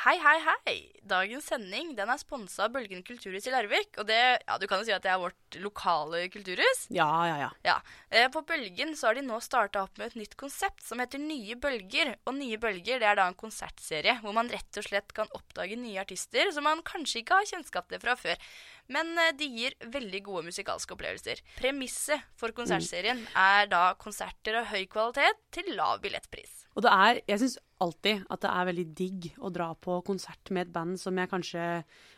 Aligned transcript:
Hei, 0.00 0.14
hei, 0.16 0.38
hei! 0.40 0.74
Dagens 1.04 1.50
sending 1.50 1.90
den 1.92 2.08
er 2.08 2.16
sponsa 2.16 2.62
av 2.64 2.70
Bølgen 2.72 3.02
kulturhus 3.04 3.44
i 3.44 3.50
Larvik. 3.52 3.98
Og 4.00 4.06
det, 4.08 4.16
ja, 4.46 4.54
du 4.56 4.62
kan 4.64 4.80
jo 4.80 4.86
si 4.88 4.94
at 4.94 5.04
det 5.04 5.10
er 5.12 5.18
vårt 5.20 5.58
lokale 5.60 6.22
kulturhus. 6.32 6.86
Ja, 6.88 7.08
ja, 7.28 7.34
ja. 7.36 7.48
Ja, 7.66 7.74
eh, 8.08 8.30
På 8.32 8.40
Bølgen 8.48 8.94
så 8.96 9.10
har 9.10 9.18
de 9.18 9.26
nå 9.26 9.36
starta 9.44 9.82
opp 9.84 10.00
med 10.00 10.08
et 10.08 10.16
nytt 10.22 10.38
konsept 10.40 10.80
som 10.86 11.02
heter 11.04 11.20
Nye 11.20 11.58
bølger. 11.60 12.14
Og 12.24 12.38
Nye 12.38 12.56
bølger 12.62 13.02
det 13.02 13.10
er 13.10 13.18
da 13.20 13.26
en 13.28 13.36
konsertserie 13.36 14.14
hvor 14.22 14.32
man 14.38 14.48
rett 14.48 14.80
og 14.80 14.88
slett 14.88 15.12
kan 15.12 15.28
oppdage 15.36 15.76
nye 15.76 16.00
artister 16.00 16.48
som 16.56 16.64
man 16.64 16.80
kanskje 16.80 17.20
ikke 17.20 17.42
har 17.42 17.50
kjennskap 17.52 17.92
til 17.92 18.00
fra 18.00 18.16
før. 18.16 18.40
Men 18.88 19.12
eh, 19.20 19.34
de 19.36 19.50
gir 19.52 19.76
veldig 19.84 20.22
gode 20.30 20.46
musikalske 20.48 20.96
opplevelser. 20.96 21.44
Premisset 21.60 22.24
for 22.40 22.56
konsertserien 22.56 23.20
er 23.36 23.68
da 23.68 23.90
konserter 24.00 24.62
av 24.62 24.72
høy 24.72 24.86
kvalitet 24.88 25.44
til 25.52 25.74
lav 25.76 26.00
billettpris. 26.00 26.60
Og 26.80 26.86
det 26.86 26.92
er, 26.96 27.18
jeg 27.28 27.42
syns 27.42 27.58
alltid 27.84 28.22
at 28.32 28.40
det 28.40 28.50
er 28.50 28.68
veldig 28.70 28.84
digg 28.96 29.26
å 29.36 29.50
dra 29.52 29.66
på 29.76 29.98
konsert 30.06 30.48
med 30.48 30.64
et 30.64 30.72
band 30.72 30.96
som 31.00 31.18
jeg 31.20 31.28
kanskje 31.28 31.64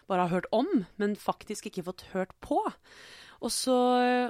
bare 0.07 0.27
har 0.29 0.31
hørt 0.31 0.47
om, 0.55 0.69
men 1.03 1.19
faktisk 1.19 1.67
ikke 1.67 1.83
fått 1.89 2.05
hørt 2.13 2.31
på. 2.45 2.61
Og 3.43 3.51
så, 3.51 3.75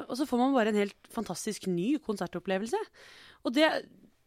og 0.08 0.14
så 0.16 0.24
får 0.24 0.40
man 0.40 0.56
bare 0.56 0.72
en 0.72 0.80
helt 0.80 1.12
fantastisk 1.12 1.68
ny 1.68 1.98
konsertopplevelse. 2.00 2.80
Og 3.44 3.52
det, 3.52 3.68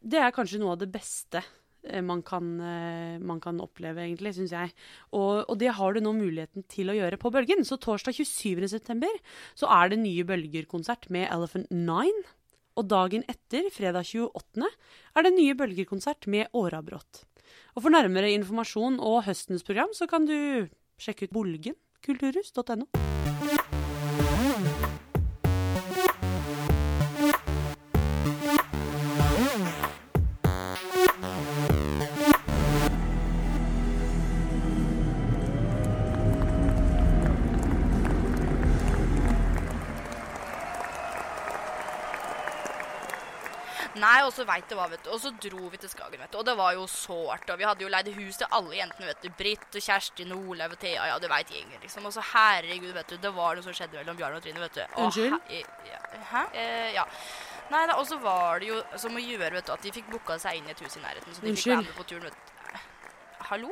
det 0.05 0.21
er 0.21 0.35
kanskje 0.35 0.61
noe 0.61 0.75
av 0.75 0.83
det 0.83 0.91
beste 0.93 1.41
eh, 1.41 2.05
man 2.05 2.21
kan, 2.21 2.53
eh, 2.61 3.17
man 3.17 3.41
kan 3.41 3.57
oppleve, 3.65 4.05
egentlig, 4.05 4.35
syns 4.37 4.53
jeg. 4.53 4.77
Og, 5.09 5.41
og, 5.41 5.57
det 5.57 5.73
har 5.79 5.97
du 5.97 6.05
nå 6.05 6.13
muligheten 6.21 6.69
til 6.69 6.93
å 6.93 6.99
gjøre 6.99 7.17
på 7.17 7.33
Bølgen. 7.33 7.65
Så 7.65 7.81
torsdag 7.81 8.13
27.9. 8.21 9.09
så 9.57 9.73
er 9.73 9.89
det 9.89 10.03
nye 10.05 10.29
Bølger-konsert 10.29 11.09
med 11.09 11.31
Elephant 11.33 11.73
Nine. 11.73 12.27
Og 12.75 12.89
dagen 12.91 13.23
etter, 13.31 13.69
fredag 13.71 14.03
28., 14.11 14.67
er 15.15 15.23
det 15.23 15.33
nye 15.37 15.55
bølgerkonsert 15.55 16.27
med 16.31 16.51
Årabrott. 16.51 17.23
Og 17.75 17.85
for 17.85 17.93
nærmere 17.93 18.33
informasjon 18.35 18.99
og 18.99 19.23
høstens 19.29 19.63
program, 19.63 19.95
så 19.95 20.09
kan 20.11 20.27
du 20.27 20.67
sjekke 20.99 21.29
ut 21.29 21.35
bolgenkulturhus.no. 21.39 22.91
Nei, 43.95 44.17
og 44.27 44.31
så 44.35 44.43
veit 44.47 44.67
du 44.67 44.75
hva, 44.75 44.89
vet 44.91 45.03
du. 45.05 45.09
Og 45.15 45.19
så 45.23 45.29
dro 45.39 45.69
vi 45.71 45.77
til 45.79 45.89
Skagen, 45.91 46.19
vet 46.19 46.31
du. 46.33 46.37
Og 46.41 46.45
det 46.47 46.55
var 46.59 46.73
jo 46.75 46.83
sårt. 46.91 47.47
Og 47.53 47.57
vi 47.61 47.63
hadde 47.67 47.85
jo 47.85 47.89
leid 47.93 48.09
hus 48.17 48.37
til 48.41 48.47
alle 48.51 48.75
jentene, 48.75 49.07
vet 49.07 49.21
du. 49.23 49.29
Britt 49.39 49.77
og 49.79 49.85
Kjersti, 49.85 50.25
Olaug 50.35 50.75
og 50.75 50.79
Thea. 50.81 51.05
Ja, 51.13 51.19
du 51.23 51.27
veit 51.31 51.53
gjengen, 51.53 51.79
liksom. 51.83 52.05
Og 52.09 52.11
så 52.15 52.23
herregud, 52.33 52.91
vet 52.97 53.13
du. 53.13 53.17
Det 53.23 53.31
var 53.37 53.55
noe 53.55 53.63
som 53.63 53.73
skjedde 53.77 54.01
mellom 54.01 54.17
Bjarne 54.19 54.41
og 54.41 54.43
Trine, 54.43 54.59
vet 54.65 54.75
du. 54.75 54.83
Og, 54.97 55.05
Unnskyld? 55.05 55.37
he- 55.47 55.63
ja, 55.91 56.01
hæ? 56.33 56.43
Eh, 56.53 56.89
ja. 56.97 57.05
Nei 57.71 57.85
da, 57.89 57.95
og 57.97 58.05
så 58.05 58.19
var 58.21 58.59
det 58.61 58.67
jo 58.73 58.81
som 59.01 59.15
å 59.15 59.23
gjøre, 59.23 59.53
vet 59.55 59.65
du, 59.65 59.71
at 59.73 59.81
de 59.87 59.91
fikk 59.95 60.11
booka 60.11 60.35
seg 60.43 60.59
inn 60.59 60.67
i 60.67 60.75
et 60.75 60.83
hus 60.85 60.99
i 60.99 61.01
nærheten. 61.01 61.33
Så 61.33 61.41
de 61.41 61.55
fikk 61.55 61.71
være 61.71 61.87
med 61.87 61.95
på 61.97 62.07
turen, 62.11 62.27
vet 62.27 62.33
du. 62.33 62.79
Hallo? 63.49 63.71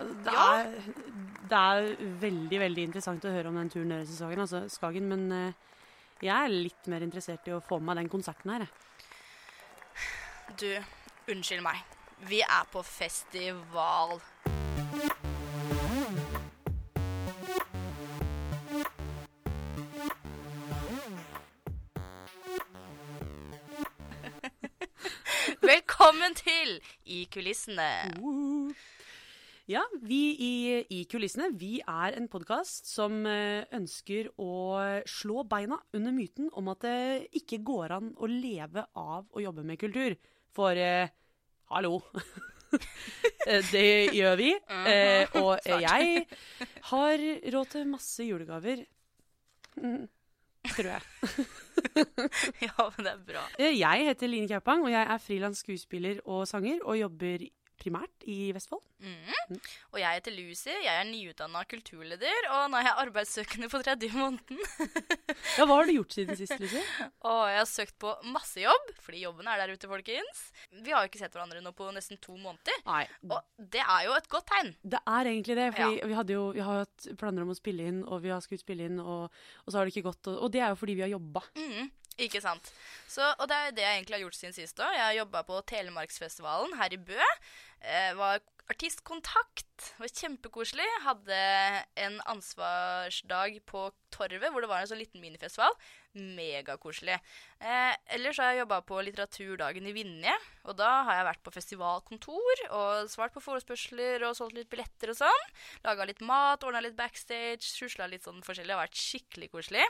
Det 0.00 0.32
Ja. 0.32 0.44
er, 0.58 0.76
det 1.48 1.56
er 1.62 1.88
veldig, 2.26 2.58
veldig 2.66 2.84
interessant 2.90 3.24
å 3.24 3.32
høre 3.32 3.48
om 3.48 3.56
den 3.62 3.68
turen 3.70 3.90
deres 3.94 4.10
i 4.10 4.16
Skagen, 4.18 4.40
altså 4.40 4.62
Skagen, 4.72 5.08
men 5.08 5.24
eh, 5.32 5.52
jeg 6.24 6.34
er 6.36 6.48
litt 6.48 6.86
mer 6.88 7.00
interessert 7.04 7.46
i 7.48 7.52
å 7.52 7.62
få 7.62 7.78
med 7.80 7.94
meg 7.94 8.02
den 8.04 8.08
konserten 8.18 8.50
her, 8.50 8.64
jeg. 8.66 8.68
Du, 10.60 10.68
unnskyld 11.32 11.62
meg. 11.64 11.78
Vi 12.28 12.42
er 12.44 12.66
på 12.68 12.82
festival. 12.84 14.20
Velkommen 25.70 26.34
til 26.36 26.76
I 27.08 27.24
kulissene. 27.32 27.88
Ja, 29.70 29.80
vi 30.02 30.36
i, 30.44 30.84
i 30.92 31.04
kulissene, 31.08 31.56
vi 31.56 31.80
er 31.80 32.12
en 32.18 32.28
podkast 32.28 32.84
som 32.90 33.24
eh, 33.24 33.64
ønsker 33.72 34.28
å 34.36 34.76
slå 35.08 35.40
beina 35.48 35.80
under 35.96 36.12
myten 36.12 36.52
om 36.52 36.68
at 36.74 36.84
det 36.84 37.32
ikke 37.40 37.64
går 37.64 37.96
an 37.96 38.12
å 38.20 38.28
leve 38.28 38.84
av 38.92 39.24
å 39.32 39.40
jobbe 39.40 39.64
med 39.64 39.80
kultur. 39.80 40.18
For 40.56 40.76
eh, 40.76 41.08
hallo. 41.72 42.00
Eh, 43.50 43.64
det 43.72 44.12
gjør 44.14 44.36
vi. 44.38 44.50
Eh, 44.86 45.26
og 45.40 45.56
Svart. 45.64 45.80
jeg 45.82 46.26
har 46.86 47.22
råd 47.54 47.70
til 47.72 47.86
masse 47.90 48.22
julegaver. 48.22 48.84
Mm, 49.80 50.04
tror 50.68 50.90
jeg. 50.92 51.00
Ja, 52.68 52.84
men 52.94 53.06
det 53.08 53.10
er 53.16 53.24
bra. 53.26 53.42
Eh, 53.58 53.72
Jeg 53.80 54.06
heter 54.10 54.30
Line 54.30 54.46
Kaupang, 54.52 54.84
og 54.86 54.92
jeg 54.92 55.02
er 55.02 55.18
frilans 55.24 55.64
skuespiller 55.64 56.20
og 56.30 56.46
sanger, 56.46 56.78
og 56.84 57.00
jobber 57.00 57.42
primært 57.80 58.26
i 58.28 58.50
Vestfold. 58.54 58.82
Mhm. 59.00 59.58
Og 59.94 59.98
jeg 60.02 60.18
heter 60.18 60.34
Lucy. 60.36 60.68
Jeg 60.84 60.92
er 60.92 61.06
nyutdanna 61.08 61.62
kulturleder, 61.68 62.48
og 62.52 62.66
nå 62.70 62.76
er 62.80 62.84
jeg 62.90 62.98
arbeidssøkende 63.06 63.70
på 63.72 63.80
tredje 63.84 64.10
måneden. 64.14 64.60
Ja, 65.56 65.64
hva 65.64 65.78
har 65.80 65.86
du 65.88 65.92
gjort 65.94 66.12
siden 66.14 66.36
sist, 66.36 66.52
Lucy? 66.60 66.80
Og 67.30 67.38
jeg 67.48 67.58
har 67.60 67.68
søkt 67.68 67.94
på 68.02 68.10
masse 68.34 68.60
jobb, 68.60 68.90
fordi 69.02 69.22
jobben 69.24 69.48
er 69.48 69.60
der 69.62 69.72
ute, 69.72 69.88
folkens. 69.88 70.40
Vi 70.84 70.92
har 70.92 71.04
jo 71.04 71.10
ikke 71.10 71.20
sett 71.22 71.32
hverandre 71.36 71.62
nå 71.64 71.72
på 71.76 71.86
nesten 71.94 72.18
to 72.22 72.34
måneder. 72.36 72.76
Nei, 72.86 73.04
Og 73.30 73.38
det 73.72 73.80
er 73.82 74.04
jo 74.08 74.14
et 74.18 74.28
godt 74.32 74.46
tegn. 74.50 74.72
det 74.82 75.00
er 75.00 75.30
egentlig 75.32 75.56
det. 75.58 75.68
Fordi 75.78 76.00
vi, 76.10 76.16
hadde 76.18 76.36
jo, 76.36 76.44
vi 76.56 76.64
har 76.66 76.82
hatt 76.82 77.08
planer 77.20 77.46
om 77.46 77.54
å 77.54 77.56
spille 77.58 77.86
inn, 77.88 78.02
og 78.04 78.20
vi 78.26 78.32
har 78.34 78.42
skutt 78.44 78.62
spille 78.64 78.90
inn, 78.90 79.00
og, 79.00 79.30
og 79.64 79.72
så 79.72 79.80
har 79.80 79.88
det 79.88 79.94
ikke 79.96 80.08
gått. 80.10 80.28
Og, 80.32 80.42
og 80.46 80.52
det 80.54 80.60
er 80.66 80.74
jo 80.74 80.80
fordi 80.82 80.98
vi 81.00 81.06
har 81.06 81.12
jobba. 81.14 81.44
Mhm, 81.56 81.90
ikke 82.26 82.42
sant. 82.44 82.70
Så, 83.10 83.24
og 83.38 83.48
det 83.50 83.56
er 83.56 83.74
det 83.74 83.84
jeg 83.86 83.98
egentlig 83.98 84.18
har 84.18 84.24
gjort 84.26 84.38
siden 84.38 84.56
sist 84.56 84.80
òg. 84.80 84.94
Jeg 84.96 85.06
har 85.06 85.18
jobba 85.22 85.44
på 85.48 85.60
Telemarksfestivalen 85.72 86.76
her 86.80 86.94
i 86.94 87.00
Bø. 87.10 87.20
Eh, 87.80 88.12
var 88.18 88.42
artistkontakt. 88.70 89.94
Var 89.98 90.12
kjempekoselig. 90.12 90.86
Hadde 91.04 91.38
en 91.98 92.20
ansvarsdag 92.30 93.58
på 93.68 93.88
Torvet, 94.14 94.50
hvor 94.52 94.62
det 94.62 94.70
var 94.70 94.84
en 94.84 94.90
sånn 94.90 95.00
liten 95.00 95.22
minifestival. 95.22 95.74
Megakoselig. 96.14 97.18
Eh, 97.62 97.92
ellers 98.14 98.40
har 98.42 98.52
jeg 98.52 98.62
jobba 98.62 98.80
på 98.86 99.00
Litteraturdagen 99.06 99.86
i 99.90 99.94
Vinje. 99.96 100.34
Og 100.68 100.78
da 100.78 100.90
har 101.08 101.20
jeg 101.20 101.28
vært 101.30 101.44
på 101.46 101.54
festivalkontor 101.54 102.64
og 102.68 103.10
svart 103.12 103.34
på 103.34 103.42
forespørsler 103.44 104.26
og 104.28 104.36
solgt 104.38 104.58
litt 104.58 104.70
billetter 104.72 105.14
og 105.14 105.20
sånn. 105.22 105.46
Laga 105.86 106.06
litt 106.08 106.22
mat, 106.22 106.66
ordna 106.66 106.82
litt 106.84 106.98
backstage, 106.98 107.66
susla 107.66 108.10
litt 108.10 108.26
sånn 108.26 108.44
forskjellig. 108.46 108.70
Det 108.70 108.78
har 108.78 108.86
vært 108.86 109.06
skikkelig 109.06 109.50
koselig. 109.54 109.86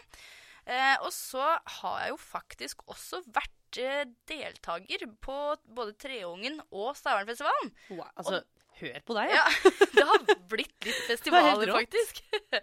Eh, 0.70 0.96
og 1.02 1.10
så 1.14 1.42
har 1.80 1.96
jeg 2.04 2.12
jo 2.12 2.18
faktisk 2.22 2.84
også 2.90 3.22
vært 3.34 3.80
eh, 3.82 4.04
deltaker 4.30 5.06
på 5.24 5.38
både 5.66 5.96
Treungen 5.98 6.60
og 6.70 6.92
Stavernfestivalen. 6.98 7.72
Altså, 8.14 8.42
hør 8.80 9.00
på 9.06 9.16
deg, 9.18 9.34
Ja, 9.34 9.46
det 9.96 10.06
har 10.12 10.26
blitt 10.50 10.86
litt 10.86 11.02
er 11.02 11.08
festivaler, 11.10 11.74
faktisk. 11.80 12.22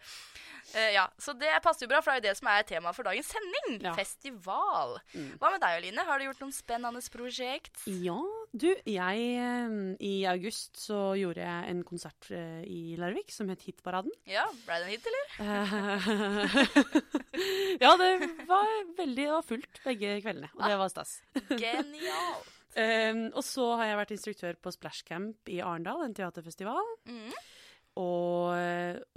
Eh, 0.76 0.92
ja, 0.96 1.06
Så 1.22 1.32
det 1.40 1.48
passer 1.64 1.86
jo 1.86 1.90
bra, 1.92 2.02
for 2.04 2.12
det 2.12 2.18
er 2.18 2.22
jo 2.22 2.28
det 2.28 2.38
som 2.42 2.48
er 2.52 2.66
temaet 2.68 2.96
for 2.98 3.08
dagens 3.08 3.30
sending. 3.32 3.78
Ja. 3.86 3.94
Festival. 3.96 4.98
Hva 5.40 5.52
med 5.54 5.62
deg, 5.64 5.78
Oline? 5.80 6.04
Har 6.10 6.20
du 6.20 6.26
gjort 6.28 6.42
noen 6.44 6.56
spennende 6.56 7.02
prosjekt? 7.14 7.80
Ja, 7.88 8.18
du, 8.52 8.68
jeg 8.88 9.24
eh, 9.38 9.78
I 10.04 10.14
august 10.32 10.80
så 10.82 11.14
gjorde 11.20 11.46
jeg 11.46 11.72
en 11.72 11.84
konsert 11.88 12.30
eh, 12.36 12.62
i 12.68 12.96
Larvik 13.00 13.32
som 13.32 13.48
het 13.54 13.64
Hitparaden. 13.68 14.12
Ja, 14.28 14.46
Ble 14.66 14.82
det 14.82 14.88
en 14.88 14.94
hit, 14.96 15.08
eller? 15.08 15.26
Ja, 17.84 17.92
det 18.00 18.12
var 18.50 18.70
veldig 18.98 19.24
det 19.28 19.32
var 19.34 19.44
fullt 19.46 19.80
begge 19.84 20.16
kveldene, 20.24 20.50
og 20.58 20.64
det 20.66 20.78
var 20.80 20.94
stas. 20.94 21.18
Genialt. 21.56 22.54
Eh, 22.78 23.16
og 23.34 23.42
så 23.42 23.64
har 23.80 23.88
jeg 23.88 23.98
vært 23.98 24.12
instruktør 24.14 24.58
på 24.62 24.70
Splashcamp 24.70 25.50
i 25.50 25.56
Arendal, 25.66 26.04
en 26.06 26.14
teaterfestival. 26.14 26.86
Mhm. 27.10 27.32
Og, 27.98 28.54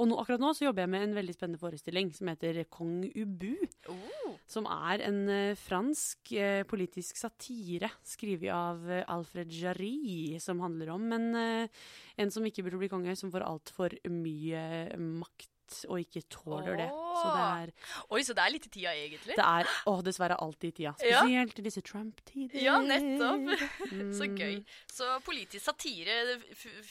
og 0.00 0.08
nå, 0.08 0.16
akkurat 0.22 0.40
nå 0.40 0.52
så 0.56 0.66
jobber 0.66 0.86
jeg 0.86 0.92
med 0.94 1.04
en 1.04 1.16
veldig 1.18 1.34
spennende 1.36 1.60
forestilling 1.60 2.12
som 2.16 2.30
heter 2.32 2.62
Kong 2.72 3.04
Ubu. 3.12 3.52
Oh. 3.92 4.34
Som 4.50 4.66
er 4.70 5.04
en 5.06 5.20
eh, 5.30 5.58
fransk 5.58 6.32
eh, 6.34 6.62
politisk 6.68 7.20
satire 7.20 7.90
skrevet 8.06 8.50
av 8.54 8.82
eh, 8.90 9.04
Alfred 9.10 9.52
Jarry, 9.54 10.38
som 10.42 10.62
handler 10.64 10.94
om 10.96 11.06
en, 11.14 11.28
en 11.36 12.32
som 12.34 12.46
ikke 12.46 12.64
burde 12.66 12.80
bli 12.82 12.90
konge, 12.90 13.16
som 13.18 13.32
får 13.32 13.46
altfor 13.46 13.94
mye 14.10 14.64
makt 14.98 15.52
og 15.88 16.00
ikke 16.02 16.22
tåler 16.32 16.76
det. 16.80 16.88
Så 16.90 17.30
det 17.34 17.44
er, 17.44 17.72
Oi, 18.14 18.20
så 18.26 18.34
det 18.36 18.42
er 18.44 18.52
litt 18.54 18.66
i 18.66 18.72
tida, 18.74 18.92
egentlig? 18.96 19.36
det 19.38 19.44
er 19.46 19.68
å, 19.90 19.94
dessverre 20.06 20.36
alltid 20.42 20.72
i 20.72 20.76
tida. 20.80 20.92
Spesielt 21.00 21.58
i 21.58 21.64
disse 21.66 21.82
Trump-tider. 21.86 22.60
Ja, 22.64 22.78
nettopp. 22.82 23.50
Så 24.18 24.28
Mm. 24.30 24.36
gøy. 24.38 24.56
Så 24.92 25.06
politisk 25.26 25.64
satire, 25.70 26.16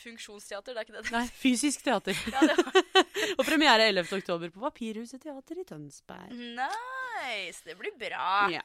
funksjonsteater, 0.03 0.73
det 0.75 0.81
er 0.81 0.87
ikke 0.87 0.97
det? 0.99 1.11
Nei, 1.15 1.25
fysisk 1.39 1.85
teater. 1.85 2.17
Ja, 2.33 2.41
det 2.45 3.35
og 3.39 3.45
premiere 3.45 3.85
11. 3.89 4.09
oktober 4.19 4.51
på 4.53 4.61
Papirhuset 4.63 5.21
teater 5.23 5.59
i 5.61 5.65
Tønsberg. 5.67 6.31
Nice! 6.33 7.61
Det 7.65 7.75
blir 7.79 7.93
bra. 7.99 8.47
Ja. 8.53 8.61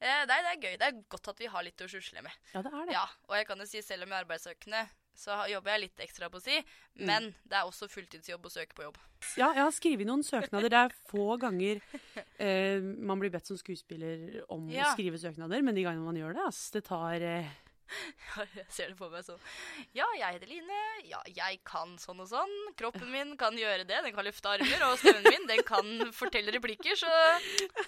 Eh, 0.00 0.22
nei, 0.28 0.38
det 0.40 0.52
er 0.54 0.60
gøy. 0.62 0.74
Det 0.80 0.86
er 0.88 1.00
godt 1.12 1.28
at 1.34 1.40
vi 1.42 1.48
har 1.52 1.64
litt 1.66 1.82
å 1.84 1.88
susle 1.90 2.22
med. 2.24 2.32
ja, 2.54 2.62
det 2.64 2.72
er 2.72 2.86
det. 2.88 2.94
Ja, 2.96 3.04
Og 3.28 3.36
jeg 3.36 3.46
kan 3.50 3.60
jo 3.60 3.66
si, 3.68 3.82
selv 3.84 4.06
om 4.06 4.12
jeg 4.14 4.16
er 4.18 4.24
arbeidssøkende, 4.24 4.82
så 5.20 5.36
jobber 5.50 5.74
jeg 5.74 5.84
litt 5.86 6.02
ekstra 6.06 6.30
på 6.32 6.40
si. 6.42 6.56
Mm. 6.98 7.06
Men 7.10 7.30
det 7.44 7.60
er 7.60 7.68
også 7.68 7.90
fulltidsjobb 7.92 8.46
å 8.48 8.52
søke 8.52 8.76
på 8.76 8.86
jobb. 8.88 9.00
Ja, 9.36 9.50
jeg 9.52 9.62
har 9.62 9.74
skrevet 9.76 10.08
noen 10.08 10.24
søknader. 10.24 10.72
Det 10.72 10.80
er 10.80 10.94
få 11.12 11.34
ganger 11.40 11.82
eh, 12.40 12.80
man 12.80 13.20
blir 13.20 13.32
bedt 13.32 13.50
som 13.50 13.58
skuespiller 13.60 14.40
om 14.48 14.70
å 14.70 14.92
skrive 14.94 15.20
søknader, 15.20 15.64
men 15.66 15.76
de 15.76 15.84
gangene 15.84 16.06
man 16.06 16.18
gjør 16.18 16.38
det, 16.38 16.46
ass, 16.48 16.62
det 16.74 16.86
tar 16.88 17.20
eh, 17.20 17.50
Jeg 18.56 18.66
ser 18.70 18.92
det 18.92 18.96
på 18.98 19.08
meg 19.10 19.24
sånn. 19.26 19.40
Ja, 19.96 20.06
jeg 20.18 20.36
heter 20.36 20.50
Line. 20.50 20.82
Ja, 21.08 21.20
jeg 21.26 21.60
kan 21.66 21.96
sånn 22.00 22.22
og 22.22 22.30
sånn. 22.30 22.52
Kroppen 22.78 23.10
min 23.14 23.36
kan 23.40 23.58
gjøre 23.58 23.86
det. 23.88 24.02
Den 24.06 24.14
kan 24.16 24.26
løfte 24.26 24.54
armer. 24.54 24.86
Og 24.88 24.98
stemmen 25.02 25.26
min, 25.26 25.48
den 25.50 25.64
kan 25.66 26.12
fortelle 26.16 26.54
replikker. 26.54 26.98
Så 26.98 27.10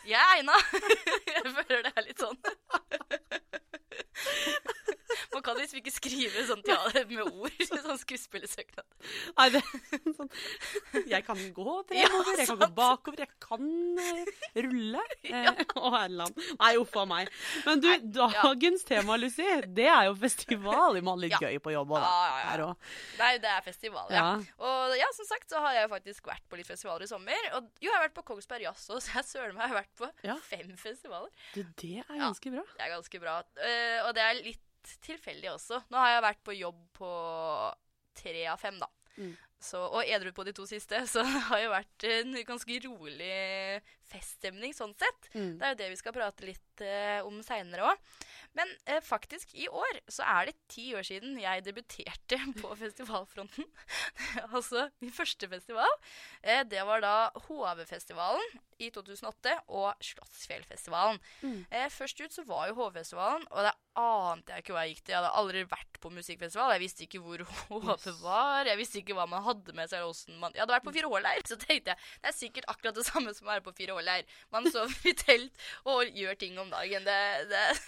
jeg 0.08 0.19
er 0.19 0.40
egna. 0.40 0.58
Jeg 1.32 1.55
føler 1.58 1.87
det 1.88 1.94
er 1.94 2.08
litt 2.08 2.23
sånn. 2.23 2.38
Man 5.34 5.44
kan 5.44 5.58
liksom 5.58 5.80
ikke 5.80 5.92
skrive 5.94 6.44
sånn 6.48 6.62
teater 6.66 7.06
med 7.10 7.22
ord. 7.26 7.58
Sånn 7.72 7.98
skuespillersøknad. 7.98 8.84
Nei, 9.38 9.46
det 9.54 9.62
sånn 10.16 10.28
Jeg 11.08 11.24
kan 11.26 11.38
gå 11.56 11.74
fremover, 11.88 12.38
jeg 12.38 12.48
kan 12.48 12.60
gå 12.60 12.68
bakover, 12.76 13.22
jeg 13.24 13.32
kan 13.42 13.64
eh, 14.02 14.44
rulle. 14.66 15.02
Eh, 15.26 15.62
Å, 15.82 15.92
herland. 15.96 16.38
Nei, 16.60 16.72
uff 16.80 16.94
a 17.00 17.04
meg. 17.08 17.32
Men 17.66 17.82
du, 17.82 17.88
dagens 18.12 18.86
tema, 18.88 19.16
Lucy, 19.20 19.46
det 19.74 19.88
er 19.90 20.08
jo 20.10 20.16
festival. 20.20 20.98
Vi 20.98 21.04
må 21.04 21.16
ha 21.16 21.22
litt 21.24 21.38
gøy 21.40 21.58
på 21.64 21.74
jobb 21.74 21.94
òg, 21.96 22.04
da. 22.04 22.12
Ja, 22.12 22.42
ja, 22.42 22.56
ja. 22.62 22.70
Nei, 23.18 23.32
det 23.42 23.50
er 23.52 23.66
festival, 23.66 24.12
ja. 24.12 24.22
Ja. 24.22 24.62
Og 24.62 24.96
ja, 25.00 25.08
som 25.16 25.28
sagt 25.28 25.50
så 25.52 25.62
har 25.64 25.76
jeg 25.80 25.90
faktisk 25.92 26.30
vært 26.30 26.44
på 26.50 26.60
litt 26.60 26.68
festivaler 26.68 27.06
i 27.06 27.10
sommer. 27.10 27.48
Og 27.58 27.70
jo, 27.78 27.88
jeg 27.88 27.94
har 27.96 28.06
vært 28.06 28.16
på 28.18 28.26
Kongsberg 28.32 28.66
Jazz 28.66 28.86
også, 28.88 29.00
så 29.02 29.16
jeg 29.18 29.28
søren 29.30 29.56
meg 29.58 29.70
har 29.72 29.80
vært 29.82 29.94
på 29.98 30.10
fem 30.48 30.74
festivaler. 30.80 31.32
Du, 31.56 31.62
det 31.82 31.96
er 32.04 32.20
ganske 32.20 32.52
bra. 32.54 32.66
Det 32.76 32.84
er 32.86 32.94
ganske 32.94 33.22
bra. 33.22 33.38
Eh, 33.62 33.98
og 34.06 34.12
det 34.16 34.26
er 34.26 34.38
litt 34.42 34.62
tilfeldig 35.05 35.52
også. 35.55 35.82
Nå 35.93 36.00
har 36.00 36.17
jeg 36.17 36.26
vært 36.26 36.44
på 36.46 36.58
jobb 36.58 36.82
på 36.99 37.12
tre 38.19 38.44
av 38.52 38.61
fem, 38.61 38.79
da. 38.82 38.88
Mm. 39.17 39.32
Så, 39.62 39.79
og 39.79 40.02
edru 40.02 40.32
på 40.34 40.44
de 40.46 40.55
to 40.56 40.67
siste, 40.67 41.05
så 41.12 41.23
det 41.26 41.43
har 41.49 41.62
jo 41.62 41.73
vært 41.73 42.06
en 42.11 42.37
ganske 42.46 42.79
rolig 42.88 43.37
feststemning 44.11 44.75
sånn 44.76 44.94
sett. 44.99 45.31
Mm. 45.37 45.52
Det 45.58 45.67
er 45.67 45.75
jo 45.75 45.81
det 45.82 45.90
vi 45.94 46.00
skal 46.00 46.17
prate 46.17 46.49
litt 46.49 46.84
eh, 46.84 47.20
om 47.26 47.38
seinere 47.46 47.93
òg. 47.93 48.08
Men 48.58 48.69
eh, 48.87 49.00
faktisk, 49.04 49.54
i 49.54 49.69
år 49.69 50.00
så 50.12 50.26
er 50.28 50.50
det 50.50 50.56
ti 50.72 50.90
år 50.96 51.06
siden 51.06 51.38
jeg 51.40 51.64
debuterte 51.64 52.38
på 52.60 52.75
festivalfronten. 52.81 53.69
altså 54.56 54.88
min 55.00 55.12
første 55.12 55.49
festival. 55.49 55.96
Eh, 56.43 56.64
det 56.69 56.84
var 56.88 57.04
da 57.04 57.14
HV-festivalen 57.46 58.60
i 58.82 58.90
2008 58.90 59.54
og 59.72 59.93
Slottsfjellfestivalen. 60.02 61.20
Mm. 61.43 61.64
Eh, 61.70 61.88
først 61.93 62.20
ut 62.20 62.34
så 62.34 62.44
var 62.49 62.69
jo 62.69 62.78
HV-festivalen, 62.81 63.46
og 63.50 63.66
det 63.69 63.75
ante 63.99 64.55
jeg 64.55 64.64
ikke 64.64 64.75
hva 64.75 64.84
jeg 64.87 64.94
gikk 64.94 65.02
til. 65.02 65.12
Jeg 65.12 65.20
hadde 65.20 65.32
aldri 65.43 65.62
vært 65.69 65.98
på 66.02 66.10
musikkfestival. 66.12 66.72
Jeg 66.75 66.82
visste 66.82 67.05
ikke 67.06 67.20
hvor 67.22 67.44
HV 67.69 68.06
var. 68.22 68.69
Jeg 68.69 68.81
visste 68.81 69.00
ikke 69.02 69.16
hva 69.16 69.26
man 69.31 69.44
hadde 69.46 69.76
med 69.76 69.90
seg. 69.90 70.05
man... 70.40 70.55
Jeg 70.55 70.64
hadde 70.64 70.76
vært 70.76 70.87
på 70.87 70.94
4H-leir, 70.96 71.44
så 71.48 71.58
tenkte 71.60 71.93
jeg 71.93 72.00
det 72.22 72.31
er 72.31 72.37
sikkert 72.37 72.69
akkurat 72.72 72.96
det 72.96 73.06
samme 73.06 73.34
som 73.37 73.48
å 73.48 73.52
være 73.52 73.64
på 73.66 73.75
4H-leir. 73.81 74.28
Man 74.55 74.69
sover 74.72 75.08
i 75.08 75.14
telt 75.19 75.66
og 75.88 76.08
gjør 76.08 76.40
ting 76.40 76.58
om 76.60 76.72
dagen. 76.72 77.06
Det, 77.06 77.19
det 77.52 77.62
er 77.62 77.82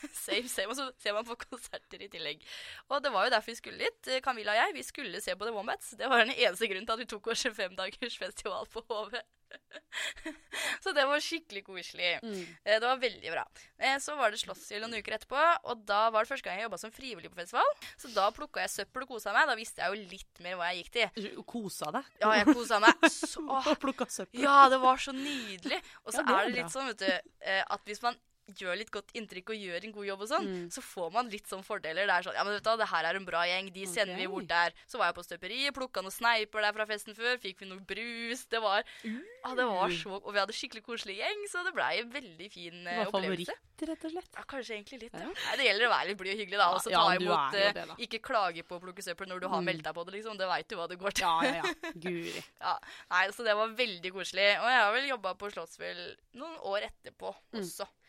same, 0.54 0.70
man, 0.72 0.78
så 0.80 0.88
ser 1.02 1.16
man 1.18 1.26
på 1.28 1.36
konserter 1.46 2.06
i 2.06 2.10
tillegg. 2.12 2.42
Og 2.90 3.02
det 3.04 3.12
var 3.14 3.28
jo 3.28 3.34
derfor 3.36 3.52
vi 3.54 3.60
skulle 3.60 3.84
dit. 3.84 4.10
Eh, 4.14 4.22
Camilla 4.24 4.54
og 4.56 4.62
jeg 4.62 4.78
vi 4.80 4.86
skulle 4.86 5.20
se 5.24 5.36
på 5.36 5.48
The 5.48 5.54
Wombats. 5.56 5.94
Det 6.00 6.08
var 6.10 6.24
den 6.24 6.34
eneste 6.36 6.70
grunnen 6.70 6.86
til 6.88 6.96
at 6.98 7.04
vi 7.04 7.10
tok 7.14 7.32
oss 7.34 7.46
en 7.50 7.56
femdagers 7.58 8.18
festival 8.22 8.70
på 8.72 8.84
HV. 8.88 9.18
så 10.82 10.90
det 10.96 11.04
var 11.06 11.20
skikkelig 11.22 11.60
koselig. 11.66 12.08
Mm. 12.24 12.40
Eh, 12.64 12.78
Det 12.80 12.86
var 12.88 12.98
veldig 12.98 13.30
bra. 13.30 13.44
Eh, 13.78 13.98
Så 14.02 14.16
var 14.18 14.32
det 14.34 14.40
Slottsfjell 14.42 14.82
noen 14.82 14.96
uker 14.98 15.14
etterpå, 15.14 15.42
og 15.70 15.84
da 15.86 16.08
var 16.10 16.24
det 16.26 16.32
første 16.32 16.48
gang 16.48 16.58
jeg 16.58 16.66
jobba 16.66 16.80
som 16.82 16.92
frivillig 16.94 17.30
på 17.30 17.38
festival. 17.38 17.70
Så 18.00 18.10
da 18.16 18.28
plukka 18.34 18.64
jeg 18.64 18.72
søppel 18.74 19.06
og 19.06 19.12
kosa 19.14 19.34
meg. 19.36 19.46
Da 19.50 19.54
visste 19.58 19.84
jeg 19.84 19.94
jo 19.94 20.10
litt 20.16 20.42
mer 20.44 20.58
hva 20.58 20.72
jeg 20.72 20.82
gikk 20.84 20.92
til. 20.98 21.40
Kosa 21.46 21.92
deg. 21.94 22.10
Ja, 22.24 22.34
jeg 22.40 22.50
kosa 22.50 22.80
meg 22.82 23.08
så 23.14 23.46
plukka 23.84 24.08
søppel. 24.10 24.42
Ja, 24.42 24.58
det 24.72 24.80
var 24.82 24.98
så 25.06 25.14
nydelig. 25.16 25.80
Og 26.04 26.12
så 26.16 26.24
Ja, 26.24 26.26
er 26.26 26.40
er 26.40 26.50
det 26.50 26.58
litt 26.58 26.74
sånn, 26.74 26.90
vet 26.90 27.04
du, 27.04 27.34
at 27.54 27.84
hvis 27.86 28.02
man 28.02 28.18
gjør 28.46 28.76
litt 28.76 28.90
godt 28.92 29.12
inntrykk 29.16 29.50
og 29.54 29.56
gjør 29.56 29.84
en 29.84 29.92
god 29.92 30.06
jobb 30.06 30.20
og 30.20 30.28
sånn, 30.28 30.44
Mm. 30.44 30.68
så 30.70 30.82
får 30.84 31.12
man 31.12 31.28
litt 31.30 31.46
sånn 31.48 31.64
fordeler. 31.64 32.04
Det 32.06 32.12
er 32.12 32.22
sånn 32.28 32.34
Ja, 32.34 32.44
men 32.44 32.52
vet 32.54 32.62
du 32.64 32.68
hva, 32.70 32.76
det 32.78 32.88
her 32.88 33.04
er 33.04 33.16
en 33.16 33.24
bra 33.24 33.42
gjeng. 33.48 33.72
De 33.72 33.86
sender 33.86 34.16
vi 34.16 34.26
bort 34.26 34.46
der. 34.48 34.72
Så 34.86 34.98
var 34.98 35.06
jeg 35.12 35.14
på 35.16 35.24
støperiet, 35.24 35.72
plukka 35.74 36.02
noen 36.02 36.12
sneiper 36.12 36.60
der 36.60 36.72
fra 36.72 36.84
festen 36.86 37.14
før. 37.16 37.38
Fikk 37.40 37.60
vi 37.60 37.66
noe 37.70 37.80
brus. 37.80 38.44
Det 38.46 38.60
var 38.60 38.84
Ja, 39.04 39.54
det 39.54 39.64
var 39.64 39.88
så 39.88 40.20
Og 40.20 40.32
vi 40.32 40.38
hadde 40.38 40.52
skikkelig 40.52 40.82
koselig 40.84 41.16
gjeng, 41.18 41.40
så 41.48 41.64
det 41.64 41.74
blei 41.74 41.98
en 42.00 42.10
veldig 42.10 42.50
fin 42.52 42.84
Det 42.84 42.92
eh, 42.92 43.06
opplevelse. 43.06 43.46
favoritt, 43.48 43.88
rett 43.88 44.04
og 44.04 44.10
slett. 44.12 44.30
Ja, 44.36 44.42
kanskje 44.44 44.74
egentlig 44.76 45.00
litt. 45.02 45.12
Ja. 45.14 45.26
Nei, 45.26 45.56
det 45.56 45.64
gjelder 45.68 45.86
å 45.86 45.90
være 45.94 46.06
litt 46.08 46.18
blid 46.18 46.32
og 46.34 46.40
hyggelig, 46.44 46.58
da. 46.58 46.68
Og 46.74 46.80
så 46.80 46.90
ta 46.90 47.12
ja, 47.12 47.18
imot 47.18 47.54
eh, 47.54 47.72
det. 47.72 47.88
Ikke 48.08 48.20
klage 48.22 48.62
på 48.64 48.76
å 48.78 48.80
plukke 48.84 49.02
søppel 49.02 49.26
når 49.28 49.40
du 49.40 49.48
har 49.48 49.60
Mm. 49.60 49.64
meldt 49.66 49.82
deg 49.84 49.94
på 49.94 50.04
det, 50.04 50.14
liksom. 50.20 50.36
Det 50.36 50.46
veit 50.48 50.68
du 50.68 50.76
hva 50.76 50.88
det 50.88 50.98
går 50.98 51.12
til. 51.12 51.24
Ja, 51.24 51.42
ja, 51.42 51.62
ja. 51.64 51.90
Guri. 52.04 52.44
Ja, 52.60 52.78
Nei, 53.10 53.28
så 53.30 53.44
det 53.44 53.54
var 53.56 53.68
veldig 53.68 54.12
koselig. 54.12 54.48
Og 54.60 54.68
jeg 54.68 54.80
har 54.84 54.92
vel 54.92 55.08
jobba 55.08 55.34
på 55.34 55.50
Slottsfjell 55.52 56.16
noen 56.34 56.56
år 56.60 56.88
etterpå 56.90 57.34
Mm. 57.52 57.60
også. 57.60 57.82
Eh, 57.82 58.03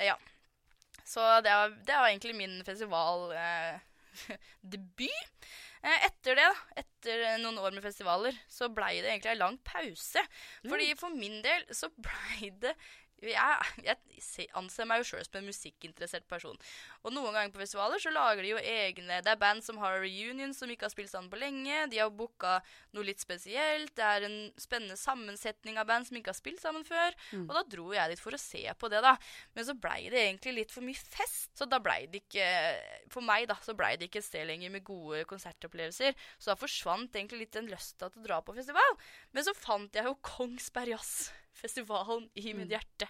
Ja. 0.00 0.16
Så 1.04 1.20
det 1.44 1.50
var, 1.50 1.68
det 1.86 1.98
var 1.98 2.08
egentlig 2.08 2.34
min 2.36 2.64
festivaldebut. 2.64 3.80
Eh, 5.82 5.88
eh, 5.88 6.06
etter 6.06 6.38
det, 6.38 6.46
da, 6.46 6.82
etter 6.82 7.24
noen 7.42 7.58
år 7.58 7.74
med 7.74 7.84
festivaler, 7.84 8.36
så 8.48 8.70
blei 8.72 9.00
det 9.02 9.10
egentlig 9.10 9.34
en 9.34 9.42
lang 9.42 9.58
pause. 9.66 10.22
Fordi 10.62 10.92
for 11.00 11.16
min 11.16 11.40
del 11.44 11.66
så 11.74 11.90
blei 11.96 12.52
det 12.62 12.76
jeg, 13.22 13.96
jeg 14.18 14.48
anser 14.58 14.88
meg 14.88 15.02
jo 15.02 15.08
sjøl 15.12 15.24
som 15.26 15.38
en 15.38 15.48
musikkinteressert 15.48 16.26
person. 16.30 16.58
Og 17.02 17.14
noen 17.14 17.34
ganger 17.36 17.52
på 17.54 17.62
festivaler 17.62 18.02
så 18.02 18.12
lager 18.14 18.42
de 18.42 18.52
jo 18.52 18.60
egne 18.60 19.20
Det 19.24 19.32
er 19.32 19.40
band 19.40 19.62
som 19.64 19.78
har 19.82 20.00
reunion 20.02 20.54
som 20.56 20.70
ikke 20.70 20.88
har 20.88 20.94
spilt 20.94 21.12
sammen 21.12 21.30
på 21.32 21.40
lenge. 21.40 21.86
De 21.92 22.00
har 22.00 22.12
booka 22.14 22.58
noe 22.96 23.06
litt 23.06 23.22
spesielt. 23.22 23.94
Det 23.98 24.06
er 24.06 24.26
en 24.28 24.38
spennende 24.60 24.98
sammensetning 24.98 25.78
av 25.80 25.88
band 25.90 26.08
som 26.08 26.18
ikke 26.18 26.32
har 26.32 26.38
spilt 26.38 26.62
sammen 26.62 26.86
før. 26.86 27.16
Mm. 27.32 27.46
Og 27.46 27.54
da 27.58 27.64
dro 27.76 27.88
jeg 27.96 28.14
dit 28.14 28.22
for 28.22 28.36
å 28.36 28.42
se 28.42 28.64
på 28.78 28.92
det, 28.92 29.02
da. 29.04 29.14
Men 29.56 29.68
så 29.68 29.76
blei 29.78 30.00
det 30.12 30.22
egentlig 30.22 30.56
litt 30.58 30.74
for 30.74 30.86
mye 30.86 30.98
fest. 31.16 31.52
Så 31.58 31.68
da 31.68 31.80
blei 31.82 32.04
det 32.10 32.24
ikke 32.24 32.48
For 33.12 33.24
meg, 33.24 33.44
da, 33.50 33.56
så 33.62 33.74
blei 33.76 33.94
det 34.00 34.08
ikke 34.08 34.22
et 34.22 34.26
sted 34.26 34.46
lenger 34.48 34.72
med 34.72 34.86
gode 34.86 35.24
konsertopplevelser. 35.30 36.16
Så 36.38 36.52
da 36.52 36.58
forsvant 36.58 37.14
egentlig 37.16 37.44
litt 37.44 37.58
den 37.58 37.70
lysta 37.70 38.08
til 38.08 38.22
å 38.22 38.26
dra 38.26 38.40
på 38.44 38.56
festival. 38.56 38.98
Men 39.32 39.46
så 39.46 39.54
fant 39.56 39.94
jeg 39.94 40.08
jo 40.08 40.18
Kongsberg 40.24 40.96
Jazz. 40.96 41.30
Festivalen 41.62 42.24
i 42.34 42.52
mitt 42.58 42.72
hjerte. 42.74 43.06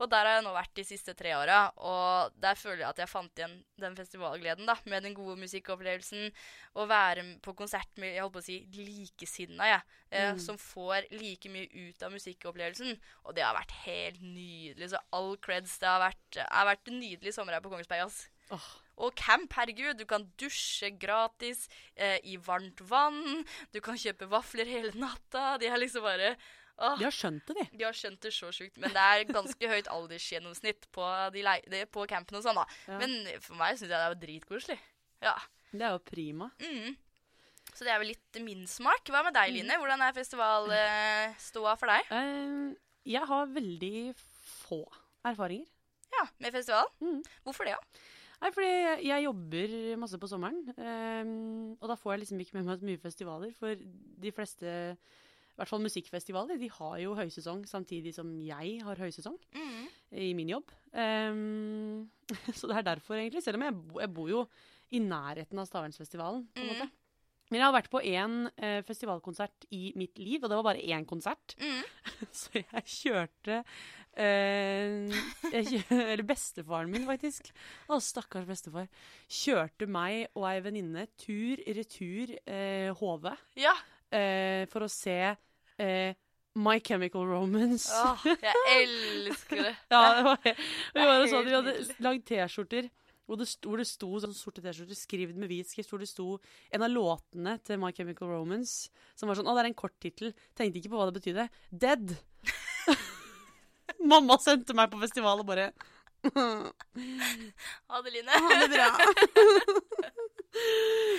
Og 0.00 0.08
der 0.10 0.26
har 0.26 0.36
jeg 0.40 0.44
nå 0.48 0.52
vært 0.56 0.74
de 0.74 0.84
siste 0.88 1.14
tre 1.14 1.36
åra. 1.38 1.60
Og 1.78 2.34
der 2.42 2.58
føler 2.58 2.82
jeg 2.82 2.88
at 2.90 3.02
jeg 3.04 3.10
fant 3.12 3.38
igjen 3.38 3.54
den 3.78 3.94
festivalgleden, 3.98 4.66
da. 4.66 4.74
Med 4.90 5.06
den 5.06 5.14
gode 5.14 5.36
musikkopplevelsen. 5.38 6.32
Å 6.74 6.86
være 6.90 7.24
på 7.44 7.54
konsert 7.54 7.90
med 8.02 8.16
jeg 8.16 8.24
holdt 8.24 8.34
på 8.34 8.42
å 8.42 8.46
si, 8.48 8.58
likesinna, 8.74 9.70
jeg. 9.76 9.82
Eh, 10.10 10.28
Mm. 10.32 10.38
Som 10.42 10.58
får 10.60 11.06
like 11.14 11.48
mye 11.50 11.66
ut 11.72 12.02
av 12.02 12.12
musikkopplevelsen. 12.12 12.98
Og 13.24 13.34
det 13.34 13.42
har 13.46 13.54
vært 13.56 13.72
helt 13.86 14.20
nydelig. 14.22 14.90
Så 14.92 15.00
all 15.12 15.36
creds. 15.38 15.78
Det 15.78 15.88
har 15.88 16.00
vært, 16.02 16.42
har 16.50 16.66
vært 16.68 16.88
en 16.88 17.00
nydelig 17.00 17.32
sommer 17.34 17.54
her 17.56 17.62
på 17.64 17.70
Kongsberg 17.72 18.04
ass. 18.06 18.26
Oh. 18.52 18.66
Og 19.02 19.14
camp, 19.16 19.52
herregud. 19.56 19.96
Du 19.98 20.04
kan 20.06 20.26
dusje 20.38 20.90
gratis 21.00 21.64
eh, 21.96 22.18
i 22.28 22.36
varmt 22.36 22.82
vann. 22.90 23.44
Du 23.72 23.80
kan 23.80 23.96
kjøpe 23.96 24.28
vafler 24.30 24.68
hele 24.68 24.92
natta. 25.00 25.56
De 25.58 25.66
er 25.70 25.80
liksom 25.80 26.04
bare 26.04 26.34
åh, 26.78 26.96
de 26.98 27.04
har 27.04 27.14
skjønt 27.14 27.46
det, 27.46 27.56
de. 27.58 27.66
de 27.78 27.84
har 27.84 27.92
skjønt 27.96 28.20
det 28.24 28.32
så 28.34 28.50
sjukt. 28.54 28.78
Men 28.82 28.90
det 28.94 29.02
er 29.04 29.24
ganske 29.32 29.68
høyt 29.74 29.88
aldersgjennomsnitt 29.92 30.88
på, 30.94 31.06
de 31.34 31.84
på 31.92 32.06
campen 32.10 32.38
og 32.40 32.44
sånn, 32.46 32.58
da. 32.62 32.66
Ja. 32.88 32.98
Men 33.02 33.16
for 33.40 33.56
meg 33.60 33.76
syns 33.78 33.90
jeg 33.90 33.96
det 33.96 34.02
er 34.06 34.20
dritkoselig. 34.26 34.78
Ja. 35.22 35.36
Det 35.72 35.82
er 35.86 35.92
jo 35.96 36.02
prima. 36.04 36.50
Mm. 36.60 36.96
Så 37.72 37.86
det 37.86 37.92
er 37.94 38.00
vel 38.02 38.10
litt 38.12 38.40
min 38.44 38.66
smak. 38.68 39.06
Hva 39.08 39.22
med 39.24 39.32
Mm. 39.32 39.38
deg, 39.38 39.52
Line? 39.54 39.76
Hvordan 39.80 40.02
er 40.04 40.12
festivalståa 40.16 41.76
for 41.78 41.86
deg? 41.92 42.10
Uh, 42.10 42.74
jeg 43.08 43.24
har 43.26 43.46
veldig 43.46 44.14
få 44.16 44.82
erfaringer. 45.24 45.68
Ja, 46.12 46.26
Med 46.38 46.52
festival? 46.52 46.84
Mm. 47.00 47.22
Hvorfor 47.46 47.64
det, 47.64 47.72
da? 47.78 48.02
Nei, 48.42 48.50
fordi 48.50 49.06
jeg, 49.06 49.22
jobber 49.24 49.96
masse 50.02 50.18
på 50.18 50.28
sommeren, 50.28 50.58
Um, 50.76 51.72
og 51.80 51.88
da 51.88 51.94
får 51.94 52.12
jeg 52.12 52.20
liksom 52.24 52.40
ikke 52.42 52.54
med 52.58 52.64
meg 52.66 52.80
så 52.80 52.84
mye 52.88 53.00
festivaler. 53.00 53.52
For 53.54 53.74
de 54.22 54.32
fleste, 54.34 54.96
hvert 55.62 55.70
fall 55.72 55.84
musikkfestivaler, 55.84 56.58
de 56.60 56.68
har 56.76 56.96
jo 57.02 57.14
høysesong 57.18 57.64
samtidig 57.70 58.12
som 58.16 58.34
jeg 58.42 58.80
har 58.84 59.00
høysesong 59.02 59.38
Mm. 59.54 59.86
i 60.22 60.32
min 60.36 60.50
jobb. 60.52 60.70
Um, 60.92 62.08
så 62.58 62.68
det 62.68 62.76
er 62.80 62.88
derfor, 62.92 63.14
egentlig. 63.16 63.42
Selv 63.44 63.56
om 63.60 63.66
jeg, 63.68 63.74
bo, 63.88 64.00
jeg 64.02 64.12
bor 64.14 64.28
jo 64.32 64.42
i 64.92 65.00
nærheten 65.00 65.58
av 65.62 65.66
Stavernsfestivalen, 65.70 66.46
på 66.52 66.60
en 66.60 66.68
Mm. 66.68 66.74
måte. 66.74 66.90
Men 67.52 67.58
jeg 67.60 67.66
har 67.66 67.74
vært 67.74 67.90
på 67.92 68.00
én 68.00 68.34
eh, 68.64 68.78
festivalkonsert 68.88 69.66
i 69.76 69.92
mitt 70.00 70.16
liv, 70.16 70.40
og 70.42 70.48
det 70.48 70.56
var 70.56 70.64
bare 70.70 70.84
én 70.88 71.04
konsert. 71.04 71.52
Mm. 71.60 71.82
Så 72.32 72.48
jeg 72.62 72.84
kjørte 72.88 73.58
eh, 74.16 75.12
jeg 75.52 75.66
kjør, 75.68 76.00
Eller 76.14 76.24
bestefaren 76.28 76.90
min, 76.92 77.04
faktisk. 77.08 77.50
Å, 77.92 77.98
stakkars 78.00 78.46
bestefar. 78.48 78.88
Kjørte 79.28 79.88
meg 79.90 80.30
og 80.32 80.46
ei 80.48 80.62
venninne 80.64 81.04
tur-retur 81.20 82.32
eh, 82.46 82.88
HV 82.96 83.28
Ja. 83.60 83.74
eh, 84.12 84.64
for 84.72 84.86
å 84.86 84.90
se 84.92 85.18
eh, 85.82 86.14
My 86.62 86.78
Chemical 86.84 87.24
Romance. 87.26 87.88
Åh, 87.96 88.24
jeg 88.28 88.64
elsker 88.78 89.62
det. 89.66 89.74
Ja, 89.92 90.02
det 90.18 90.24
var, 90.26 90.42
vi 90.44 91.06
var 91.08 91.22
og 91.22 91.30
så, 91.32 91.40
vi 91.46 91.54
hadde 91.56 91.76
lagd 92.04 92.26
T-skjorter 92.28 92.90
Hvor 93.24 93.38
det, 93.40 93.46
sto- 93.48 93.70
hvor 93.70 93.80
det 93.80 93.86
sto 93.88 94.10
sånn 94.20 94.34
sorte 94.36 94.60
T-skjorter 94.64 94.98
skrevet 94.98 95.38
med 95.40 95.48
hvit 95.48 95.70
skrift, 95.70 95.88
hvor 95.94 96.02
det 96.02 96.10
sto 96.10 96.26
en 96.74 96.84
av 96.84 96.92
låtene 96.92 97.54
til 97.64 97.80
My 97.80 97.92
Chemical 97.96 98.28
Romance 98.34 98.90
som 99.16 99.30
var 99.30 99.38
sånn 99.40 99.48
Å, 99.48 99.54
det 99.56 99.62
er 99.64 99.70
en 99.70 99.78
kort 99.78 99.96
tittel. 100.02 100.34
Tenkte 100.58 100.82
ikke 100.82 100.92
på 100.92 101.00
hva 101.00 101.08
det 101.08 101.16
betydde. 101.22 101.48
Dead. 101.72 102.12
Mamma 104.12 104.36
sendte 104.42 104.74
meg 104.76 104.90
på 104.92 105.00
festival 105.02 105.40
og 105.42 105.48
bare 105.48 105.70
Adeline. 107.98 108.28
Ha 108.28 108.60
det 108.62 108.68
bra. 108.72 108.88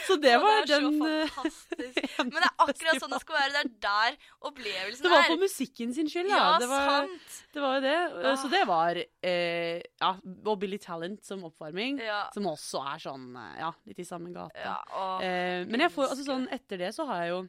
Så 0.07 0.15
det 0.22 0.36
Å, 0.38 0.41
var 0.43 0.60
er 0.62 0.67
den 0.69 1.00
eh, 1.07 1.29
fantastisk. 1.33 1.95
Men 2.27 2.36
det 2.36 2.43
er 2.45 2.65
akkurat 2.67 3.00
sånn 3.01 3.13
det 3.15 3.19
skal 3.24 3.38
være. 3.39 3.53
Det 3.55 3.62
er 3.63 3.72
der 3.86 4.17
opplevelsen 4.45 5.07
Det 5.07 5.12
var 5.13 5.24
er. 5.24 5.31
på 5.31 5.38
musikken 5.41 5.93
sin 5.95 6.10
skyld. 6.12 6.29
Ja, 6.29 6.43
det, 6.62 6.67
var, 6.69 7.07
sant. 7.07 7.39
det 7.55 7.63
var 7.63 7.79
jo 7.79 7.83
det. 7.88 7.95
Ah. 8.22 8.38
Så 8.43 8.51
det 8.53 8.62
var 8.69 9.00
eh, 9.01 9.79
Ja, 10.03 10.12
og 10.45 10.60
Billy 10.62 10.77
Talent 10.81 11.25
som 11.25 11.41
oppvarming. 11.50 11.98
Ja. 12.05 12.27
Som 12.36 12.45
også 12.51 12.83
er 12.93 13.01
sånn 13.07 13.25
eh, 13.39 13.55
Ja, 13.63 13.72
litt 13.89 14.03
i 14.03 14.07
samme 14.07 14.29
gate. 14.36 14.62
ja 14.62 14.77
Eh, 15.24 15.63
men 15.69 15.81
jeg 15.81 15.91
får, 15.93 16.12
altså 16.13 16.24
sånn, 16.25 16.45
etter 16.53 16.79
det 16.83 16.89
så 16.95 17.05
har 17.10 17.24
jeg 17.24 17.33
jo 17.33 17.41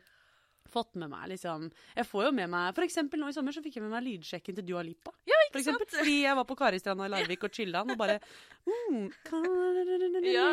fått 0.74 0.98
med 1.00 1.08
meg 1.12 1.28
liksom 1.34 1.68
Jeg 1.94 2.06
får 2.10 2.26
jo 2.28 2.32
med 2.36 2.50
meg 2.52 2.74
For 2.76 2.84
eksempel 2.86 3.22
nå 3.22 3.30
i 3.30 3.36
sommer 3.36 3.54
så 3.56 3.62
fikk 3.64 3.78
jeg 3.78 3.84
med 3.86 3.94
meg 3.94 4.04
lydsjekken 4.08 4.58
til 4.58 4.66
Dua 4.72 4.82
Lipa. 4.86 5.14
ja, 5.30 5.38
For 5.38 5.48
ikke 5.52 5.62
eksempel, 5.62 5.86
sant? 5.88 6.00
fordi 6.02 6.16
jeg 6.24 6.38
var 6.40 6.48
på 6.50 6.56
Karistranda 6.58 7.06
i 7.08 7.12
Larvik 7.14 7.46
og 7.48 7.54
chilla'n 7.54 7.94
og 7.94 8.00
bare 8.00 8.18
mm, 8.66 9.04
Ja. 10.34 10.46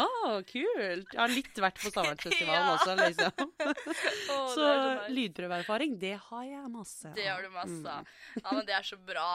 Å, 0.00 0.40
kult! 0.46 1.12
Jeg 1.14 1.20
har 1.20 1.32
litt 1.32 1.60
vært 1.62 1.78
på 1.80 1.90
Stavernfestivalen 1.92 2.66
Ja. 2.70 2.74
også, 2.74 2.94
liksom. 2.98 3.52
oh, 4.34 4.46
Så 4.54 4.66
er 4.66 5.12
lydprøveerfaring, 5.14 5.96
det 6.02 6.14
har 6.28 6.44
jeg 6.48 6.70
masse 6.72 7.12
Det 7.16 7.26
har 7.28 7.42
du 7.44 7.50
masse 7.54 7.94
av. 7.94 8.10
Ja, 8.40 8.46
men 8.56 8.64
det 8.68 8.74
er 8.76 8.86
så 8.86 8.98
bra. 9.06 9.28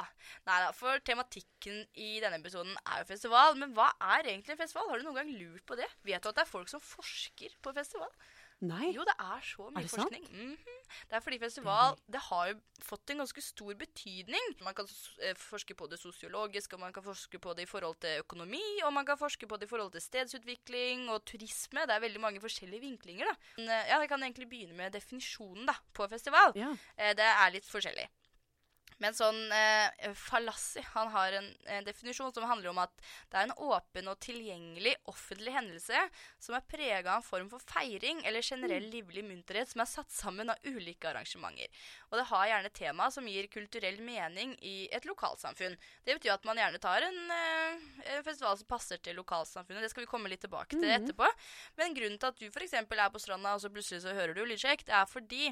Nei 0.48 0.60
da, 0.66 0.72
for 0.76 1.02
tematikken 1.08 1.82
i 1.96 2.12
denne 2.24 2.40
episoden 2.42 2.76
er 2.84 3.02
jo 3.04 3.10
festival. 3.10 3.58
Men 3.60 3.74
hva 3.78 3.90
er 4.16 4.30
egentlig 4.32 4.56
en 4.56 4.62
festival? 4.62 4.90
Har 4.92 5.02
du 5.02 5.08
noen 5.08 5.20
gang 5.22 5.32
lurt 5.40 5.66
på 5.68 5.78
det? 5.80 5.88
Vet 6.08 6.24
du 6.24 6.30
at 6.32 6.38
det 6.40 6.46
er 6.46 6.52
folk 6.52 6.72
som 6.72 6.84
forsker 6.84 7.56
på 7.66 7.74
festival? 7.76 8.12
Nei. 8.68 8.92
Jo, 8.96 9.04
det 9.08 9.16
er 9.20 9.42
så 9.46 9.70
mye 9.72 9.84
Er 9.84 9.88
forskning. 9.92 10.26
Mhm. 10.32 10.58
Det 11.10 11.16
er 11.18 11.20
fordi 11.26 11.40
festival 11.42 11.96
det 12.14 12.20
har 12.30 12.48
jo 12.52 12.56
fått 12.86 13.10
en 13.10 13.18
ganske 13.24 13.42
stor 13.42 13.74
betydning. 13.76 14.46
Man 14.64 14.76
kan 14.78 14.88
eh, 15.26 15.34
forske 15.36 15.74
på 15.76 15.88
det 15.90 15.98
sosiologiske, 16.00 16.74
og 16.78 16.80
man 16.80 16.94
kan 16.94 17.04
forske 17.04 17.40
på 17.42 17.56
det 17.58 17.64
i 17.66 17.70
forhold 17.72 17.98
til 18.00 18.20
økonomi, 18.22 18.62
og 18.86 18.94
man 18.94 19.06
kan 19.06 19.18
forske 19.18 19.48
på 19.48 19.58
det 19.58 19.66
i 19.68 19.72
forhold 19.74 19.92
til 19.92 20.02
stedsutvikling 20.02 21.10
og 21.10 21.26
turisme. 21.26 21.86
Det 21.90 21.96
er 21.96 22.00
veldig 22.06 22.22
mange 22.22 22.40
forskjellige 22.44 22.82
vinklinger. 22.86 23.26
da. 23.26 23.36
Men, 23.58 23.70
eh, 23.70 23.88
ja, 23.90 24.00
Jeg 24.00 24.10
kan 24.10 24.24
egentlig 24.24 24.50
begynne 24.50 24.76
med 24.78 24.92
definisjonen 24.94 25.66
da, 25.66 25.74
på 25.94 26.08
festival. 26.10 26.54
Ja. 26.56 26.72
Eh, 26.98 27.14
Det 27.16 27.26
er 27.26 27.50
litt 27.52 27.66
forskjellig. 27.66 28.08
Men 29.04 29.16
sånn 29.16 29.40
eh, 29.52 30.14
Falassi 30.16 30.84
han 30.94 31.10
har 31.12 31.36
en, 31.40 31.50
en 31.78 31.88
definisjon 31.88 32.32
som 32.36 32.46
handler 32.48 32.72
om 32.72 32.80
at 32.84 32.94
det 33.32 33.40
er 33.40 33.50
en 33.50 33.58
åpen 33.68 34.08
og 34.12 34.20
tilgjengelig 34.24 34.96
offentlig 35.12 35.52
hendelse 35.56 36.06
som 36.40 36.56
er 36.56 36.68
prega 36.70 37.16
av 37.16 37.20
en 37.20 37.28
form 37.28 37.50
for 37.52 37.64
feiring 37.68 38.22
eller 38.26 38.46
generell 38.46 38.88
livlig 38.92 39.26
munterhet 39.28 39.72
som 39.72 39.84
er 39.84 39.90
satt 39.92 40.14
sammen 40.16 40.52
av 40.54 40.70
ulike 40.70 41.10
arrangementer. 41.10 41.68
Og 42.12 42.20
det 42.20 42.28
har 42.32 42.48
gjerne 42.52 42.74
tema 42.76 43.10
som 43.12 43.28
gir 43.28 43.50
kulturell 43.52 44.00
mening 44.04 44.56
i 44.64 44.76
et 44.96 45.08
lokalsamfunn. 45.08 45.76
Det 46.06 46.18
betyr 46.18 46.36
at 46.38 46.48
man 46.48 46.60
gjerne 46.62 46.82
tar 46.84 47.06
en, 47.10 47.20
eh, 47.36 48.22
festival 48.24 48.58
som 48.58 48.68
passer 48.70 49.02
til 49.04 49.20
lokalsamfunnet. 49.20 49.84
Det 49.84 49.92
skal 49.92 50.06
vi 50.06 50.12
komme 50.12 50.32
litt 50.32 50.42
tilbake 50.46 50.80
til 50.80 50.88
etterpå. 50.90 51.28
Men 51.78 51.98
grunnen 51.98 52.20
til 52.20 52.32
at 52.32 52.40
du 52.40 52.48
f.eks. 52.48 52.74
er 52.74 53.10
på 53.12 53.20
stranda, 53.22 53.56
og 53.56 53.62
så 53.62 53.70
plutselig 53.70 54.02
så 54.06 54.16
hører 54.16 54.34
du 54.34 54.46
lydsjekk, 54.46 54.86
det 54.88 54.96
er 54.96 55.06
fordi 55.10 55.52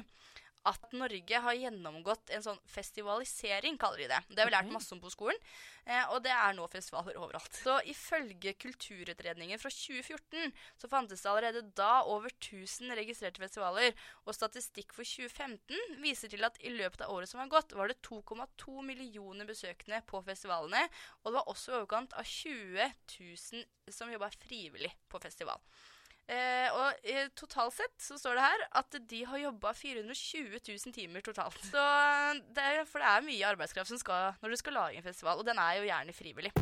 at 0.68 0.94
Norge 0.96 1.40
har 1.44 1.56
gjennomgått 1.58 2.32
en 2.32 2.44
sånn 2.44 2.60
festivalisering, 2.72 3.76
kaller 3.80 4.04
de 4.04 4.08
det. 4.14 4.20
Det 4.30 4.40
har 4.40 4.48
vi 4.48 4.54
lært 4.54 4.72
masse 4.72 4.94
om 4.96 5.00
på 5.02 5.12
skolen, 5.12 5.38
eh, 5.84 6.02
og 6.14 6.22
det 6.24 6.32
er 6.32 6.56
nå 6.56 6.64
festivaler 6.72 7.18
overalt. 7.20 7.52
Så 7.52 7.76
ifølge 7.90 8.54
Kulturutredningen 8.64 9.60
fra 9.60 9.70
2014 9.72 10.54
så 10.80 10.90
fantes 10.90 11.24
det 11.24 11.30
allerede 11.30 11.64
da 11.76 12.02
over 12.08 12.32
1000 12.32 12.94
registrerte 12.96 13.42
festivaler, 13.42 13.92
og 14.24 14.36
statistikk 14.36 14.96
for 14.96 15.04
2015 15.04 16.00
viser 16.04 16.32
til 16.32 16.44
at 16.48 16.56
i 16.64 16.72
løpet 16.72 17.04
av 17.04 17.12
året 17.12 17.28
som 17.28 17.42
har 17.42 17.52
gått, 17.52 17.76
var 17.76 17.92
det 17.92 18.00
2,2 18.06 18.80
millioner 18.86 19.48
besøkende 19.48 20.00
på 20.08 20.22
festivalene, 20.24 20.86
og 21.22 21.30
det 21.30 21.38
var 21.38 21.52
også 21.52 21.74
i 21.74 21.78
overkant 21.82 22.16
av 22.16 22.24
20 22.24 22.88
000 23.18 23.92
som 23.92 24.12
jobba 24.12 24.32
frivillig 24.46 24.94
på 25.12 25.20
festival. 25.20 25.60
Eh, 26.24 26.68
og 26.72 27.04
eh, 27.04 27.26
totalt 27.36 27.74
sett 27.76 27.96
så 28.00 28.16
står 28.16 28.38
det 28.38 28.44
her 28.46 28.62
at 28.80 28.96
de 29.10 29.18
har 29.28 29.42
jobba 29.42 29.74
420 29.76 30.56
000 30.56 30.94
timer 30.96 31.20
totalt. 31.20 31.58
Så 31.68 31.84
det 32.56 32.64
er, 32.64 32.84
for 32.88 33.04
det 33.04 33.10
er 33.10 33.26
mye 33.28 33.50
arbeidskraft 33.52 33.92
som 33.92 34.00
skal 34.00 34.32
når 34.40 34.54
du 34.54 34.60
skal 34.62 34.78
lage 34.78 35.00
en 35.00 35.04
festival, 35.04 35.42
og 35.42 35.48
den 35.48 35.60
er 35.60 35.82
jo 35.82 35.88
gjerne 35.90 36.16
frivillig. 36.16 36.54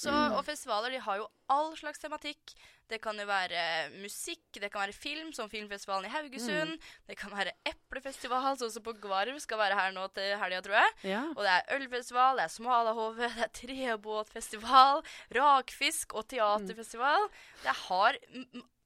Så, 0.00 0.12
og 0.12 0.44
festivaler 0.46 0.94
de 0.94 1.00
har 1.04 1.20
jo 1.20 1.26
all 1.52 1.74
slags 1.76 2.00
tematikk. 2.00 2.54
Det 2.90 2.98
kan 3.02 3.18
jo 3.20 3.26
være 3.28 3.90
musikk, 4.02 4.42
det 4.54 4.70
kan 4.72 4.82
være 4.82 4.96
film, 4.96 5.32
som 5.32 5.50
Filmfestivalen 5.50 6.08
i 6.10 6.14
Haugesund. 6.14 6.76
Det 7.06 7.16
kan 7.18 7.30
være 7.30 7.54
eplefestival, 7.90 8.54
sånn 8.60 8.70
som 8.70 8.84
på 8.86 8.94
Gvarv 9.02 9.38
skal 9.42 9.58
være 9.58 9.74
her 9.78 9.92
nå 9.96 10.06
til 10.14 10.36
helga, 10.38 10.60
tror 10.62 10.76
jeg. 10.78 10.96
Ja. 11.10 11.22
Og 11.34 11.42
det 11.42 11.54
er 11.56 11.76
ølfestival, 11.76 12.38
det 12.38 12.46
er 12.46 12.54
Smalahove, 12.54 13.28
det 13.34 13.46
er 13.48 13.54
trebåtfestival, 13.60 15.02
rakfisk 15.34 16.14
og 16.14 16.28
teaterfestival. 16.30 17.26
Det 17.64 17.74
har 17.88 18.18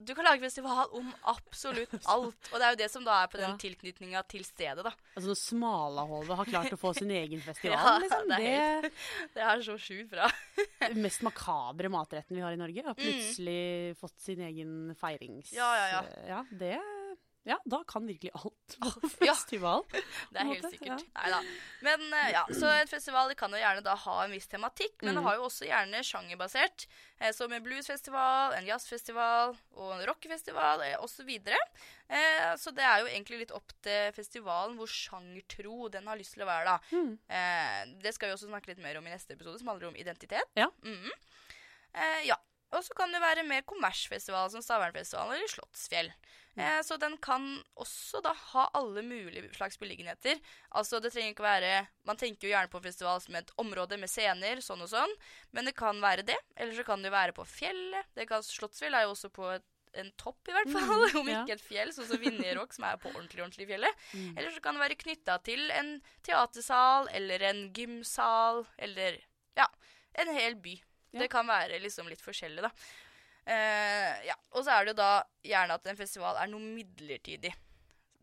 Du 0.05 0.11
kan 0.13 0.25
lage 0.27 0.41
festival 0.43 0.89
om 0.97 1.07
absolutt 1.31 1.93
alt. 2.11 2.49
Og 2.51 2.57
det 2.59 2.65
er 2.67 2.73
jo 2.73 2.79
det 2.81 2.89
som 2.91 3.05
da 3.07 3.21
er 3.23 3.29
på 3.31 3.37
den 3.39 3.53
Ja. 3.53 3.57
tilknytninga 3.61 4.23
til 4.27 4.43
stedet, 4.43 4.83
da. 4.83 4.91
Altså 5.15 5.29
når 5.31 5.39
Smalahove 5.39 6.35
har 6.35 6.49
klart 6.49 6.73
å 6.75 6.79
få 6.81 6.91
sin 6.97 7.13
egen 7.21 7.39
festival, 7.45 7.77
Ja, 7.77 7.93
liksom. 8.03 8.27
det 8.27 8.39
er 8.41 8.81
helt, 8.81 8.99
Det 9.37 9.45
er 9.45 9.63
så 9.63 9.77
sjukt 9.79 10.09
bra. 10.11 10.27
den 10.83 10.99
mest 11.05 11.23
makabre 11.23 11.87
matretten 11.89 12.35
vi 12.35 12.43
har 12.43 12.51
i 12.51 12.59
Norge. 12.59 12.83
Har 12.89 12.97
plutselig 12.99 13.95
fått 14.01 14.19
sin 14.19 14.41
egen 14.49 14.91
feirings... 14.99 15.53
Mm. 15.53 15.57
Ja, 15.61 15.71
ja, 15.79 15.87
ja. 15.95 16.03
ja, 16.33 16.43
det 16.51 16.75
Ja, 17.45 17.59
da 17.69 17.83
kan 17.85 18.07
virkelig 18.09 18.31
alt 18.33 18.75
på 18.81 18.89
ja. 19.21 19.33
festival. 19.35 19.83
Det 20.33 20.39
er 20.41 20.47
helt 20.49 20.65
sikkert. 20.71 21.03
ja. 21.05 21.21
Neida. 21.21 21.39
Men 21.85 22.05
eh, 22.17 22.31
ja, 22.33 22.41
så 22.57 22.71
en 22.73 22.89
festival 22.89 23.33
kan 23.37 23.53
jo 23.53 23.59
gjerne 23.61 23.83
da 23.85 23.93
ha 24.01 24.15
en 24.23 24.33
viss 24.33 24.47
tematikk, 24.49 24.95
men 25.03 25.13
det 25.13 25.21
Mm. 25.21 25.27
har 25.29 25.35
jo 25.37 25.43
også 25.45 25.67
gjerne 25.69 26.01
sjangerbasert. 26.03 26.87
Eh, 27.19 27.31
som 27.37 27.53
en 27.53 27.61
bluesfestival, 27.63 28.55
en 28.57 28.65
jazzfestival 28.65 29.53
og 29.77 29.91
en 29.95 30.01
rockefestival 30.09 30.81
eh, 30.87 30.95
osv. 31.05 31.29
Eh, 32.09 32.55
så 32.57 32.73
det 32.75 32.83
er 32.83 33.03
jo 33.05 33.11
egentlig 33.13 33.43
litt 33.43 33.53
opp 33.55 33.71
til 33.85 34.09
festivalen 34.17 34.75
hvor 34.79 34.89
sjangertro 34.91 35.87
den 35.93 36.09
har 36.09 36.17
lyst 36.17 36.33
til 36.35 36.43
å 36.43 36.49
være, 36.49 36.65
da. 36.65 36.97
Mm. 36.97 37.13
Eh, 37.29 37.93
det 38.03 38.15
skal 38.17 38.29
vi 38.31 38.35
også 38.39 38.49
snakke 38.49 38.73
litt 38.73 38.81
mer 38.83 38.97
om 38.99 39.05
i 39.05 39.13
neste 39.13 39.37
episode, 39.37 39.61
som 39.61 39.69
handler 39.71 39.93
om 39.93 39.95
identitet. 40.01 40.49
Ja. 40.57 40.71
Mhm. 40.83 41.11
eh, 41.93 42.25
ja. 42.31 42.41
Og 42.75 42.83
så 42.83 42.95
kan 42.97 43.13
det 43.13 43.23
være 43.23 43.45
mer 43.47 43.63
kommersfestival, 43.67 44.49
som 44.51 44.63
Stavernfestivalen 44.63 45.37
eller 45.37 45.51
Slottsfjell. 45.51 46.11
Mm. 46.55 46.63
Eh, 46.63 46.81
så 46.87 46.97
den 46.99 47.17
kan 47.23 47.45
også 47.79 48.21
da 48.23 48.31
ha 48.53 48.65
alle 48.79 49.03
mulige 49.03 49.49
slags 49.55 49.79
beliggenheter. 49.79 50.39
Altså 50.75 51.01
det 51.03 51.11
trenger 51.11 51.33
ikke 51.33 51.43
være 51.43 51.71
Man 52.07 52.19
tenker 52.19 52.47
jo 52.47 52.53
gjerne 52.53 52.71
på 52.71 52.79
festival 52.83 53.19
som 53.23 53.35
et 53.35 53.51
område 53.59 53.99
med 53.99 54.11
scener, 54.11 54.61
sånn 54.63 54.83
og 54.85 54.91
sånn. 54.91 55.15
Men 55.51 55.67
det 55.67 55.75
kan 55.75 55.99
være 56.03 56.25
det. 56.27 56.37
Eller 56.55 56.75
så 56.77 56.85
kan 56.87 57.03
det 57.03 57.11
være 57.15 57.35
på 57.35 57.47
fjellet. 57.47 58.11
Det 58.15 58.27
kan, 58.29 58.43
Slottsfjell 58.43 58.95
er 58.95 59.07
jo 59.07 59.15
også 59.15 59.31
på 59.35 59.49
et, 59.55 59.67
en 59.95 60.11
topp, 60.19 60.39
i 60.47 60.55
hvert 60.55 60.71
fall. 60.75 61.05
om 61.19 61.25
Mm, 61.25 61.31
ja. 61.31 61.43
ikke 61.43 61.55
et 61.57 61.67
fjell, 61.67 61.91
sånn 61.95 62.07
som 62.11 62.19
Vinjerock, 62.23 62.75
som 62.75 62.87
er 62.87 62.99
på 62.99 63.11
ordentlig, 63.13 63.43
ordentlig 63.43 63.69
fjellet. 63.71 64.03
Mm. 64.15 64.37
Eller 64.37 64.51
så 64.55 64.61
kan 64.63 64.77
det 64.77 64.83
være 64.85 64.95
knytta 64.99 65.39
til 65.43 65.71
en 65.75 65.89
teatersal 66.23 67.09
eller 67.11 67.43
en 67.49 67.65
gymsal 67.75 68.61
eller 68.79 69.17
ja, 69.59 69.65
en 70.23 70.31
hel 70.35 70.55
by. 70.63 70.77
Ja. 71.15 71.23
Det 71.23 71.31
kan 71.31 71.47
være 71.47 71.79
liksom 71.83 72.09
litt 72.11 72.23
forskjellig, 72.23 72.65
da. 72.65 72.71
Uh, 73.45 74.25
ja. 74.27 74.35
Og 74.55 74.65
så 74.65 74.73
er 74.73 74.85
det 74.85 74.95
jo 74.95 74.99
da 74.99 75.11
gjerne 75.45 75.77
at 75.77 75.87
en 75.87 75.99
festival 75.99 76.39
er 76.41 76.49
noe 76.51 76.63
midlertidig. 76.63 77.53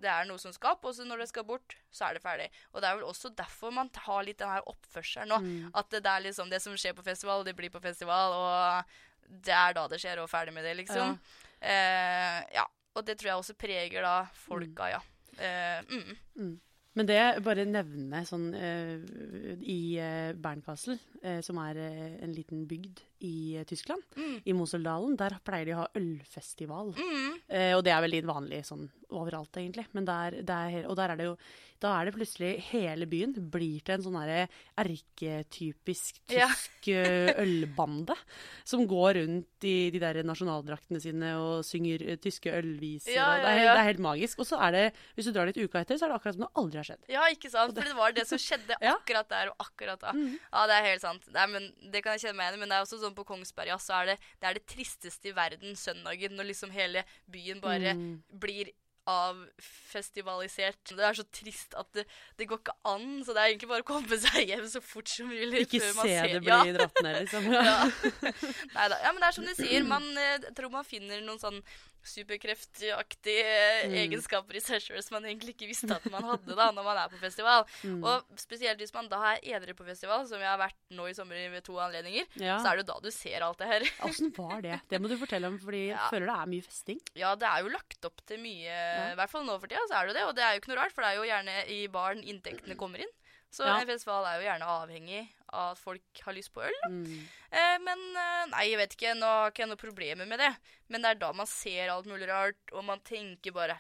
Det 0.02 0.10
er 0.10 0.26
noe 0.26 0.40
som 0.42 0.52
skal 0.54 0.74
opp, 0.74 0.88
og 0.90 0.96
så 0.96 1.06
når 1.06 1.22
det 1.22 1.28
skal 1.30 1.46
bort, 1.46 1.76
så 1.94 2.08
er 2.08 2.16
det 2.18 2.24
ferdig. 2.24 2.48
Og 2.72 2.82
det 2.82 2.88
er 2.88 2.98
vel 2.98 3.06
også 3.06 3.30
derfor 3.38 3.70
man 3.74 3.90
har 4.06 4.26
litt 4.26 4.40
den 4.42 4.50
her 4.50 4.66
oppførselen 4.68 5.30
nå. 5.30 5.38
Mm. 5.44 5.70
At 5.78 5.92
det, 5.94 6.02
det 6.02 6.10
er 6.10 6.24
liksom 6.26 6.50
det 6.50 6.58
som 6.64 6.74
skjer 6.74 6.96
på 6.98 7.06
festival, 7.06 7.46
det 7.46 7.54
blir 7.58 7.70
på 7.70 7.82
festival, 7.84 8.34
og 8.34 9.38
det 9.46 9.54
er 9.54 9.78
da 9.78 9.86
det 9.88 10.00
skjer, 10.02 10.20
og 10.22 10.30
ferdig 10.30 10.56
med 10.56 10.66
det, 10.66 10.74
liksom. 10.82 11.14
Eh, 11.62 12.40
ja. 12.56 12.66
Og 12.92 13.06
det 13.06 13.14
tror 13.20 13.30
jeg 13.30 13.44
også 13.44 13.56
preger 13.56 14.04
da 14.04 14.16
folka, 14.36 14.90
ja. 14.90 15.00
Eh, 15.38 15.86
mm. 15.86 16.52
Men 16.94 17.08
det 17.08 17.14
jeg 17.16 17.42
bare 17.46 17.64
nevne 17.64 18.18
sånn 18.28 18.50
uh, 18.52 19.00
I 19.64 19.78
uh, 19.96 20.32
Berncastle, 20.36 20.98
uh, 21.24 21.38
som 21.44 21.56
er 21.62 21.78
en 21.80 22.34
liten 22.36 22.66
bygd 22.68 23.00
i 23.24 23.62
Tyskland, 23.70 24.02
Mm. 24.18 24.38
i 24.44 24.52
Moseldalen. 24.56 25.16
Der 25.16 25.38
pleier 25.46 25.64
de 25.70 25.74
å 25.76 25.82
ha 25.84 25.90
ølfestival. 25.96 26.90
Mm. 26.98 27.36
Og 27.76 27.82
det 27.86 27.92
er 27.94 28.02
veldig 28.02 28.22
vanlig 28.26 28.64
sånn 28.66 28.88
overalt, 29.14 29.54
egentlig. 29.60 29.86
Men 29.94 30.08
der, 30.08 30.40
der, 30.42 30.80
og 30.90 30.96
der 30.98 31.12
er 31.14 31.20
det 31.20 31.28
jo 31.30 31.36
Da 31.82 31.96
er 31.98 32.06
det 32.08 32.14
plutselig 32.14 32.52
hele 32.70 33.08
byen 33.10 33.32
blir 33.50 33.82
til 33.82 33.96
en 33.96 34.04
sånn 34.04 34.18
derre 34.20 34.44
erketypisk 34.78 36.20
tysk 36.30 36.88
ja. 36.88 37.32
ølbande 37.42 38.14
som 38.68 38.84
går 38.88 39.18
rundt 39.20 39.66
i 39.66 39.90
de 39.94 40.00
der 40.02 40.20
nasjonaldraktene 40.26 41.00
sine 41.02 41.32
og 41.40 41.64
synger 41.66 42.04
eh, 42.06 42.18
tyske 42.22 42.52
ølviser. 42.54 43.14
Ja, 43.16 43.26
ja, 43.36 43.42
det, 43.42 43.52
er, 43.52 43.62
det 43.66 43.80
er 43.82 43.88
helt 43.90 44.02
magisk. 44.04 44.42
Og 44.42 44.48
så 44.48 44.58
er 44.66 44.76
det, 44.76 44.84
hvis 45.16 45.28
du 45.28 45.32
drar 45.34 45.50
litt 45.50 45.58
uka 45.60 45.82
etter, 45.82 45.98
så 45.98 46.06
er 46.06 46.12
det 46.14 46.18
akkurat 46.20 46.38
som 46.38 46.44
det 46.46 46.50
aldri 46.62 46.80
har 46.80 46.88
skjedd. 46.88 47.02
Ja, 47.12 47.26
ikke 47.34 47.50
sant? 47.52 47.74
For 47.76 47.90
det 47.90 47.96
var 47.98 48.16
det 48.16 48.26
som 48.30 48.40
skjedde 48.42 48.78
akkurat 48.94 49.30
der 49.32 49.52
og 49.52 49.66
akkurat 49.66 50.02
da. 50.02 50.14
Mhm. 50.16 50.36
Ja, 50.52 50.66
det 50.70 50.78
er 50.78 50.88
helt 50.90 51.04
sant. 51.06 51.26
Nei, 51.34 51.46
men 51.54 51.68
det 51.92 52.04
kan 52.04 52.16
jeg 52.16 52.26
kjenne 52.28 52.38
meg 52.40 52.48
igjen 52.50 52.60
i. 52.60 52.62
Men 52.64 52.72
det 52.74 52.78
er 52.78 52.86
også 52.86 53.00
sånn 53.02 53.16
på 53.18 53.26
Kongsberg, 53.28 53.72
ja, 53.74 53.78
så 53.82 53.98
er 54.02 54.12
det, 54.12 54.18
det 54.42 54.50
er 54.50 54.58
det 54.60 54.64
tristeste 54.70 55.32
i 55.32 55.36
verden 55.36 55.74
søndagen, 55.78 56.36
når 56.38 56.50
liksom 56.52 56.74
hele 56.74 57.04
byen 57.30 57.62
bare 57.62 57.92
Mm. 57.92 58.22
blir 58.40 58.70
avfestivalisert. 59.10 60.92
Det 60.96 61.04
er 61.06 61.16
så 61.18 61.24
trist 61.34 61.74
at 61.78 61.88
det, 61.96 62.04
det 62.38 62.46
går 62.50 62.60
ikke 62.62 62.74
an, 62.88 63.06
så 63.26 63.34
det 63.34 63.42
er 63.42 63.52
egentlig 63.52 63.70
bare 63.72 63.84
å 63.84 63.88
komme 63.88 64.18
seg 64.22 64.48
hjem 64.52 64.66
så 64.70 64.82
fort 64.84 65.08
som 65.10 65.30
mulig. 65.32 65.64
Ikke 65.66 65.80
se 65.82 65.92
ser- 65.98 66.28
det 66.36 66.42
bli 66.44 66.52
Ja. 66.52 66.60
dratt 66.78 67.02
ned, 67.02 67.20
liksom. 67.24 67.48
Ja. 67.52 67.78
Neida. 68.76 68.98
ja, 69.02 69.12
men 69.12 69.20
det 69.22 69.28
er 69.28 69.36
som 69.38 69.44
du 69.48 69.54
sier. 69.58 69.82
Man 69.88 70.06
eh, 70.16 70.38
jeg 70.48 70.54
tror 70.58 70.70
man 70.74 70.84
finner 70.88 71.20
noen 71.24 71.40
sånn 71.42 71.60
superkreftaktige 72.02 73.86
Mm. 73.86 73.94
egenskaper 74.02 74.56
i 74.56 74.60
seg 74.62 74.80
sjøl 74.82 75.02
som 75.02 75.16
man 75.16 75.24
egentlig 75.30 75.54
ikke 75.56 75.68
visste 75.70 75.90
at 75.94 76.04
man 76.10 76.22
hadde 76.26 76.54
da 76.56 76.70
når 76.74 76.84
man 76.86 76.96
er 77.02 77.08
på 77.12 77.18
festival. 77.20 77.64
Mm. 77.84 78.02
Og 78.04 78.24
spesielt 78.38 78.78
hvis 78.82 78.92
man 78.94 79.08
da 79.08 79.20
er 79.32 79.40
edru 79.56 79.74
på 79.78 79.86
festival, 79.86 80.26
som 80.28 80.38
jeg 80.40 80.48
har 80.48 80.58
vært 80.60 80.76
nå 80.90 81.06
i 81.10 81.14
sommer 81.16 81.36
ved 81.52 81.62
to 81.64 81.74
anledninger, 81.82 82.26
Ja. 82.36 82.58
så 82.58 82.70
er 82.72 82.76
det 82.76 82.86
jo 82.86 82.92
da 82.92 83.00
du 83.00 83.10
ser 83.10 83.42
alt 83.42 83.58
det 83.58 83.66
her. 83.68 83.80
Åssen 84.08 84.32
var 84.36 84.60
det? 84.62 84.80
Det 84.88 85.00
må 85.00 85.08
du 85.08 85.16
fortelle 85.16 85.46
om, 85.46 85.58
fordi 85.58 85.88
jeg 85.88 85.96
Ja. 85.96 86.08
føler 86.10 86.26
det 86.26 86.36
er 86.38 86.46
mye 86.46 86.62
festing. 86.66 87.00
Ja, 87.14 87.34
det 87.34 87.48
er 87.48 87.62
jo 87.62 87.68
lagt 87.68 88.04
opp 88.04 88.20
til 88.26 88.38
mye, 88.38 89.12
i 89.12 89.16
hvert 89.16 89.30
fall 89.30 89.44
nå 89.44 89.58
for 89.60 89.66
tida, 89.66 89.80
så 89.88 90.00
er 90.00 90.06
det 90.06 90.14
jo 90.14 90.18
det. 90.18 90.24
Og 90.28 90.34
det 90.36 90.42
er 90.44 90.52
jo 90.54 90.60
ikke 90.60 90.68
noe 90.74 90.82
rart, 90.82 90.92
for 90.92 91.02
det 91.02 91.10
er 91.10 91.16
jo 91.16 91.28
gjerne 91.30 91.68
i 91.68 91.86
baren 91.88 92.22
inntektene 92.22 92.76
kommer 92.76 92.98
inn. 93.00 93.12
Så 93.52 93.66
Ja. 93.66 93.74
en 93.82 93.86
festival 93.86 94.24
er 94.24 94.38
jo 94.40 94.46
gjerne 94.48 94.68
avhengig 94.72 95.28
av 95.52 95.72
at 95.74 95.78
folk 95.78 96.20
har 96.24 96.32
lyst 96.32 96.52
på 96.54 96.62
øl. 96.64 96.78
Mm. 96.88 97.28
Eh, 97.52 97.78
men 97.84 98.00
eh, 98.16 98.46
nei, 98.48 98.62
jeg 98.70 98.78
vet 98.80 98.94
ikke. 98.96 99.14
Nå 99.18 99.28
har 99.28 99.50
ikke 99.52 99.66
jeg 99.66 99.68
noe 99.68 99.76
problemer 99.82 100.26
med 100.26 100.40
det. 100.40 100.52
Men 100.88 101.02
det 101.04 101.10
er 101.10 101.20
da 101.20 101.32
man 101.36 101.46
ser 101.50 101.92
alt 101.92 102.06
mulig 102.08 102.28
rart, 102.30 102.56
og 102.72 102.84
man 102.88 103.00
tenker 103.04 103.52
bare 103.52 103.78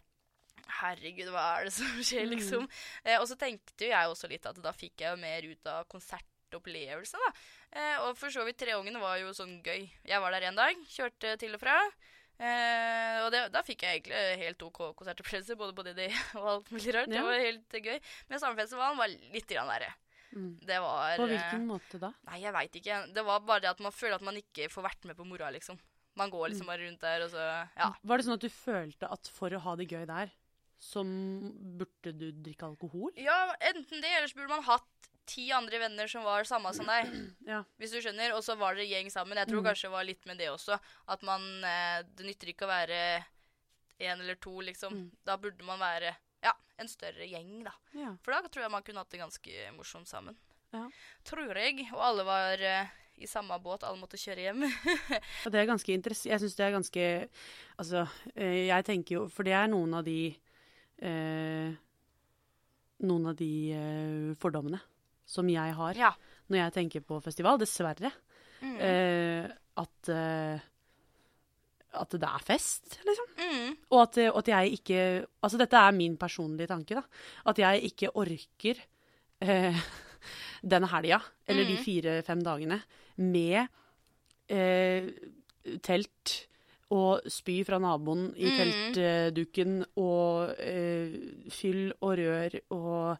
Herregud, 0.82 1.28
hva 1.34 1.58
er 1.60 1.64
det 1.66 1.72
som 1.74 1.86
skjer, 2.00 2.24
Mm. 2.28 2.30
liksom? 2.36 2.68
Eh, 3.04 3.18
og 3.18 3.26
så 3.28 3.36
tenkte 3.36 3.84
jo 3.84 3.90
jeg 3.92 4.08
også 4.08 4.28
litt 4.30 4.46
at 4.46 4.60
da 4.62 4.72
fikk 4.72 5.00
jeg 5.04 5.10
jo 5.10 5.20
mer 5.20 5.42
ut 5.42 5.66
av 5.66 5.84
konsertopplevelsen, 5.90 7.18
da. 7.20 7.32
Eh, 7.72 7.96
og 8.06 8.16
for 8.16 8.28
så 8.32 8.44
vidt 8.46 8.58
Treungen 8.62 8.96
var 9.00 9.18
jo 9.20 9.32
sånn 9.36 9.58
gøy. 9.64 9.90
Jeg 10.04 10.20
var 10.20 10.30
der 10.32 10.48
en 10.48 10.56
dag, 10.56 10.76
kjørte 10.88 11.36
til 11.40 11.54
og 11.56 11.60
fra. 11.60 11.76
Eh, 12.42 13.18
og 13.22 13.28
det, 13.30 13.40
da 13.54 13.60
fikk 13.62 13.84
jeg 13.86 14.00
egentlig 14.00 14.22
helt 14.42 14.62
OK 14.66 14.80
konsertopplevelse, 14.98 15.54
både 15.60 15.76
på 15.78 15.84
DD 15.86 16.00
og 16.40 16.48
alt 16.56 16.72
mulig 16.74 16.94
rart. 16.96 17.06
Ja. 17.12 17.14
Det 17.20 17.26
var 17.28 17.44
helt 17.46 17.76
eh, 17.78 17.84
gøy. 17.86 18.00
Men 18.32 18.42
Samefestivalen 18.42 18.98
var 18.98 19.12
litt 19.36 19.46
grann 19.52 19.70
verre. 19.70 19.92
Mm. 20.32 20.50
Det 20.64 20.78
var 20.80 21.16
På 21.20 21.26
eh, 21.28 21.32
hvilken 21.36 21.66
måte 21.68 22.00
da? 22.02 22.08
Nei, 22.30 22.40
jeg 22.42 22.54
veit 22.56 22.76
ikke. 22.80 23.00
Det 23.14 23.24
var 23.28 23.42
bare 23.46 23.62
det 23.66 23.70
at 23.74 23.82
man 23.84 23.92
føler 23.94 24.16
at 24.18 24.24
man 24.26 24.38
ikke 24.40 24.66
får 24.72 24.86
vært 24.88 25.08
med 25.10 25.18
på 25.18 25.26
moroa, 25.28 25.52
liksom. 25.54 25.78
Man 26.18 26.28
går 26.32 26.50
liksom 26.52 26.66
Mm. 26.66 26.70
bare 26.72 26.86
rundt 26.88 27.00
der, 27.06 27.22
og 27.24 27.30
så 27.32 27.44
Ja. 27.78 27.90
Var 28.02 28.16
det 28.18 28.24
sånn 28.26 28.34
at 28.40 28.44
du 28.44 28.48
følte 28.52 29.08
at 29.12 29.28
for 29.32 29.50
å 29.54 29.60
ha 29.64 29.76
det 29.76 29.86
gøy 29.92 30.02
der, 30.10 30.32
så 30.82 31.04
burde 31.06 32.10
du 32.18 32.26
drikke 32.42 32.66
alkohol? 32.66 33.12
Ja, 33.16 33.54
enten 33.60 34.02
det, 34.02 34.10
eller 34.10 34.26
så 34.28 34.34
burde 34.40 34.50
man 34.56 34.64
hatt 34.66 35.01
ti 35.26 35.50
andre 35.54 35.78
venner 35.78 36.06
som 36.10 36.24
var 36.26 36.44
samme 36.48 36.72
som 36.74 36.86
deg. 36.88 37.10
Ja. 37.52 37.60
Hvis 37.78 37.92
du 37.94 38.00
skjønner. 38.02 38.34
Og 38.36 38.42
så 38.46 38.56
var 38.58 38.74
dere 38.78 38.86
gjeng 38.90 39.10
sammen. 39.10 39.38
Jeg 39.38 39.48
tror 39.50 39.60
Mm. 39.62 39.66
kanskje 39.70 39.88
det 39.88 39.94
var 39.96 40.04
litt 40.08 40.26
med 40.26 40.38
det 40.38 40.48
også. 40.50 40.78
At 41.08 41.22
man 41.26 41.42
eh, 41.64 42.02
Det 42.14 42.26
nytter 42.26 42.52
ikke 42.52 42.66
å 42.66 42.72
være 42.72 42.98
én 44.02 44.18
eller 44.20 44.34
to, 44.42 44.56
liksom. 44.60 44.92
Mm. 44.94 45.10
Da 45.24 45.36
burde 45.38 45.62
man 45.64 45.78
være 45.78 46.14
ja, 46.42 46.52
en 46.78 46.88
større 46.90 47.26
gjeng, 47.30 47.62
da. 47.64 47.70
ja. 47.94 48.16
For 48.24 48.34
da 48.34 48.48
tror 48.48 48.64
jeg 48.64 48.72
man 48.74 48.82
kunne 48.82 48.98
hatt 49.04 49.10
det 49.14 49.20
ganske 49.22 49.68
morsomt 49.76 50.08
sammen. 50.10 50.34
Ja. 50.74 50.88
Tror 51.28 51.54
jeg. 51.54 51.84
Og 51.92 52.00
alle 52.02 52.24
var 52.26 52.58
eh, 52.66 52.90
i 53.22 53.28
samme 53.30 53.58
båt. 53.62 53.84
Alle 53.86 54.00
måtte 54.00 54.18
kjøre 54.18 54.48
hjem. 54.48 54.64
Og 55.44 55.52
det 55.52 55.60
er 55.60 55.68
ganske 55.70 55.92
interessant. 55.94 56.32
Jeg 56.32 56.40
syns 56.42 56.56
det 56.58 56.66
er 56.66 56.74
ganske 56.74 57.06
Altså, 57.78 58.06
eh, 58.34 58.66
jeg 58.72 58.84
tenker 58.88 59.14
jo 59.20 59.28
For 59.30 59.46
det 59.46 59.52
er 59.54 59.68
noen 59.70 59.94
av 60.00 60.02
de 60.08 60.16
eh, 61.02 61.74
Noen 63.02 63.26
av 63.30 63.36
de 63.38 63.50
eh, 63.74 64.34
fordommene 64.42 64.80
som 65.32 65.48
jeg 65.48 65.72
har 65.78 65.96
ja. 65.98 66.10
når 66.52 66.58
jeg 66.66 66.74
tenker 66.76 67.04
på 67.08 67.20
festival, 67.24 67.56
dessverre. 67.62 68.10
Mm. 68.62 68.76
Eh, 68.78 69.48
at 69.82 70.08
eh, 70.12 70.68
At 71.92 72.14
det 72.16 72.24
er 72.28 72.44
fest, 72.44 72.94
liksom. 73.04 73.32
Mm. 73.36 73.72
Og 73.92 73.98
at, 74.06 74.18
at 74.32 74.48
jeg 74.48 74.72
ikke 74.78 75.00
Altså, 75.42 75.58
dette 75.60 75.76
er 75.76 75.92
min 75.96 76.14
personlige 76.16 76.68
tanke, 76.70 76.94
da. 76.96 77.02
At 77.50 77.58
jeg 77.60 77.82
ikke 77.90 78.12
orker 78.16 78.78
eh, 79.42 79.76
den 80.74 80.84
helga, 80.92 81.18
eller 81.48 81.64
de 81.68 81.74
Mhm. 81.76 81.82
fire-fem 81.84 82.42
dagene, 82.46 82.80
med 83.18 83.66
eh, 84.48 85.10
telt 85.82 86.46
og 86.92 87.24
spy 87.28 87.62
fra 87.64 87.78
naboen 87.80 88.34
i 88.36 88.44
Mhm. 88.46 88.56
teltduken 88.94 89.84
og 89.96 90.54
eh, 90.60 91.14
fyll 91.50 91.92
og 92.00 92.16
rør 92.18 92.56
og 92.70 93.18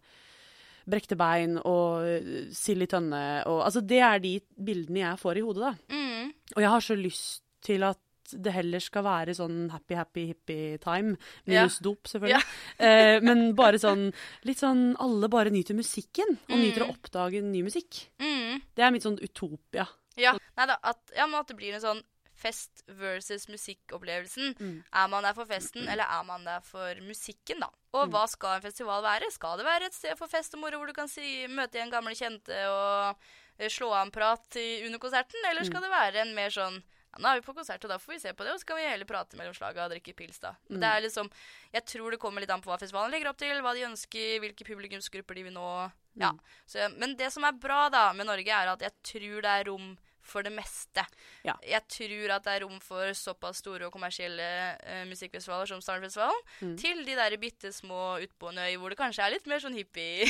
brekte 0.89 1.17
bein 1.17 1.59
og 1.63 2.03
eh, 2.07 2.49
sild 2.57 2.83
i 2.83 2.87
tønne 2.91 3.21
og 3.47 3.63
Altså, 3.67 3.81
det 3.87 4.01
er 4.03 4.19
de 4.23 4.41
bildene 4.57 5.05
jeg 5.05 5.19
får 5.23 5.39
i 5.39 5.45
hodet, 5.47 5.63
da. 5.63 5.75
Mm. 5.95 6.33
Og 6.57 6.63
jeg 6.65 6.71
har 6.75 6.81
så 6.81 6.97
lyst 6.99 7.43
til 7.63 7.83
at 7.87 7.99
det 8.33 8.53
heller 8.55 8.81
skal 8.81 9.05
være 9.05 9.35
sånn 9.37 9.67
happy, 9.75 9.95
happy, 9.99 10.23
hippie 10.31 10.79
time. 10.81 11.17
Ja. 11.45 11.63
Minus 11.67 11.79
dop, 11.85 12.07
selvfølgelig. 12.09 12.43
Eh, 12.83 13.19
men 13.23 13.53
bare 13.55 13.79
sånn 13.79 14.07
litt 14.49 14.59
sånn 14.63 14.95
alle 15.03 15.29
bare 15.31 15.51
nyter 15.53 15.77
musikken, 15.77 16.39
og 16.49 16.57
Mm. 16.57 16.63
nyter 16.65 16.83
å 16.87 16.89
oppdage 16.95 17.43
ny 17.45 17.61
musikk. 17.63 18.07
Mm. 18.19 18.63
Det 18.75 18.83
er 18.87 18.91
mitt 18.95 19.05
sånn 19.05 19.19
utopia. 19.23 19.85
Ja, 20.17 20.33
nei 20.57 20.67
da, 20.67 20.79
at, 20.83 20.99
ja, 21.17 21.27
men 21.27 21.39
at 21.41 21.49
det 21.49 21.57
blir 21.57 21.75
en 21.77 21.81
sånn 21.85 22.01
fest 22.43 22.83
versus 22.99 23.47
musikkopplevelsen. 23.49 24.55
Mm. 24.59 24.79
Er 24.93 25.09
man 25.13 25.23
der 25.27 25.35
for 25.37 25.47
festen, 25.49 25.87
eller 25.89 26.05
er 26.11 26.25
man 26.29 26.45
der 26.47 26.61
for 26.67 26.95
musikken, 27.07 27.61
da? 27.63 27.69
Og 27.93 28.09
Mm. 28.09 28.13
hva 28.15 28.25
skal 28.29 28.57
en 28.59 28.63
festival 28.67 29.03
være? 29.03 29.31
Skal 29.33 29.57
det 29.59 29.67
være 29.67 29.87
et 29.87 29.95
sted 29.95 30.17
for 30.19 30.27
fest 30.29 30.55
og 30.55 30.61
moro 30.61 30.79
hvor 30.79 30.87
du 30.87 30.93
kan 30.97 31.09
si, 31.09 31.47
møte 31.49 31.79
igjen 31.79 31.91
gamle 31.93 32.15
kjente 32.19 32.57
og 32.69 33.17
eh, 33.59 33.69
slå 33.69 33.93
av 33.93 34.07
en 34.07 34.11
prat 34.11 34.57
i, 34.57 34.83
under 34.87 34.99
konserten? 34.99 35.39
Eller 35.51 35.63
Mm. 35.63 35.71
skal 35.71 35.83
det 35.83 35.91
være 35.91 36.17
en 36.27 36.35
mer 36.35 36.51
sånn 36.51 36.83
ja, 37.13 37.19
nå 37.21 37.29
er 37.29 37.41
vi 37.43 37.45
på 37.45 37.53
konsert, 37.55 37.85
og 37.85 37.91
da 37.91 37.99
får 37.99 38.13
vi 38.15 38.19
se 38.21 38.33
på 38.33 38.43
det, 38.43 38.53
og 38.55 38.59
så 38.61 38.65
kan 38.65 38.77
vi 38.79 38.89
heller 38.89 39.05
prate 39.05 39.37
mellom 39.37 39.53
slaga 39.53 39.85
og 39.85 39.91
drikke 39.93 40.15
pils, 40.17 40.39
da. 40.41 40.55
Mm. 40.71 40.81
Det 40.81 40.89
er 40.89 41.01
liksom 41.05 41.29
Jeg 41.75 41.85
tror 41.85 42.11
det 42.11 42.19
kommer 42.21 42.41
litt 42.41 42.49
an 42.51 42.63
på 42.63 42.71
hva 42.73 42.79
festivalen 42.81 43.11
legger 43.13 43.29
opp 43.29 43.37
til, 43.37 43.61
hva 43.61 43.75
de 43.75 43.85
ønsker, 43.85 44.41
hvilke 44.41 44.65
publikumsgrupper 44.65 45.35
de 45.35 45.43
vil 45.45 45.53
nå. 45.53 45.93
Ja. 46.17 46.31
Mm. 46.33 46.41
Så, 46.67 46.89
men 46.97 47.15
det 47.17 47.31
som 47.33 47.45
er 47.45 47.53
bra 47.53 47.91
da 47.91 48.13
med 48.15 48.25
Norge, 48.27 48.49
er 48.49 48.67
at 48.73 48.81
jeg 48.81 48.93
tror 49.03 49.43
det 49.43 49.53
er 49.53 49.65
rom 49.69 49.99
for 50.23 50.43
det 50.47 50.53
meste. 50.55 51.03
Ja. 51.45 51.55
Jeg 51.67 51.83
tror 51.91 52.33
at 52.37 52.45
det 52.47 52.53
er 52.55 52.65
rom 52.65 52.79
for 52.83 53.11
såpass 53.19 53.59
store 53.63 53.89
og 53.89 53.93
kommersielle 53.95 54.47
uh, 54.79 55.03
musikkfestivaler 55.11 55.67
som 55.73 55.83
Starnfestivalen, 55.83 56.43
Mm. 56.63 56.77
til 56.79 57.01
de 57.07 57.15
der 57.19 57.35
bitte 57.43 57.73
små 57.75 58.19
utpå 58.23 58.53
en 58.53 58.59
øy 58.63 58.77
hvor 58.79 58.93
det 58.95 58.99
kanskje 59.01 59.25
er 59.27 59.35
litt 59.35 59.47
mer 59.51 59.59
sånn 59.63 59.75
hippie. 59.75 60.29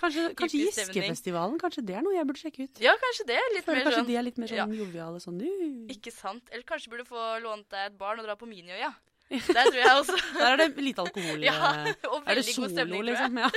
Kanskje, 0.00 0.26
kanskje 0.36 0.60
Giskefestivalen, 0.66 1.56
kanskje 1.62 1.84
det 1.88 1.96
er 1.96 2.04
noe 2.04 2.14
jeg 2.16 2.26
burde 2.28 2.42
sjekke 2.42 2.66
ut. 2.68 2.80
ja, 2.84 2.92
kanskje 3.00 3.26
det. 3.32 3.40
Litt 3.56 3.66
mer 3.70 3.80
kanskje 3.82 3.98
sånn. 4.02 4.10
de 4.10 4.16
er 4.20 4.26
litt 4.28 4.38
mer 4.42 4.52
ja. 4.52 4.64
sånn 4.66 4.76
joviale 4.76 5.20
sånn 5.24 5.40
«Uh». 5.40 5.86
Ikke 5.94 6.12
sant? 6.12 6.44
Eller 6.52 6.66
kanskje 6.68 6.92
burde 6.92 7.06
få 7.08 7.38
lånt 7.44 7.70
deg 7.72 7.92
et 7.92 7.96
barn 8.00 8.20
og 8.20 8.28
dra 8.28 8.36
på 8.36 8.48
Miniøya. 8.50 8.92
Der 9.30 9.46
tror 9.70 9.78
jeg 9.78 9.92
også. 9.94 10.16
Der 10.40 10.52
er 10.52 10.56
det 10.58 10.82
lite 10.82 11.04
alkohol. 11.06 11.44
ja, 11.48 11.54
eh, 11.86 11.94
og 12.10 12.24
Er 12.26 12.34
det 12.34 12.42
veldig 12.42 12.54
solo, 12.56 12.66
god 12.66 12.74
stemning, 12.76 13.04
tror 13.06 13.06
jeg. 13.06 13.14
liksom? 13.14 13.38
Ja. 13.38 13.50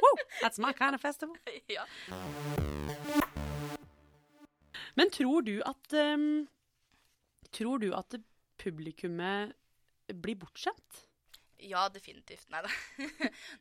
Wow, 0.00 0.24
that's 0.40 0.58
my 0.64 0.72
kind 0.72 0.96
of 0.96 1.04
festival. 1.04 1.36
Ja. 1.68 1.84
Men 4.96 5.10
tror 5.14 5.42
du 5.46 5.60
at 5.66 5.92
um, 5.92 6.48
Tror 7.52 7.78
du 7.82 7.88
at 7.94 8.14
publikummet 8.62 9.54
blir 10.22 10.36
bortskjemt? 10.38 11.06
ja, 11.60 11.82
definitivt. 11.92 12.46
Nei 12.48 12.62
da. 12.64 12.70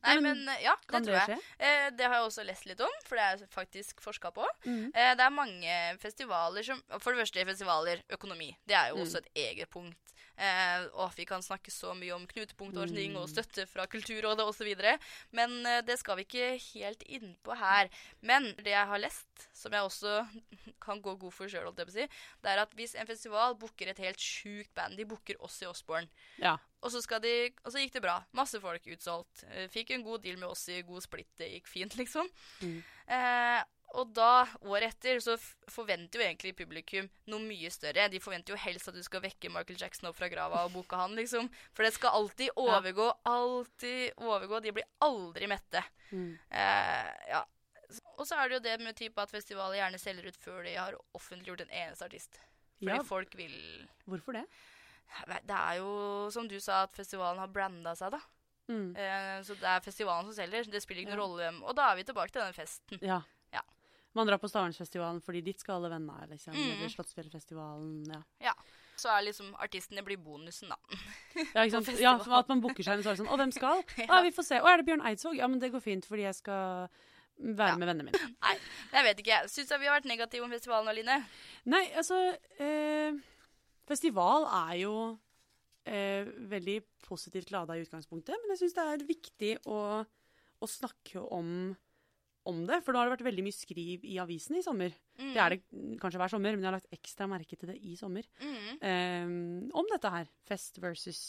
Nei, 0.05 0.13
men 0.21 0.23
men 0.23 0.45
eh, 0.53 0.61
ja, 0.63 0.71
det 0.87 1.01
tror 1.03 1.17
jeg. 1.17 1.35
Eh, 1.59 1.89
det 1.91 2.05
har 2.07 2.13
jeg 2.15 2.27
også 2.29 2.45
lest 2.47 2.63
litt 2.69 2.79
om, 2.85 2.93
for 3.03 3.19
det 3.19 3.25
er 3.25 3.41
faktisk 3.51 3.99
forska 3.99 4.31
på. 4.37 4.45
Mm. 4.63 4.85
Eh, 4.93 5.09
det 5.19 5.25
er 5.25 5.33
mange 5.35 5.73
festivaler 5.99 6.63
som 6.63 6.79
For 7.01 7.11
det 7.11 7.25
første 7.25 7.43
festivaler, 7.49 7.99
økonomi. 8.15 8.53
Det 8.63 8.77
er 8.79 8.93
jo 8.93 9.01
Mm. 9.01 9.03
også 9.03 9.19
et 9.19 9.27
eget 9.43 9.69
punkt. 9.69 10.13
Eh, 10.39 10.85
og 10.95 11.11
vi 11.17 11.25
kan 11.27 11.41
snakke 11.43 11.67
så 11.73 11.91
mye 11.99 12.13
om 12.15 12.23
knutepunktordning 12.29 13.17
og 13.19 13.25
Mm. 13.27 13.31
støtte 13.33 13.65
fra 13.67 13.83
Kulturrådet 13.91 14.45
osv. 14.47 14.69
Men 15.35 15.65
eh, 15.67 15.81
det 15.83 15.97
skal 15.99 16.15
vi 16.15 16.23
ikke 16.23 16.53
helt 16.73 17.03
inn 17.11 17.33
på 17.43 17.57
her. 17.59 17.89
Men 18.21 18.53
det 18.55 18.71
jeg 18.71 18.87
har 18.87 19.01
lest, 19.03 19.49
som 19.53 19.73
jeg 19.75 19.83
også 19.83 20.13
kan 20.85 21.01
gå 21.03 21.17
god 21.19 21.33
for 21.35 21.51
sjøl, 21.51 21.67
si, 21.91 22.07
det 22.41 22.49
er 22.53 22.61
at 22.63 22.71
hvis 22.77 22.95
en 22.95 23.07
festival 23.09 23.55
booker 23.59 23.91
et 23.91 23.97
helt 23.99 24.19
sjukt 24.19 24.71
band 24.75 24.95
De 24.97 25.03
booker 25.05 25.35
oss 25.43 25.59
i 25.61 25.67
Osborne. 25.67 26.07
Ja. 26.39 26.55
Og 26.81 26.91
så, 26.93 27.01
skal 27.03 27.19
de, 27.19 27.51
og 27.65 27.73
så 27.73 27.81
gikk 27.83 27.93
det 27.97 28.01
bra. 28.05 28.21
Masse 28.31 28.61
folk 28.63 28.85
utsolgt. 28.87 29.43
Eh, 29.51 29.67
Fikk 29.67 29.91
en 29.91 30.03
god 30.07 30.23
deal 30.23 30.37
med 30.39 30.47
oss 30.47 30.69
i 30.71 30.79
god 30.87 31.03
splitt. 31.03 31.33
Det 31.37 31.51
gikk 31.51 31.67
fint, 31.67 31.97
liksom. 31.99 32.29
Mm. 32.63 32.79
Eh, 33.11 33.59
Og 33.97 34.11
da, 34.13 34.45
året 34.61 34.93
etter, 34.93 35.17
så 35.19 35.33
forventer 35.73 36.19
jo 36.21 36.25
egentlig 36.27 36.51
publikum 36.55 37.07
noe 37.31 37.39
mye 37.41 37.71
større. 37.73 38.05
De 38.13 38.19
forventer 38.21 38.53
jo 38.53 38.59
helst 38.61 38.87
at 38.87 38.93
du 38.93 39.01
skal 39.01 39.21
vekke 39.23 39.49
Michael 39.49 39.79
Jackson 39.81 40.09
opp 40.11 40.15
fra 40.19 40.29
grava 40.29 40.63
og 40.67 40.73
boka 40.75 40.95
han, 41.01 41.15
liksom. 41.17 41.49
For 41.73 41.83
det 41.83 41.93
skal 41.95 42.13
alltid 42.19 42.51
overgå, 42.55 43.07
alltid 43.25 44.13
overgå. 44.21 44.59
De 44.61 44.71
blir 44.77 44.85
aldri 45.01 45.47
mette. 45.49 45.81
Mm. 46.11 46.37
Eh, 46.51 47.09
ja. 47.31 47.41
Og 48.19 48.27
så 48.29 48.37
er 48.37 48.49
det 48.51 48.59
jo 48.59 48.65
det 48.67 48.75
med 48.85 48.95
type 48.95 49.17
at 49.17 49.31
festivaler 49.33 49.79
gjerne 49.79 49.97
selger 49.97 50.27
ut 50.29 50.37
før 50.37 50.61
de 50.67 50.75
har 50.77 50.93
offentliggjort 51.17 51.65
en 51.65 51.73
eneste 51.81 52.05
artist. 52.05 52.37
Fordi 52.79 52.95
Ja. 52.95 53.03
folk 53.03 53.33
vil 53.35 53.87
Hvorfor 54.07 54.33
det? 54.37 54.45
Det 55.47 55.55
er 55.57 55.79
jo 55.81 56.29
som 56.29 56.47
du 56.47 56.59
sa, 56.59 56.83
at 56.83 56.93
festivalen 56.95 57.39
har 57.39 57.47
branda 57.47 57.95
seg, 57.95 58.11
da. 58.11 58.19
Mm. 58.69 58.95
Eh, 58.95 59.41
så 59.41 59.55
det 59.57 59.63
er 59.65 59.79
festivalen 59.81 60.25
som 60.29 60.33
selger. 60.37 60.69
Det 60.69 60.83
spiller 60.83 61.01
ikke 61.01 61.15
noen 61.15 61.17
Ja. 61.17 61.25
rolle 61.25 61.41
hvem. 61.41 61.63
Og 61.63 61.75
da 61.75 61.89
er 61.91 61.95
vi 61.95 62.03
tilbake 62.03 62.31
til 62.31 62.41
denne 62.43 62.53
festen. 62.53 62.99
Ja. 63.01 63.21
Ja. 64.09 64.17
Man 64.17 64.25
drar 64.27 64.39
på 64.41 64.49
Stavernsfestivalen 64.49 65.19
fordi 65.21 65.41
dit 65.45 65.59
skal 65.61 65.77
alle 65.77 65.91
vennene 65.93 66.25
liksom. 66.31 66.55
Mm. 66.57 66.71
Eller 66.79 66.89
Slottsfjellfestivalen. 66.93 68.15
Ja. 68.41 68.53
Så 68.99 69.07
er 69.13 69.21
liksom 69.29 69.53
artistene 69.61 70.01
blir 70.03 70.17
bonusen, 70.19 70.71
da. 70.73 70.79
Ja, 71.55 71.63
ikke 71.63 71.77
sant? 71.77 71.91
Ja, 72.01 72.15
at 72.17 72.49
man 72.51 72.59
booker 72.63 72.83
seg, 72.83 72.99
og 72.99 73.05
så 73.05 73.13
er 73.13 73.15
det 73.15 73.21
sånn 73.21 73.29
Å, 73.31 73.37
hvem 73.39 73.53
skal? 73.55 73.83
Ja. 74.01 74.09
Å, 74.17 74.23
vi 74.25 74.33
får 74.35 74.47
se. 74.49 74.59
Å, 74.59 74.67
er 74.73 74.81
det 74.81 74.87
Bjørn 74.89 75.05
Eidsvåg? 75.07 75.37
Ja, 75.39 75.47
men 75.47 75.61
det 75.61 75.69
går 75.71 75.83
fint, 75.85 76.07
fordi 76.09 76.25
jeg 76.25 76.35
skal 76.41 76.89
være 77.39 77.71
Ja. 77.71 77.77
med 77.79 77.87
vennene 77.87 78.09
mine. 78.09 78.31
Nei, 78.45 78.55
jeg 78.97 79.05
vet 79.07 79.21
ikke. 79.23 79.37
Syns 79.47 79.71
jeg 79.71 79.79
vi 79.85 79.87
har 79.87 79.95
vært 80.01 80.09
negative 80.11 80.43
om 80.43 80.51
festivalen 80.57 80.89
nå, 80.89 80.97
Line? 80.97 81.19
Nei, 81.71 81.85
altså 82.01 82.17
eh, 82.59 83.15
Festival 83.87 84.49
er 84.65 84.73
jo 84.81 84.95
eh, 85.87 86.27
veldig 86.51 86.81
positivt 87.07 87.53
lada 87.55 87.77
i 87.79 87.85
utgangspunktet, 87.85 88.35
men 88.41 88.51
jeg 88.57 88.65
syns 88.65 88.75
det 88.75 88.83
er 88.91 89.05
viktig 89.07 89.53
å, 89.71 89.79
å 90.59 90.67
snakke 90.69 91.23
om, 91.23 91.71
om 92.49 92.63
det. 92.67 92.81
For 92.85 92.91
nå 92.95 92.99
har 93.01 93.07
det 93.09 93.15
vært 93.17 93.27
veldig 93.29 93.45
mye 93.45 93.55
skriv 93.55 94.03
i 94.09 94.17
avisene 94.21 94.59
i 94.59 94.65
sommer. 94.65 94.91
Mm. 95.19 95.31
Det 95.35 95.41
er 95.43 95.55
det 95.55 95.61
kanskje 96.01 96.21
hver 96.21 96.33
sommer, 96.33 96.55
men 96.57 96.65
jeg 96.65 96.69
har 96.71 96.77
lagt 96.79 96.95
ekstra 96.97 97.27
merke 97.31 97.55
til 97.59 97.71
det 97.71 97.77
i 97.85 97.95
sommer. 97.99 98.27
Mm. 98.41 98.67
Um, 98.83 99.71
om 99.79 99.87
dette 99.93 100.11
her. 100.13 100.29
Fest 100.49 100.81
versus 100.83 101.21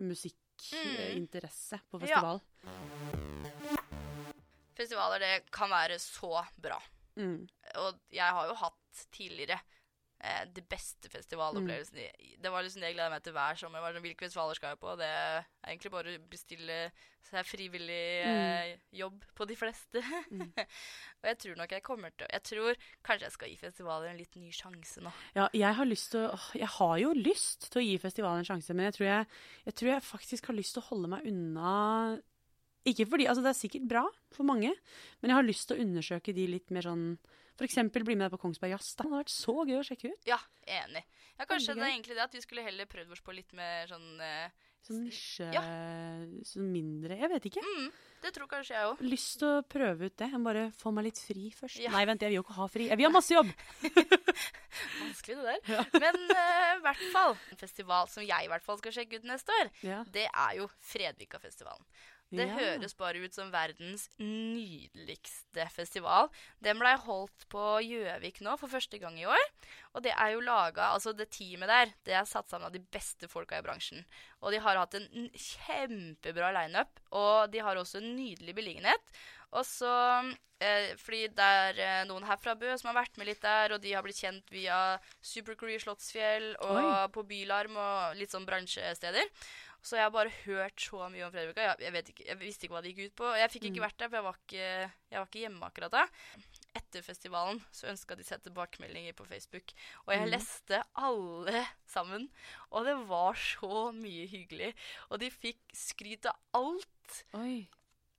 musikkinteresse 0.00 1.80
på 1.90 2.00
Ja. 2.00 2.06
festival. 2.06 2.40
Festivaler, 4.76 5.18
det 5.20 5.50
kan 5.52 5.70
være 5.70 5.98
så 6.00 6.40
bra. 6.56 6.78
Mm. 7.20 7.44
Og 7.82 7.98
jeg 8.10 8.24
har 8.38 8.48
jo 8.48 8.54
hatt 8.62 9.06
tidligere 9.12 9.58
eh, 10.22 10.42
de 10.54 10.62
beste 10.70 11.10
festivalopplevelsene. 11.12 12.08
Det 12.42 12.52
var 12.52 12.64
liksom 12.64 12.82
det 12.82 12.92
jeg 12.92 12.96
gleda 12.96 13.12
meg 13.12 13.24
til 13.24 13.34
hver 13.36 13.58
sommer. 13.58 13.82
Var 13.82 13.96
sånn, 13.96 14.04
Hvilke 14.06 14.26
festivaler 14.26 14.58
skal 14.58 14.74
jeg 14.74 14.80
på? 14.82 14.94
Det 15.00 15.08
er 15.08 15.42
egentlig 15.66 15.92
bare 15.94 16.14
å 16.14 16.22
bestille 16.30 16.78
seg 17.26 17.46
frivillig 17.46 18.00
eh, 18.26 18.72
jobb 18.98 19.22
på 19.36 19.46
de 19.48 19.56
fleste. 19.58 20.02
Mm. 20.32 20.50
og 21.20 21.30
jeg 21.30 21.38
tror 21.44 21.60
nok 21.60 21.74
jeg 21.76 21.86
kommer 21.86 22.14
til 22.14 22.26
å 22.26 22.32
Jeg 22.32 22.46
tror 22.48 22.82
kanskje 23.06 23.28
jeg 23.28 23.36
skal 23.36 23.52
gi 23.52 23.60
festivaler 23.60 24.10
en 24.10 24.20
litt 24.20 24.40
ny 24.40 24.50
sjanse 24.54 25.04
nå. 25.04 25.12
Ja, 25.38 25.48
jeg 25.56 25.78
har 25.78 25.88
lyst 25.88 26.12
til 26.14 26.26
å 26.26 26.40
Jeg 26.58 26.70
har 26.78 26.96
jo 27.02 27.14
lyst 27.16 27.70
til 27.70 27.82
å 27.82 27.86
gi 27.86 27.96
festivaler 28.02 28.42
en 28.42 28.50
sjanse, 28.52 28.74
men 28.76 28.90
jeg 28.90 28.98
tror 28.98 29.08
jeg, 29.08 29.30
jeg 29.68 29.78
tror 29.78 29.94
jeg 29.94 30.08
faktisk 30.08 30.50
har 30.50 30.58
lyst 30.58 30.76
til 30.76 30.84
å 30.84 30.90
holde 30.90 31.12
meg 31.14 31.28
unna 31.30 31.76
Ikke 32.88 33.06
fordi 33.06 33.28
Altså, 33.30 33.44
det 33.44 33.52
er 33.52 33.60
sikkert 33.62 33.88
bra 33.90 34.06
for 34.34 34.48
mange, 34.48 34.74
men 35.20 35.30
jeg 35.30 35.38
har 35.38 35.46
lyst 35.46 35.70
til 35.70 35.78
å 35.78 35.86
undersøke 35.86 36.34
de 36.36 36.48
litt 36.50 36.74
mer 36.74 36.88
sånn 36.88 37.06
Eksempel 37.60 38.02
bli 38.04 38.14
med 38.16 38.26
deg 38.26 38.32
på 38.32 38.40
Kongsberg 38.42 38.70
Jazz. 38.72 38.94
Det 38.96 39.04
hadde 39.04 39.20
vært 39.22 39.30
så 39.34 39.54
gøy 39.68 39.78
å 39.78 39.84
sjekke 39.86 40.10
ut. 40.14 40.24
Ja, 40.26 40.38
enig. 40.66 41.04
Ja, 41.38 41.44
Kanskje 41.46 41.74
det 41.74 41.82
er 41.82 41.92
egentlig 41.92 42.14
det 42.16 42.22
at 42.24 42.32
vi 42.34 42.40
skulle 42.40 42.62
heller 42.62 42.86
prøvd 42.86 43.12
oss 43.12 43.20
på 43.20 43.32
litt 43.34 43.52
mer 43.52 43.86
sånn 43.90 44.20
eh, 44.20 44.48
Sånn 44.82 45.04
nisje 45.04 45.46
Ja. 45.54 45.60
Sånn 46.42 46.72
mindre 46.72 47.14
Jeg 47.16 47.30
vet 47.30 47.44
ikke. 47.46 47.62
mm, 47.62 47.90
Det 48.24 48.32
tror 48.34 48.48
kanskje 48.50 48.74
jeg 48.74 48.88
òg. 48.90 49.00
Lyst 49.06 49.38
til 49.38 49.48
å 49.48 49.62
prøve 49.62 50.06
ut 50.10 50.16
det. 50.18 50.28
Jeg 50.32 50.38
må 50.40 50.50
bare 50.50 50.64
få 50.74 50.90
meg 50.92 51.04
litt 51.04 51.20
fri 51.22 51.50
først. 51.54 51.78
Ja. 51.82 51.90
Nei, 51.94 52.04
vent, 52.06 52.20
jeg 52.22 52.30
vil 52.32 52.40
jo 52.40 52.42
ikke 52.42 52.56
ha 52.58 52.66
fri. 52.70 52.88
Jeg 52.90 52.98
vil 52.98 53.06
ha 53.06 53.12
masse 53.14 53.34
jobb! 53.34 53.50
Vanskelig, 55.02 55.36
det 55.38 55.56
der. 55.66 55.86
Men 56.00 56.18
eh, 56.34 56.72
i 56.76 56.82
hvert 56.84 57.04
fall 57.12 57.36
en 57.52 57.60
festival 57.60 58.08
som 58.10 58.24
jeg 58.26 58.46
i 58.46 58.50
hvert 58.50 58.64
fall 58.66 58.78
skal 58.80 58.94
sjekke 58.96 59.20
ut 59.20 59.26
neste 59.28 59.54
år, 59.62 59.70
Ja. 59.86 60.02
det 60.14 60.26
er 60.30 60.56
jo 60.58 60.68
Fredvika-festivalen. 60.92 61.84
Det 62.32 62.46
Ja. 62.48 62.54
høres 62.56 62.94
bare 62.96 63.20
ut 63.20 63.34
som 63.34 63.50
verdens 63.52 64.08
nydeligste 64.18 65.66
festival. 65.74 66.30
Den 66.64 66.78
blei 66.80 66.94
holdt 66.96 67.44
på 67.52 67.64
Gjøvik 67.84 68.40
nå 68.40 68.54
for 68.60 68.72
første 68.72 68.98
gang 69.02 69.18
i 69.20 69.26
år. 69.28 69.44
Og 69.94 70.02
det 70.02 70.14
er 70.16 70.32
jo 70.32 70.40
laga 70.40 70.92
Altså, 70.94 71.12
det 71.16 71.28
teamet 71.30 71.68
der, 71.68 71.92
det 72.08 72.14
er 72.16 72.24
satt 72.24 72.48
sammen 72.48 72.66
av 72.66 72.72
de 72.72 72.80
beste 72.92 73.28
folka 73.28 73.58
i 73.58 73.62
bransjen. 73.66 74.04
Og 74.42 74.52
de 74.54 74.58
har 74.64 74.76
hatt 74.80 74.94
en 74.98 75.28
kjempebra 75.36 76.52
lineup, 76.56 77.00
og 77.12 77.50
de 77.52 77.58
har 77.60 77.76
også 77.76 78.00
en 78.00 78.16
nydelig 78.16 78.54
beliggenhet. 78.56 79.12
Og 79.52 79.64
så 79.68 79.90
eh, 80.60 80.94
Fordi 80.96 81.26
det 81.28 81.44
er 81.44 81.80
eh, 81.82 82.04
noen 82.08 82.24
her 82.24 82.38
fra 82.40 82.54
Bø 82.54 82.70
som 82.78 82.88
har 82.92 83.02
vært 83.02 83.18
med 83.20 83.26
litt 83.28 83.42
der, 83.42 83.74
og 83.76 83.82
de 83.82 83.92
har 83.92 84.02
blitt 84.06 84.20
kjent 84.22 84.48
via 84.54 84.98
Supercrew 85.20 85.76
Slottsfjell 85.82 86.54
og 86.62 86.78
Oi. 86.78 87.08
på 87.12 87.26
Bylarm 87.28 87.76
og 87.76 88.16
litt 88.16 88.30
sånn 88.32 88.46
bransjesteder. 88.48 89.28
Så 89.82 89.96
jeg 89.98 90.04
har 90.06 90.12
bare 90.14 90.30
hørt 90.44 90.78
så 90.78 91.08
mye 91.10 91.24
om 91.26 91.32
Fredrika. 91.34 91.60
Jeg, 91.66 91.78
jeg, 91.82 91.92
vet 91.96 92.10
ikke, 92.12 92.24
jeg 92.28 92.38
visste 92.38 92.66
ikke 92.68 92.74
hva 92.76 92.82
det 92.84 92.92
gikk 92.94 93.08
ut 93.10 93.16
på. 93.18 93.30
Jeg 93.34 93.50
fikk 93.50 93.64
ikke 93.66 93.80
Mm. 93.82 93.86
vært 93.88 93.98
der, 93.98 94.08
for 94.12 94.16
jeg 94.20 94.26
var 94.28 94.36
ikke, 94.38 94.66
jeg 95.10 95.18
var 95.18 95.26
ikke 95.26 95.42
hjemme 95.42 95.66
akkurat 95.66 95.90
da. 95.96 96.04
Etter 96.78 97.02
festivalen 97.02 97.58
så 97.74 97.88
ønska 97.90 98.14
de 98.16 98.22
seg 98.24 98.44
tilbakemeldinger 98.46 99.12
på 99.18 99.26
Facebook. 99.26 99.74
Og 100.06 100.14
jeg 100.14 100.22
Mm. 100.22 100.30
leste 100.30 100.82
alle 100.94 101.66
sammen. 101.90 102.28
Og 102.70 102.86
det 102.86 102.94
var 103.10 103.34
så 103.34 103.90
mye 103.92 104.28
hyggelig. 104.30 104.72
Og 105.10 105.18
de 105.18 105.30
fikk 105.34 105.58
skryt 105.74 106.26
av 106.30 106.38
alt. 106.54 107.24
Oi. 107.34 107.66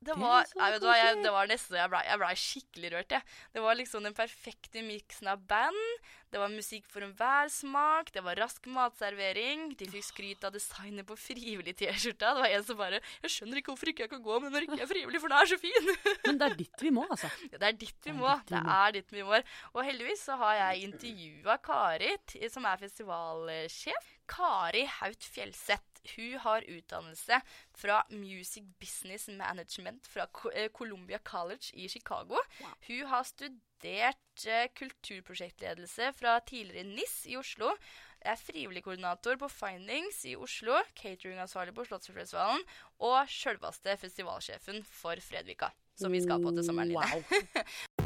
Det 0.03 0.13
Det 0.13 0.19
var, 0.19 0.43
det, 0.43 0.59
nei, 0.59 0.71
du 0.79 0.89
jeg, 0.89 1.21
det 1.23 1.31
var 1.33 1.47
nesten 1.49 1.79
jeg 1.79 1.91
blei 1.93 2.03
ble 2.23 2.33
skikkelig 2.43 2.91
rørt. 2.93 3.15
Jeg. 3.15 3.23
Det 3.55 3.63
var 3.63 3.79
liksom 3.79 4.03
den 4.07 4.17
perfekte 4.17 4.83
miksen 4.85 5.31
av 5.31 5.41
band. 5.47 6.11
Det 6.33 6.41
var 6.41 6.49
musikk 6.49 6.87
for 6.89 7.05
enhver 7.05 7.49
smak. 7.53 8.09
Det 8.13 8.23
var 8.25 8.39
rask 8.41 8.65
matservering. 8.73 9.67
De 9.77 9.85
fikk 9.89 10.07
skryt 10.07 10.47
av 10.47 10.55
designet 10.55 11.05
på 11.05 11.17
frivillig 11.19 11.75
T-skjorta. 11.77 12.31
Det 12.33 12.41
var 12.41 12.55
en 12.57 12.65
som 12.65 12.79
bare 12.79 13.01
'Jeg 13.21 13.33
skjønner 13.35 13.61
ikke 13.61 13.71
hvorfor 13.73 13.91
ikke 13.91 14.03
jeg 14.07 14.13
kan 14.15 14.23
gå 14.23 14.39
med 14.41 14.57
jeg 14.57 14.81
er 14.81 14.89
frivillig, 14.89 15.21
for 15.21 15.29
den 15.29 15.37
er 15.37 15.45
så 15.45 15.59
fin'. 15.61 15.89
Men 16.25 16.39
det 16.41 16.47
er 16.49 16.55
dit 16.57 16.81
vi 16.81 16.89
må, 16.89 17.05
altså. 17.09 17.29
Ja, 17.51 17.57
det 17.57 17.67
er 17.69 17.77
dit 17.85 18.09
vi 18.09 18.11
må. 18.17 18.33
Det 18.49 18.57
er 18.57 18.91
dit 18.97 19.13
vi 19.13 19.21
må. 19.21 19.41
Og 19.73 19.85
heldigvis 19.85 20.25
så 20.25 20.35
har 20.41 20.55
jeg 20.55 20.89
intervjua 20.89 21.57
Kari, 21.61 22.17
som 22.49 22.65
er 22.65 22.81
festivalsjef. 22.81 24.12
Kari 24.27 24.85
Haut 24.99 25.23
Fjellseth. 25.23 25.89
Hun 26.15 26.39
har 26.43 26.65
utdannelse 26.67 27.39
fra 27.79 28.01
Music 28.09 28.63
Business 28.79 29.27
Management 29.27 30.07
fra 30.07 30.27
eh, 30.53 30.67
Columbia 30.67 31.19
College 31.23 31.71
i 31.73 31.87
Chicago. 31.87 32.41
Hun 32.87 33.05
har 33.07 33.23
studert 33.23 34.45
eh, 34.47 34.67
kulturprosjektledelse 34.75 36.11
fra 36.19 36.39
tidligere 36.39 36.89
NIS 36.91 37.23
i 37.31 37.37
Oslo. 37.39 37.71
Er 38.19 38.35
frivillig 38.39 38.83
koordinator 38.83 39.39
på 39.39 39.47
Findings 39.51 40.25
i 40.25 40.35
Oslo, 40.35 40.75
cateringansvarlig 40.95 41.75
på 41.75 41.87
Slottsfestivalen 41.87 42.63
og 43.03 43.27
sjølveste 43.31 43.97
festivalsjefen 43.99 44.83
for 44.87 45.19
Fredvika, 45.23 45.73
som 45.99 46.11
vi 46.11 46.23
skal 46.23 46.43
på 46.43 46.55
til 46.55 46.67
sommeren. 46.67 46.95
Wow. 46.95 47.99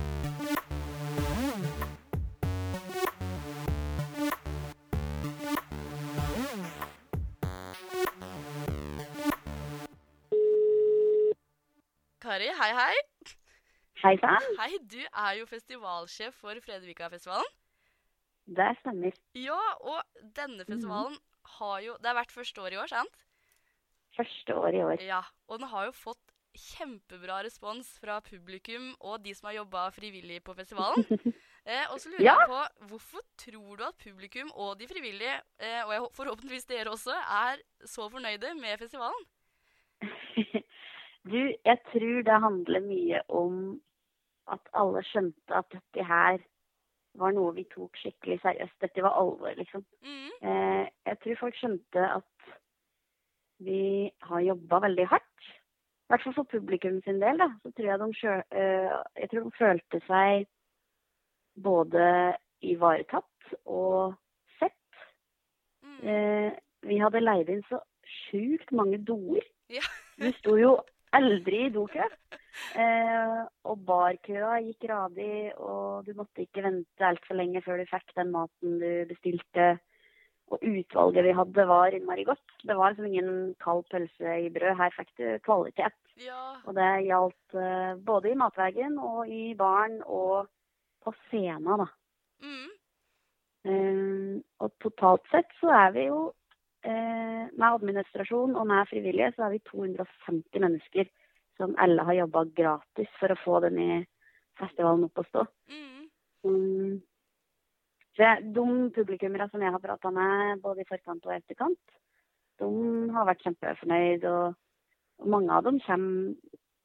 Kari, 12.37 12.51
hei, 12.53 12.73
hei. 12.77 12.97
Hei 14.03 14.17
sann, 14.21 14.43
Hei, 14.59 14.75
du 14.85 14.99
er 15.01 15.37
jo 15.39 15.45
festivalsjef 15.49 16.35
for 16.37 16.59
Fredvika-festivalen. 16.61 17.47
det 18.59 18.67
stemmer. 18.81 19.15
Ja, 19.33 19.57
og 19.81 20.03
denne 20.37 20.61
festivalen 20.67 21.17
har 21.57 21.79
jo 21.81 21.95
Det 21.97 22.05
har 22.11 22.19
vært 22.19 22.35
første 22.35 22.61
år 22.61 22.75
i 22.75 22.77
år, 22.77 22.91
sant? 22.93 23.17
Første 24.19 24.53
år 24.53 24.69
i 24.77 24.83
år. 24.85 25.01
Ja. 25.01 25.23
Og 25.49 25.57
den 25.63 25.67
har 25.71 25.87
jo 25.89 25.95
fått 25.97 26.21
kjempebra 26.53 27.39
respons 27.47 27.89
fra 27.97 28.19
publikum 28.21 28.91
og 28.99 29.23
de 29.25 29.33
som 29.33 29.49
har 29.49 29.57
jobba 29.63 29.87
frivillig 29.97 30.43
på 30.45 30.53
festivalen. 30.61 31.01
Eh, 31.67 31.83
og 31.91 31.97
så 31.99 32.07
lurer 32.07 32.23
Ja. 32.23 32.35
jeg 32.39 32.47
på, 32.47 32.59
hvorfor 32.87 33.23
tror 33.35 33.75
du 33.75 33.81
at 33.83 33.97
publikum 33.99 34.53
og 34.55 34.77
de 34.79 34.85
frivillige, 34.87 35.33
eh, 35.59 35.81
og 35.83 35.91
jeg, 35.91 36.05
forhåpentligvis 36.15 36.65
dere 36.69 36.93
også, 36.93 37.11
er 37.11 37.59
så 37.83 38.05
fornøyde 38.07 38.53
med 38.55 38.77
festivalen? 38.79 39.25
Du, 41.27 41.39
jeg 41.65 41.79
tror 41.91 42.21
det 42.27 42.41
handler 42.43 42.85
mye 42.85 43.21
om 43.29 43.57
at 44.51 44.69
alle 44.79 45.03
skjønte 45.03 45.55
at 45.55 45.67
dette 45.73 46.05
her 46.07 46.39
var 47.17 47.33
noe 47.35 47.53
vi 47.55 47.65
tok 47.71 47.97
skikkelig 47.99 48.39
seriøst. 48.43 48.75
Dette 48.81 49.03
var 49.03 49.17
alvor, 49.19 49.51
liksom. 49.57 49.83
Mm. 50.05 50.33
Eh, 50.49 50.83
jeg 51.09 51.19
tror 51.23 51.39
folk 51.41 51.57
skjønte 51.57 52.09
at 52.19 52.51
vi 53.65 54.11
har 54.29 54.45
jobba 54.45 54.79
veldig 54.85 55.07
hardt. 55.13 55.47
I 56.07 56.13
hvert 56.13 56.23
fall 56.23 56.35
for 56.37 56.51
publikum 56.51 57.01
sin 57.03 57.19
del, 57.19 57.41
da. 57.41 57.49
Så 57.63 57.73
tror 57.75 57.89
jeg 57.89 57.99
de, 58.03 58.09
sjø, 58.15 58.35
eh, 58.61 58.93
jeg 59.23 59.29
tror 59.31 59.47
de 59.47 59.57
følte 59.57 60.01
seg 60.05 60.47
både 61.63 62.05
ivaretatt 62.61 63.57
og 63.65 64.13
sett. 64.59 65.01
Mm. 65.83 65.99
Eh, 66.13 66.51
vi 66.87 67.01
hadde 67.01 67.23
leid 67.23 67.49
inn 67.51 67.65
så 67.67 67.81
sjukt 68.07 68.71
mange 68.71 69.01
doer. 69.03 69.43
Ja. 69.73 69.83
Vi 70.21 70.31
sto 70.37 70.55
jo 70.55 70.77
aldri 71.17 71.65
i 71.67 71.73
dokø. 71.73 72.05
Eh, 72.81 73.41
og 73.69 73.83
barkøa 73.85 74.57
gikk 74.65 74.87
radig, 74.89 75.51
og 75.57 76.07
du 76.07 76.15
måtte 76.17 76.45
ikke 76.45 76.63
vente 76.65 77.05
altfor 77.05 77.37
lenge 77.37 77.61
før 77.65 77.81
du 77.81 77.89
fikk 77.89 78.15
den 78.17 78.33
maten 78.33 78.79
du 78.81 78.89
bestilte. 79.11 79.75
Og 80.47 80.61
utvalget 80.63 81.25
vi 81.25 81.35
hadde, 81.35 81.67
var 81.67 81.95
innmari 81.95 82.23
godt. 82.23 82.53
Det 82.63 82.75
var 82.77 82.93
liksom 82.93 83.09
ingen 83.09 83.31
kald 83.63 83.83
pølse 83.91 84.35
i 84.45 84.51
brød. 84.53 84.77
Her 84.79 84.93
fikk 84.95 85.09
du 85.19 85.25
kvalitet. 85.43 85.97
Ja. 86.23 86.43
Og 86.63 86.77
det 86.77 86.87
gjaldt 87.09 87.57
eh, 87.59 87.93
både 88.07 88.31
i 88.31 88.39
matveien 88.39 88.95
og 88.97 89.27
i 89.27 89.51
baren 89.59 89.99
og 90.05 90.47
på 91.03 91.13
scenen, 91.27 91.83
da. 91.83 91.89
Mm. 92.47 92.71
Eh, 93.67 94.39
og 94.63 94.71
totalt 94.83 95.27
sett 95.33 95.51
så 95.59 95.73
er 95.83 95.91
vi 95.97 96.07
jo 96.07 96.21
med 96.87 97.67
administrasjon 97.67 98.55
og 98.55 98.67
med 98.69 98.87
frivillige 98.89 99.31
så 99.35 99.47
er 99.47 99.55
vi 99.55 99.63
250 99.67 100.61
mennesker 100.63 101.09
som 101.57 101.75
alle 101.81 102.05
har 102.05 102.19
jobba 102.21 102.45
gratis 102.55 103.11
for 103.19 103.33
å 103.33 103.39
få 103.41 103.59
denne 103.65 104.05
festivalen 104.59 105.07
opp 105.07 105.21
å 105.21 105.25
stå. 105.27 105.45
Mm. 105.73 106.09
Mm. 106.47 106.97
Så 108.17 108.29
de 108.41 108.67
publikummere 108.95 109.49
som 109.51 109.61
jeg 109.61 109.73
har 109.73 109.83
prata 109.83 110.11
med 110.13 110.61
både 110.63 110.81
i 110.81 110.89
forkant 110.89 111.25
og 111.27 111.35
etterkant, 111.35 111.97
de 112.57 112.69
har 113.13 113.27
vært 113.29 113.43
kjempefornøyd. 113.45 114.25
Og, 114.25 114.55
mange 115.29 115.53
av 115.53 115.65
dem 115.65 115.79
kommer 115.81 116.35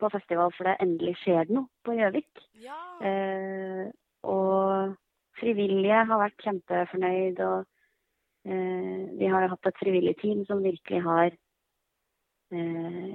på 0.01 0.09
festival 0.12 0.53
for 0.57 0.69
det 0.69 0.79
endelig 0.81 1.19
skjer 1.21 1.51
noe 1.53 1.69
på 1.85 1.97
Gjøvik. 1.99 2.45
Ja. 2.65 2.79
Eh, 3.05 3.88
og 4.29 4.95
frivillige 5.41 6.01
har 6.09 6.21
vært 6.21 6.45
kjempefornøyd. 6.45 7.43
Og 7.45 7.59
eh, 7.61 7.71
vi 8.44 9.28
har 9.31 9.48
hatt 9.52 9.68
et 9.70 9.78
frivillig 9.78 10.16
team 10.18 10.42
som 10.48 10.64
virkelig 10.64 10.98
har 11.05 11.28
eh, 12.52 13.14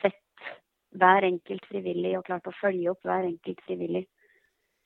sett 0.00 0.48
hver 0.98 1.26
enkelt 1.28 1.66
frivillig 1.70 2.16
og 2.18 2.26
klart 2.26 2.48
å 2.50 2.56
følge 2.60 2.90
opp 2.90 3.06
hver 3.06 3.28
enkelt 3.28 3.62
frivillig. 3.68 4.04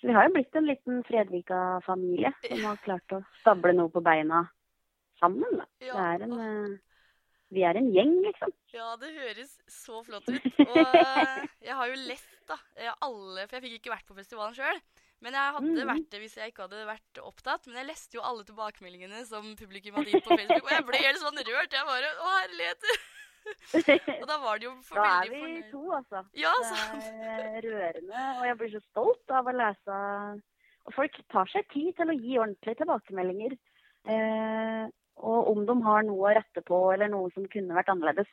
Så 0.01 0.07
vi 0.07 0.15
har 0.15 0.29
jo 0.29 0.35
blitt 0.37 0.55
en 0.55 0.69
liten 0.69 1.01
Fredvika-familie 1.09 2.31
som 2.45 2.67
har 2.69 2.85
klart 2.85 3.17
å 3.17 3.23
stable 3.41 3.75
noe 3.75 3.91
på 3.91 4.03
beina 4.05 4.45
sammen. 5.19 5.59
Da. 5.59 5.67
Det 5.83 5.91
er 6.05 6.25
en, 6.29 6.37
eh, 6.45 6.77
vi 7.51 7.65
er 7.67 7.81
en 7.81 7.91
gjeng, 7.91 8.15
liksom. 8.29 8.53
Ja, 8.77 8.93
det 9.01 9.11
høres 9.17 9.57
så 9.73 10.05
flott 10.07 10.29
ut. 10.29 10.47
Og 10.69 10.79
eh, 10.79 11.43
jeg 11.67 11.75
har 11.81 11.91
jo 11.91 11.99
lest, 12.07 12.31
da. 12.47 12.61
eh, 12.77 12.93
Alle, 13.03 13.49
for 13.49 13.59
jeg 13.59 13.67
fikk 13.67 13.81
ikke 13.81 13.95
vært 13.97 14.07
på 14.07 14.19
festivalen 14.21 14.55
sjøl. 14.55 14.83
Men 15.21 15.33
jeg 15.35 15.53
hadde 15.55 15.71
Mhm. 15.75 15.89
vært 15.89 16.11
det 16.11 16.21
hvis 16.23 16.35
jeg 16.39 16.53
ikke 16.53 16.63
hadde 16.69 16.87
vært 16.87 17.19
opptatt. 17.27 17.67
Men 17.67 17.77
jeg 17.83 17.87
leste 17.89 18.15
jo 18.15 18.23
alle 18.23 18.45
tilbakemeldingene 18.45 19.25
som 19.27 19.57
publikum 19.57 19.95
hadde 19.99 20.13
gitt 20.13 20.25
på 20.25 20.37
Facebook, 20.37 20.63
og 20.65 20.71
jeg 20.71 20.87
ble 20.87 20.99
helt 21.03 21.19
sånn 21.19 21.41
rørt. 21.43 21.73
Jeg 21.73 21.87
bare 21.87 22.11
Å, 22.23 22.35
herlighet! 22.43 22.83
Og 24.23 24.27
da 24.29 24.37
var 24.43 24.59
det 24.59 24.67
jo 24.67 24.75
for 24.85 24.97
Da 25.01 25.23
er 25.25 25.31
vi 25.33 25.63
to, 25.71 25.81
altså. 25.97 26.21
Ja, 26.37 26.53
Det 26.59 26.69
sant. 26.69 27.03
er 27.03 27.63
rørende, 27.65 28.23
og 28.39 28.45
jeg 28.45 28.59
blir 28.59 28.73
så 28.75 28.83
stolt 28.91 29.31
av 29.31 29.47
å 29.49 29.55
lese 29.57 30.43
Og 30.87 30.95
folk 30.95 31.13
tar 31.33 31.47
seg 31.47 31.67
tid 31.73 31.97
til 31.97 32.07
å 32.13 32.17
gi 32.19 32.37
ordentlige 32.39 32.79
tilbakemeldinger. 32.83 33.57
Eh, 34.09 34.89
og 35.19 35.49
om 35.51 35.67
de 35.67 35.75
har 35.85 36.03
noe 36.07 36.29
å 36.31 36.35
rette 36.37 36.63
på, 36.65 36.93
eller 36.95 37.09
noe 37.09 37.31
som 37.35 37.45
kunne 37.47 37.75
vært 37.77 37.89
annerledes, 37.93 38.27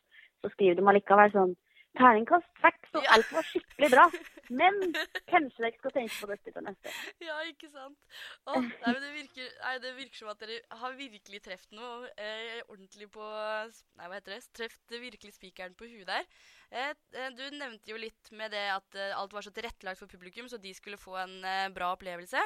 så 0.43 0.51
skriver 0.53 0.75
de 0.77 0.83
allikevel 0.83 1.31
sånn 1.33 1.55
Terningkast 1.95 2.49
seks, 2.61 2.89
og 2.99 3.05
alt 3.15 3.29
var 3.33 3.45
skikkelig 3.49 3.89
bra. 3.93 4.05
Men 4.59 4.75
kanskje 5.31 5.63
dere 5.63 5.77
skal 5.79 5.93
tenke 5.95 6.17
på 6.19 6.27
dette 6.29 6.51
til 6.53 6.65
neste. 6.67 6.91
Ja, 7.25 7.37
ikke 7.49 7.69
sant. 7.73 7.97
Å, 8.45 8.59
nei, 8.61 8.91
men 8.91 8.99
det 9.01 9.09
virker, 9.15 9.47
nei, 9.63 9.71
det 9.81 9.93
virker 9.97 10.19
som 10.19 10.29
at 10.29 10.43
dere 10.43 10.59
har 10.83 10.93
virkelig 10.99 11.39
truffet 11.47 11.73
noe 11.73 12.11
eh, 12.13 12.59
ordentlig 12.67 13.07
på 13.15 13.25
Nei, 13.25 14.05
hva 14.05 14.19
heter 14.19 14.35
det? 14.35 14.43
Truffet 14.53 14.95
virkelig 15.01 15.33
spikeren 15.39 15.73
på 15.79 15.89
huet 15.89 16.05
der. 16.11 16.29
Eh, 16.69 16.91
eh, 17.17 17.31
du 17.33 17.41
nevnte 17.57 17.89
jo 17.89 17.97
litt 17.97 18.29
med 18.37 18.53
det 18.53 18.67
at 18.75 18.99
eh, 19.01 19.15
alt 19.17 19.33
var 19.33 19.47
så 19.47 19.53
tilrettelagt 19.55 20.03
for 20.03 20.11
publikum, 20.13 20.45
så 20.51 20.61
de 20.61 20.75
skulle 20.77 21.01
få 21.01 21.17
en 21.23 21.39
eh, 21.41 21.71
bra 21.73 21.93
opplevelse. 21.97 22.43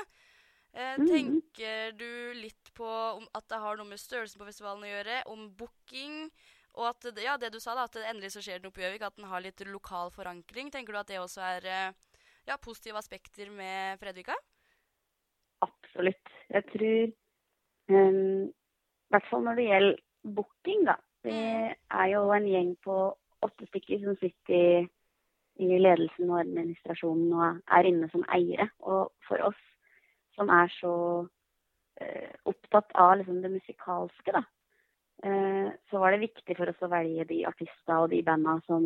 Eh, 0.71 0.95
Mhm. 1.01 1.09
Tenker 1.09 1.91
du 1.97 2.07
litt 2.37 2.71
på 2.77 2.87
om 2.87 3.27
at 3.35 3.47
det 3.49 3.59
har 3.59 3.75
noe 3.79 3.89
med 3.89 3.99
størrelsen 3.99 4.39
på 4.39 4.47
festivalen 4.47 4.85
å 4.87 4.91
gjøre, 4.93 5.19
om 5.33 5.47
booking, 5.57 6.29
og 6.79 6.85
at 6.93 7.19
ja, 7.19 7.35
det 7.39 7.51
du 7.53 7.59
sa, 7.59 7.75
da, 7.75 7.85
at 7.89 7.95
det 7.97 8.05
endelig 8.07 8.31
så 8.33 8.43
skjer 8.43 8.59
det 8.59 8.67
noe 8.67 8.75
på 8.75 8.83
Gjøvik, 8.83 9.03
at 9.03 9.17
den 9.17 9.27
har 9.27 9.43
litt 9.43 9.61
lokal 9.67 10.13
forankring. 10.15 10.71
Tenker 10.71 10.95
du 10.95 10.99
at 11.01 11.09
det 11.11 11.19
også 11.19 11.43
er 11.43 11.67
eh, 11.67 11.97
ja, 12.47 12.55
positive 12.61 12.99
aspekter 13.01 13.51
med 13.51 13.99
Fredvika? 14.01 14.37
Absolutt. 15.65 16.31
Jeg 16.47 16.63
tror 16.71 17.11
um, 17.91 18.45
I 18.47 19.11
hvert 19.11 19.27
fall 19.29 19.43
når 19.43 19.59
det 19.59 19.65
gjelder 19.67 19.97
booking, 20.37 20.85
da. 20.87 20.95
Vi 21.27 21.35
er 21.35 22.07
jo 22.13 22.21
en 22.31 22.47
gjeng 22.47 22.71
på 22.85 22.95
åtte 23.43 23.67
stykker 23.67 23.99
som 24.05 24.15
sitter 24.21 24.55
i, 24.55 24.85
i 25.59 25.81
ledelsen 25.83 26.31
og 26.31 26.39
administrasjonen 26.45 27.33
og 27.35 27.59
er 27.75 27.89
inne 27.89 28.07
som 28.13 28.23
eiere. 28.31 28.69
Og 28.79 29.11
for 29.27 29.43
oss 29.49 29.59
som 30.39 30.51
er 30.55 30.71
så 30.77 30.93
uh, 31.27 32.31
opptatt 32.47 32.95
av 32.95 33.17
liksom, 33.19 33.43
det 33.43 33.51
musikalske, 33.57 34.31
da, 34.31 34.45
så 35.19 35.99
var 35.99 36.13
det 36.13 36.21
viktig 36.21 36.55
for 36.55 36.71
oss 36.71 36.83
å 36.85 36.87
velge 36.87 37.25
de 37.27 37.41
artistene 37.49 37.97
og 37.99 38.11
de 38.13 38.21
banda 38.23 38.53
som, 38.63 38.85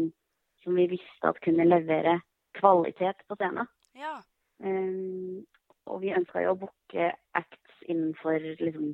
som 0.63 0.77
vi 0.79 0.87
visste 0.95 1.29
at 1.29 1.37
kunne 1.45 1.67
levere 1.67 2.15
kvalitet 2.57 3.21
på 3.27 3.37
scenen. 3.37 3.69
Ja. 3.97 4.15
Um, 4.63 5.43
og 5.89 6.01
vi 6.03 6.13
ønska 6.15 6.43
jo 6.43 6.53
å 6.53 6.59
booke 6.63 7.09
acts 7.37 7.85
innenfor 7.89 8.39
liksom 8.39 8.93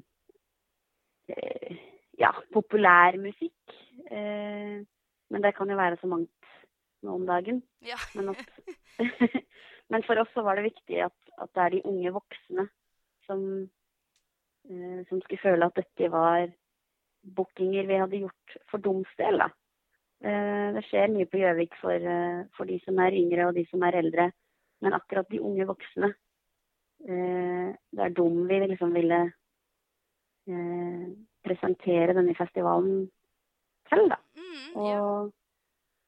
uh, 1.32 1.74
ja, 2.20 2.32
populærmusikk. 2.56 3.76
Uh, 4.10 4.82
men 5.30 5.46
det 5.46 5.54
kan 5.58 5.70
jo 5.70 5.78
være 5.78 6.00
så 6.02 6.10
mangt 6.10 6.54
nå 7.06 7.16
om 7.20 7.28
dagen. 7.28 7.62
Ja. 7.86 8.00
Men, 8.18 8.34
at, 8.34 8.46
men 9.92 10.06
for 10.08 10.22
oss 10.22 10.32
så 10.34 10.44
var 10.46 10.58
det 10.58 10.70
viktig 10.72 11.04
at, 11.06 11.20
at 11.38 11.52
det 11.54 11.66
er 11.66 11.76
de 11.76 11.84
unge 11.92 12.16
voksne 12.16 12.66
som, 13.28 13.46
uh, 14.72 15.00
som 15.12 15.22
skulle 15.22 15.44
føle 15.44 15.70
at 15.70 15.78
dette 15.78 16.12
var 16.16 16.50
bookinger 17.24 17.88
vi 17.88 18.00
hadde 18.00 18.22
gjort 18.24 18.56
for 18.72 18.84
deres 18.84 19.18
del. 19.20 19.42
Da. 19.42 19.50
Eh, 20.20 20.68
det 20.76 20.84
skjer 20.90 21.12
mye 21.14 21.28
på 21.32 21.40
Gjøvik 21.40 21.76
for, 21.80 21.96
eh, 21.96 22.44
for 22.58 22.68
de 22.68 22.80
som 22.84 23.00
er 23.00 23.16
yngre 23.16 23.48
og 23.48 23.56
de 23.56 23.66
som 23.70 23.84
er 23.84 24.00
eldre. 24.02 24.32
Men 24.82 24.96
akkurat 24.96 25.30
de 25.30 25.40
unge 25.40 25.66
voksne, 25.68 26.14
eh, 27.08 27.76
det 27.92 28.04
er 28.04 28.10
dem 28.10 28.48
vi 28.48 28.60
liksom 28.68 28.94
ville 28.94 29.32
presentere 31.46 32.16
denne 32.18 32.34
festivalen 32.34 33.12
til. 33.88 34.10
da. 34.10 34.16
Mm, 34.34 34.76
Og, 34.82 35.34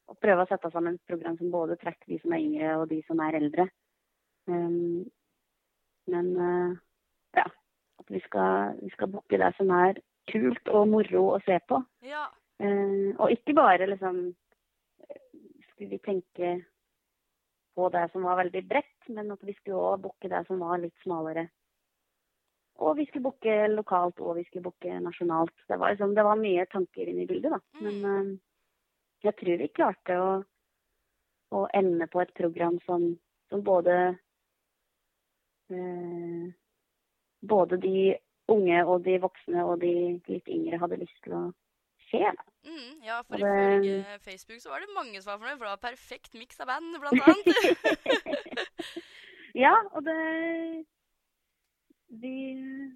og 0.07 0.17
prøve 0.17 0.41
å 0.41 0.47
sette 0.49 0.71
sammen 0.71 0.95
et 0.95 1.07
program 1.07 1.37
som 1.37 1.51
både 1.51 1.77
trekker 1.77 2.07
de 2.07 2.17
som 2.19 2.33
er 2.33 2.41
yngre 2.41 2.71
og 2.81 2.89
de 2.89 3.03
som 3.05 3.19
er 3.19 3.37
eldre. 3.37 3.69
Um, 4.47 5.05
men 6.07 6.33
ja, 7.37 7.45
at 7.45 8.09
vi 8.09 8.19
skal, 8.25 8.79
vi 8.81 8.89
skal 8.89 9.11
booke 9.13 9.37
det 9.37 9.53
som 9.57 9.69
er 9.69 10.01
kult 10.31 10.71
og 10.71 10.87
moro 10.91 11.25
å 11.35 11.41
se 11.45 11.59
på. 11.67 11.81
ja. 12.07 12.27
Uh, 12.61 13.17
og 13.17 13.31
ikke 13.33 13.55
bare 13.57 13.87
liksom 13.89 14.17
Skulle 15.71 15.95
vi 15.95 15.97
tenke 15.97 16.49
på 17.73 17.87
det 17.89 18.03
som 18.11 18.27
var 18.27 18.37
veldig 18.37 18.61
bredt, 18.67 19.07
men 19.07 19.31
at 19.33 19.41
vi 19.47 19.55
skulle 19.55 19.79
òg 19.79 20.03
booke 20.03 20.29
det 20.29 20.43
som 20.45 20.59
var 20.61 20.77
litt 20.77 20.93
smalere. 21.01 21.47
Og 22.83 22.97
vi 22.99 23.05
skulle 23.07 23.23
booke 23.23 23.55
lokalt, 23.71 24.19
og 24.19 24.35
vi 24.37 24.43
skulle 24.45 24.67
booke 24.67 24.99
nasjonalt. 25.01 25.55
Det 25.67 25.79
var, 25.79 25.93
liksom, 25.93 26.13
det 26.13 26.25
var 26.27 26.37
mye 26.37 26.65
tanker 26.69 27.07
inne 27.07 27.23
i 27.23 27.29
bildet, 27.29 27.55
da. 27.55 27.61
Men 27.81 28.05
uh, 28.05 28.29
jeg 29.25 29.37
tror 29.39 29.61
vi 29.63 29.69
klarte 29.79 30.19
å, 30.19 30.29
å 31.55 31.63
ende 31.77 32.09
på 32.11 32.21
et 32.21 32.33
program 32.37 32.77
som, 32.85 33.07
som 33.49 33.63
både 33.65 33.99
uh, 35.73 36.49
Både 37.41 37.77
de 37.81 38.11
unge 38.51 38.85
og 38.85 39.03
de 39.05 39.17
voksne 39.21 39.65
og 39.65 39.81
de 39.83 39.93
litt 40.27 40.47
yngre 40.49 40.79
hadde 40.81 41.01
lyst 41.01 41.19
til 41.25 41.35
å 41.37 41.41
se. 42.11 42.23
Mm, 42.67 43.01
ja, 43.05 43.21
for 43.25 43.39
ifølge 43.41 44.17
Facebook 44.25 44.61
så 44.61 44.73
var 44.73 44.83
det 44.83 44.95
mange 44.95 45.21
som 45.21 45.33
var 45.33 45.41
fornøyd, 45.41 45.57
for 45.57 45.65
det 45.67 45.75
var 45.75 45.83
perfekt 45.91 46.33
miks 46.37 46.59
av 46.61 46.71
band, 46.73 46.97
blant 47.01 47.21
annet. 47.27 47.55
Ja, 49.51 49.73
og 49.91 50.05
det 50.05 50.15
vi, 52.21 52.31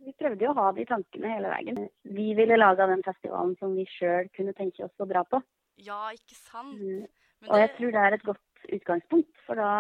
vi 0.04 0.14
prøvde 0.20 0.46
jo 0.46 0.52
å 0.54 0.58
ha 0.60 0.70
de 0.76 0.86
tankene 0.88 1.34
hele 1.34 1.52
veien. 1.52 1.82
Vi 2.16 2.30
ville 2.38 2.58
lage 2.60 2.88
den 2.88 3.04
festivalen 3.04 3.56
som 3.60 3.76
vi 3.76 3.84
sjøl 3.92 4.30
kunne 4.36 4.56
tenke 4.56 4.86
oss 4.88 5.04
å 5.04 5.08
dra 5.10 5.24
på. 5.28 5.42
ja, 5.84 6.00
ikke 6.16 6.36
sant? 6.36 6.80
Mm, 6.80 7.06
Men 7.44 7.52
Og 7.52 7.60
jeg 7.60 7.72
tror 7.78 7.92
det 7.96 8.04
er 8.04 8.16
et 8.18 8.26
godt 8.28 8.70
utgangspunkt, 8.80 9.42
for 9.48 9.60
da 9.60 9.72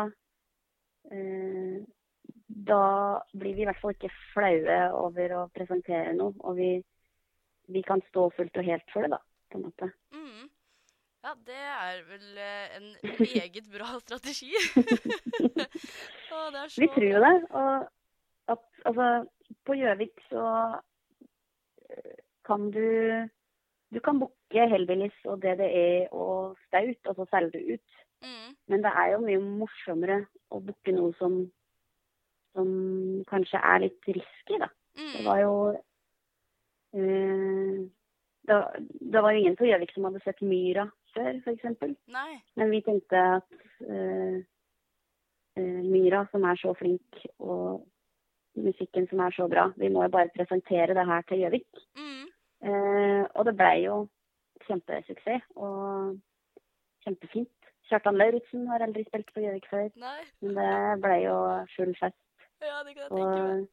eh, 1.11 1.79
Da 2.47 3.21
blir 3.33 3.55
vi 3.55 3.63
i 3.63 3.67
hvert 3.67 3.79
fall 3.81 3.95
ikke 3.95 4.13
flaue 4.33 4.81
over 4.99 5.33
å 5.39 5.45
presentere 5.55 6.13
noe, 6.17 6.35
og 6.45 6.59
vi, 6.59 6.69
vi 7.73 7.81
kan 7.85 8.03
stå 8.11 8.27
fullt 8.35 8.61
og 8.61 8.67
helt 8.67 8.93
for 8.93 9.05
det, 9.05 9.15
da. 9.15 9.21
på 9.51 9.59
en 9.59 9.65
måte. 9.65 9.89
mm, 10.13 10.45
ja, 11.25 11.31
det 11.45 11.57
er 11.57 12.01
vel 12.05 12.25
eh, 12.37 12.75
en 12.77 12.83
meget 13.25 13.69
bra 13.73 13.95
strategi. 14.03 14.51
Å, 16.35 16.41
det 16.53 16.65
så 16.69 16.83
Vi 16.83 16.89
tror 16.93 17.07
jo 17.07 17.21
det. 17.23 17.35
Og 17.49 17.87
at 18.53 18.65
altså 18.85 19.07
På 19.65 19.73
Gjøvik 19.73 20.21
så 20.29 20.43
eh, 21.89 22.19
kan 22.45 22.69
du 22.75 23.25
Du 23.89 23.99
kan 24.05 24.19
booke 24.21 24.67
Hellbillies 24.69 25.17
og 25.25 25.41
DDE 25.41 26.11
og 26.11 26.57
Staut, 26.67 27.01
og 27.09 27.17
så 27.17 27.25
selge 27.31 27.57
det 27.57 27.73
ut. 27.73 27.99
Mm. 28.21 28.53
Men 28.69 28.85
det 28.85 28.91
er 29.01 29.11
jo 29.13 29.23
mye 29.25 29.41
morsommere 29.41 30.19
å 30.53 30.61
booke 30.61 30.93
noe 30.93 31.13
som, 31.17 31.39
som 32.55 32.69
kanskje 33.29 33.59
er 33.61 33.83
litt 33.85 34.07
risky, 34.15 34.57
da. 34.63 34.71
Det 34.95 35.19
Mm. 35.19 35.25
var 35.27 35.39
jo 35.43 35.53
eh, 36.95 37.79
det, 38.47 38.57
det 39.11 39.21
var 39.21 39.31
jo 39.33 39.39
ingen 39.41 39.55
på 39.59 39.65
Gjøvik 39.67 39.91
som 39.95 40.05
hadde 40.07 40.21
sett 40.23 40.41
Myra 40.45 40.85
før, 41.15 41.33
f.eks. 41.43 41.65
Men 42.55 42.71
vi 42.71 42.81
tenkte 42.85 43.23
at 43.39 43.57
eh, 43.89 44.37
eh, 45.57 45.81
Myra, 45.83 46.25
som 46.31 46.45
er 46.47 46.59
så 46.61 46.73
flink, 46.79 47.25
og 47.39 47.83
musikken 48.55 49.07
som 49.11 49.19
er 49.25 49.35
så 49.35 49.49
bra, 49.51 49.67
vi 49.75 49.89
må 49.91 50.05
jo 50.05 50.13
bare 50.13 50.31
presentere 50.35 50.95
det 50.95 51.05
her 51.09 51.25
til 51.27 51.41
Gjøvik. 51.43 51.67
Mm. 51.99 52.23
Eh, 52.69 53.23
og 53.35 53.45
det 53.49 53.55
blei 53.59 53.81
jo 53.83 54.05
kjempesuksess 54.67 55.43
og 55.59 56.15
kjempefint. 57.05 57.51
Kjartan 57.89 58.15
Lauritzen 58.17 58.63
har 58.71 58.81
aldri 58.81 59.03
spilt 59.05 59.27
på 59.35 59.43
Gjøvik 59.43 59.67
før, 59.69 59.89
Nei. 60.01 60.21
men 60.41 60.55
det 60.57 61.01
blei 61.03 61.19
jo 61.27 61.35
full 61.75 61.91
fest. 61.99 62.17
Ja, 62.71 62.83
det 62.83 62.95
kan 62.95 63.03
jeg 63.03 63.11
tenke 63.13 63.41
meg. 63.49 63.67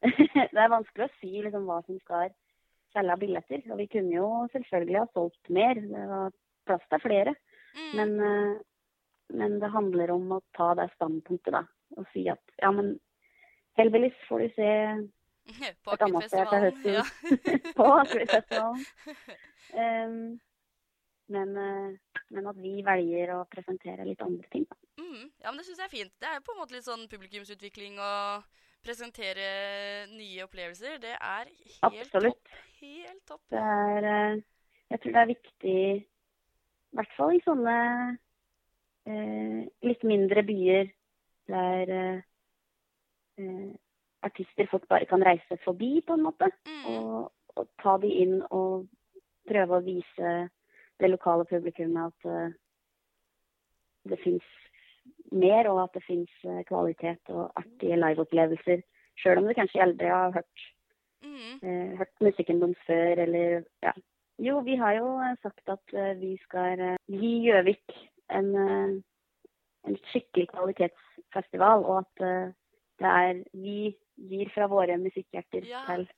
Det 0.54 0.60
er 0.62 0.72
vanskelig 0.72 1.06
å 1.06 1.14
si 1.18 1.32
liksom, 1.44 1.66
hva 1.68 1.82
som 1.84 1.98
skal 2.00 2.32
selge 2.94 3.14
av 3.14 3.20
billetter. 3.20 3.62
Og 3.70 3.80
vi 3.82 3.86
kunne 3.92 4.16
jo 4.16 4.28
selvfølgelig 4.54 4.98
ha 5.02 5.06
solgt 5.14 5.52
mer. 5.52 5.80
Det 5.80 6.06
var 6.10 6.34
plass 6.68 6.86
til 6.90 7.02
flere. 7.04 7.36
Mm. 7.76 7.92
Men, 7.98 8.14
eh, 8.26 8.56
men 9.40 9.60
det 9.62 9.72
handler 9.74 10.14
om 10.16 10.36
å 10.36 10.42
ta 10.56 10.72
det 10.78 10.88
standpunktet, 10.96 11.52
da. 11.54 11.64
Og 11.98 12.06
si 12.14 12.24
at 12.30 12.42
ja, 12.62 12.70
men 12.74 12.94
heldigvis 13.78 14.16
får 14.28 14.44
du 14.44 14.54
se 14.56 14.70
På 15.84 15.92
et 15.94 16.04
annet 16.06 16.28
sted 16.30 16.50
til 16.50 16.64
høsten. 16.66 16.92
Ja. 16.98 17.04
på 17.78 17.90
Akevittfestivalen. 17.96 18.86
Um, 19.70 20.38
men, 21.30 21.56
eh, 21.56 22.22
men 22.34 22.46
at 22.50 22.58
vi 22.58 22.80
velger 22.86 23.34
å 23.36 23.44
presentere 23.50 24.06
litt 24.06 24.22
andre 24.24 24.48
ting. 24.50 24.66
Da. 24.66 24.78
Mm. 25.10 25.26
ja, 25.42 25.50
men 25.50 25.58
det 25.58 25.66
syns 25.66 25.80
jeg 25.82 25.88
er 25.88 25.96
fint. 25.96 26.12
Det 26.22 26.28
er 26.28 26.38
jo 26.38 26.46
på 26.46 26.54
en 26.54 26.60
måte 26.62 26.76
litt 26.76 26.86
sånn 26.86 27.08
publikumsutvikling 27.10 27.98
og 27.98 28.46
presentere 28.84 29.48
nye 30.12 30.46
opplevelser. 30.46 31.00
Det 31.02 31.16
er 31.16 31.50
helt 31.50 31.84
Absolutt. 31.88 32.38
topp. 32.38 32.62
Helt 32.80 33.24
topp. 33.28 33.42
Det 33.52 33.60
er 33.60 34.08
eh, 34.12 34.40
Jeg 34.90 35.00
tror 35.00 35.12
det 35.14 35.20
er 35.20 35.30
viktig, 35.30 35.82
i 36.00 36.98
hvert 36.98 37.12
fall 37.16 37.36
i 37.36 37.42
sånne 37.44 37.74
eh, 39.06 39.58
litt 39.86 40.06
mindre 40.08 40.42
byer 40.46 40.88
der 41.50 41.92
eh, 41.94 42.22
eh, 43.38 43.68
artister 44.26 44.66
folk 44.70 44.88
bare 44.90 45.06
kan 45.10 45.22
reise 45.24 45.58
forbi, 45.64 46.00
på 46.06 46.16
en 46.16 46.24
måte. 46.26 46.50
Mm. 46.66 46.88
Og, 46.94 47.30
og 47.56 47.68
ta 47.82 47.96
de 48.02 48.10
inn 48.24 48.40
og 48.50 48.88
prøve 49.50 49.78
å 49.78 49.84
vise 49.84 50.32
det 51.00 51.10
lokale 51.10 51.46
publikummet 51.48 52.10
at 52.10 52.30
eh, 52.30 52.58
det 54.10 54.18
fins 54.24 54.50
mer, 55.32 55.68
og 55.70 55.82
at 55.84 55.94
det 55.94 56.04
fins 56.06 56.30
kvalitet 56.68 57.30
og 57.34 57.52
artige 57.56 57.96
liveopplevelser. 58.00 58.82
Sjøl 59.20 59.38
om 59.42 59.48
du 59.50 59.54
kanskje 59.54 59.82
aldri 59.82 60.06
har 60.12 60.32
hørt, 60.36 60.68
Mm. 61.20 61.58
uh, 61.62 61.96
hørt 61.98 62.14
musikken 62.24 62.60
deres 62.62 62.78
før, 62.86 63.18
eller 63.26 63.62
ja. 63.84 63.90
Jo, 64.40 64.60
vi 64.64 64.72
har 64.80 64.94
jo 64.96 65.18
eh, 65.20 65.34
sagt 65.42 65.68
at 65.68 65.92
eh, 65.92 66.14
vi 66.16 66.30
skal 66.46 66.80
eh, 66.80 66.96
gi 67.12 67.32
Gjøvik 67.44 67.92
en, 68.32 68.48
eh, 68.56 68.94
en 69.84 69.98
skikkelig 70.08 70.46
kvalitetsfestival, 70.54 71.84
og 71.84 71.98
at 72.06 72.24
eh, 72.24 72.54
det 73.04 73.10
er 73.10 73.42
vi 73.52 73.92
gir 74.30 74.48
fra 74.54 74.64
våre 74.72 74.96
musikkhjerter 74.96 75.68
Ja. 75.68 75.82
til, 75.90 76.08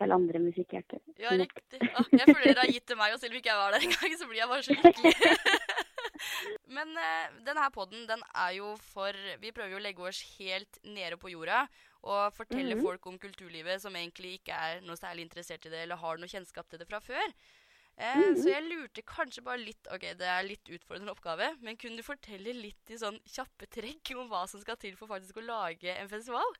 til 0.00 0.12
andre 0.16 0.38
musikkhjerter. 0.46 0.98
Ja, 1.20 1.36
riktig. 1.36 1.82
Ah, 1.92 2.08
jeg 2.12 2.24
føler 2.24 2.54
dere 2.54 2.64
har 2.64 2.72
gitt 2.72 2.86
til 2.88 2.96
meg, 2.96 3.12
og 3.12 3.20
selv 3.20 3.32
om 3.36 3.36
ikke 3.42 3.52
jeg 3.52 3.60
var 3.60 3.70
der 3.76 3.84
engang, 3.84 4.16
så 4.16 4.28
blir 4.32 4.40
jeg 4.40 4.48
bare 4.48 4.62
så 4.62 4.72
lykkelig. 4.80 5.14
Men 6.76 6.92
uh, 6.98 7.36
denne 7.46 7.66
poden 7.74 7.86
podden, 7.86 8.06
den 8.08 8.22
er 8.34 8.54
jo 8.56 8.76
for 8.92 9.12
Vi 9.40 9.52
prøver 9.52 9.76
jo 9.76 9.80
å 9.80 9.84
legge 9.84 10.02
oss 10.02 10.22
helt 10.38 10.78
nede 10.84 11.16
på 11.16 11.30
jorda 11.30 11.66
og 12.06 12.32
fortelle 12.34 12.76
Mhm. 12.76 12.82
folk 12.82 13.06
om 13.06 13.18
kulturlivet 13.18 13.80
som 13.80 13.94
egentlig 13.94 14.40
ikke 14.40 14.54
er 14.54 14.80
noe 14.80 14.96
særlig 14.96 15.24
interessert 15.26 15.64
i 15.66 15.70
det, 15.70 15.82
eller 15.82 15.96
har 15.96 16.18
noe 16.18 16.28
kjennskap 16.28 16.68
til 16.68 16.78
det 16.78 16.86
fra 16.86 17.00
før. 17.00 17.32
Uh, 17.98 18.04
mm 18.04 18.22
-hmm. 18.22 18.42
Så 18.42 18.48
jeg 18.50 18.62
lurte 18.62 19.02
kanskje 19.02 19.42
bare 19.42 19.58
litt 19.58 19.88
Ok, 19.90 20.00
det 20.00 20.20
er 20.22 20.42
litt 20.42 20.68
utfordrende 20.68 21.10
oppgave, 21.10 21.56
men 21.60 21.76
kunne 21.76 21.96
du 21.96 22.02
fortelle 22.02 22.52
litt 22.52 22.90
i 22.90 22.98
sånn 22.98 23.18
kjappe 23.24 23.66
trekk 23.66 24.16
om 24.16 24.28
hva 24.28 24.46
som 24.46 24.60
skal 24.60 24.76
til 24.76 24.96
for 24.96 25.06
faktisk 25.06 25.36
å 25.38 25.46
lage 25.46 25.88
en 25.96 26.08
festival? 26.08 26.54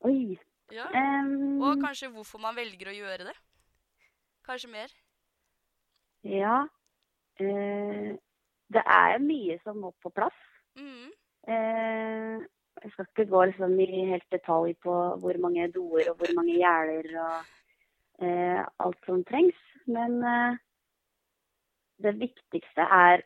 Oi. 0.00 0.38
Ja. 0.70 0.86
Um... 1.22 1.62
Og 1.62 1.78
kanskje 1.78 2.10
hvorfor 2.10 2.38
man 2.40 2.56
velger 2.56 2.88
å 2.88 2.96
gjøre 2.96 3.24
det? 3.24 3.36
Kanskje 4.42 4.68
mer? 4.68 4.88
Ja. 6.22 6.66
Eh, 7.40 8.12
det 8.72 8.82
er 8.82 9.18
mye 9.22 9.58
som 9.62 9.78
må 9.82 9.92
på 10.02 10.10
plass. 10.10 10.36
Mm. 10.78 11.10
Eh, 11.48 12.44
jeg 12.82 12.92
skal 12.92 13.06
ikke 13.08 13.28
gå 13.30 13.44
liksom 13.50 13.78
i 13.80 13.86
helt 14.10 14.26
detalj 14.32 14.74
på 14.84 14.94
hvor 15.22 15.38
mange 15.40 15.68
doer 15.72 16.10
og 16.10 16.18
hvor 16.20 16.32
mange 16.36 16.56
gjerder 16.58 17.08
og 17.22 18.26
eh, 18.26 18.60
alt 18.84 19.06
som 19.08 19.22
trengs. 19.24 19.58
Men 19.86 20.18
eh, 20.24 20.58
det 22.04 22.16
viktigste 22.20 22.84
er 22.92 23.22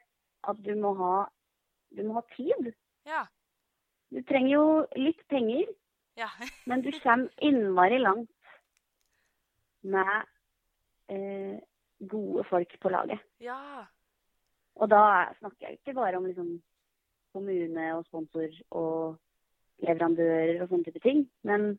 at 0.48 0.60
du 0.64 0.74
må 0.78 0.94
ha, 1.00 1.14
du 1.96 2.02
må 2.06 2.20
ha 2.20 2.24
tid. 2.36 2.70
Ja. 3.08 3.24
Du 4.10 4.20
trenger 4.26 4.52
jo 4.54 4.66
litt 4.96 5.22
penger, 5.30 5.66
Ja. 6.18 6.28
men 6.68 6.82
du 6.82 6.90
kommer 7.02 7.30
innmari 7.40 7.98
langt 8.02 8.30
med 9.82 10.26
eh, 11.08 11.56
gode 12.10 12.44
folk 12.50 12.74
på 12.80 12.92
laget. 12.92 13.20
ja. 13.40 13.86
Og 14.80 14.88
da 14.90 15.00
er- 15.20 15.34
snakker 15.38 15.66
jeg 15.66 15.78
ikke 15.78 15.94
bare 15.94 16.16
om 16.16 16.24
liksom, 16.24 16.62
kommune 17.34 17.86
og 17.96 18.04
sponsor 18.08 18.48
og 18.70 19.18
leverandører 19.84 20.62
og 20.62 20.68
sånne 20.68 20.84
type 20.84 21.02
ting. 21.04 21.24
Men 21.44 21.78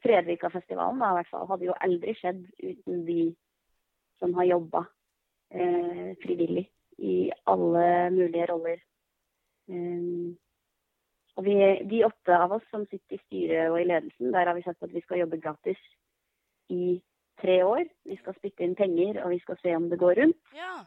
Fredvika-festivalen 0.00 1.00
hadde 1.00 1.66
jo 1.66 1.76
aldri 1.76 2.14
skjedd 2.16 2.46
uten 2.62 3.06
de 3.06 3.36
som 4.18 4.32
har 4.34 4.48
jobba 4.48 4.84
eh, 5.52 6.16
frivillig 6.22 6.70
i 6.98 7.30
alle 7.46 8.10
mulige 8.12 8.46
roller. 8.50 8.80
Um, 9.68 10.36
og 11.36 11.44
vi, 11.46 11.54
de 11.88 12.04
åtte 12.04 12.36
av 12.36 12.52
oss 12.52 12.64
som 12.72 12.84
sitter 12.90 13.16
i 13.16 13.22
styret 13.26 13.70
og 13.70 13.78
i 13.80 13.86
ledelsen, 13.88 14.32
der 14.32 14.48
har 14.48 14.56
vi 14.56 14.64
sagt 14.66 14.82
at 14.82 14.92
vi 14.92 15.00
skal 15.04 15.22
jobbe 15.22 15.40
gratis 15.40 15.80
i 16.68 16.98
tre 17.40 17.60
år. 17.64 17.84
Vi 18.04 18.16
skal 18.20 18.36
spytte 18.36 18.64
inn 18.66 18.76
penger, 18.76 19.22
og 19.24 19.30
vi 19.32 19.38
skal 19.44 19.56
se 19.62 19.76
om 19.76 19.88
det 19.90 20.00
går 20.00 20.20
rundt. 20.20 20.40
Ja. 20.56 20.82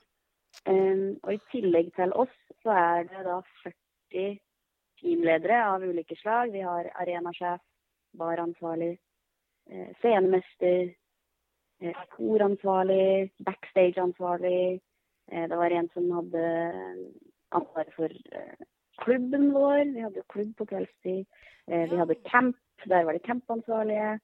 Um, 0.63 1.19
og 1.23 1.33
i 1.33 1.41
tillegg 1.51 1.89
til 1.95 2.13
oss, 2.15 2.35
så 2.63 2.71
er 2.71 3.07
det 3.09 3.25
da 3.25 3.41
40 3.63 4.37
teamledere 5.01 5.59
av 5.67 5.83
ulike 5.83 6.15
slag. 6.21 6.53
Vi 6.53 6.63
har 6.63 6.87
arenasjef, 6.95 7.59
baransvarlig, 8.17 8.97
eh, 9.69 9.89
scenemester, 9.99 10.93
eh, 11.81 12.03
koransvarlig, 12.15 13.31
backstageansvarlig. 13.43 14.79
Eh, 15.31 15.47
det 15.49 15.57
var 15.57 15.71
en 15.71 15.89
som 15.93 16.11
hadde 16.11 16.43
ansvaret 17.51 17.93
for 17.95 18.05
eh, 18.31 18.65
klubben 19.03 19.51
vår. 19.53 19.93
Vi 19.93 20.01
hadde 20.01 20.27
klubb 20.29 20.55
på 20.57 20.65
kveldstid. 20.65 21.25
Eh, 21.67 21.89
vi 21.91 21.97
hadde 21.97 22.21
camp, 22.31 22.55
der 22.85 23.03
var 23.03 23.11
det 23.11 23.25
campansvarlige. 23.27 24.19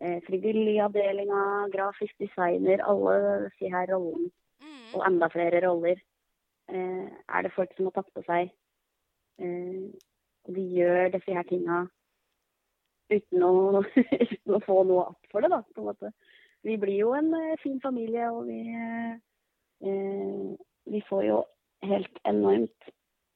Eh, 0.00 0.22
frivillig 0.26 0.80
avdelinga, 0.80 1.68
grafisk 1.72 2.14
designer, 2.18 2.80
alle 2.80 3.50
disse 3.50 3.68
her 3.68 3.92
rollene 3.92 4.30
Mm. 4.62 4.94
og 4.94 5.06
enda 5.06 5.28
flere 5.32 5.60
roller 5.66 5.98
eh, 6.70 7.08
er 7.28 7.42
det 7.42 7.54
folk 7.56 7.72
som 7.76 7.88
har 7.88 7.96
tatt 7.96 8.12
på 8.14 8.22
seg. 8.26 8.52
Eh, 9.42 9.90
og 10.46 10.54
de 10.56 10.68
gjør 10.76 11.12
disse 11.14 11.34
her 11.34 11.46
tinga 11.48 11.84
uten 13.12 13.42
uten 14.32 14.56
å 14.56 14.60
få 14.64 14.82
noe 14.84 15.06
att 15.10 15.30
for 15.30 15.40
det, 15.40 15.48
da. 15.48 15.62
på 15.74 15.80
en 15.80 15.86
måte. 15.86 16.12
Vi 16.62 16.76
blir 16.78 16.96
jo 16.96 17.12
en 17.14 17.34
eh, 17.34 17.58
fin 17.62 17.80
familie, 17.80 18.30
og 18.30 18.46
vi, 18.46 18.60
eh, 18.70 19.14
eh, 19.88 20.52
vi 20.84 21.02
får 21.08 21.24
jo 21.24 21.44
helt 21.82 22.20
enormt 22.24 22.92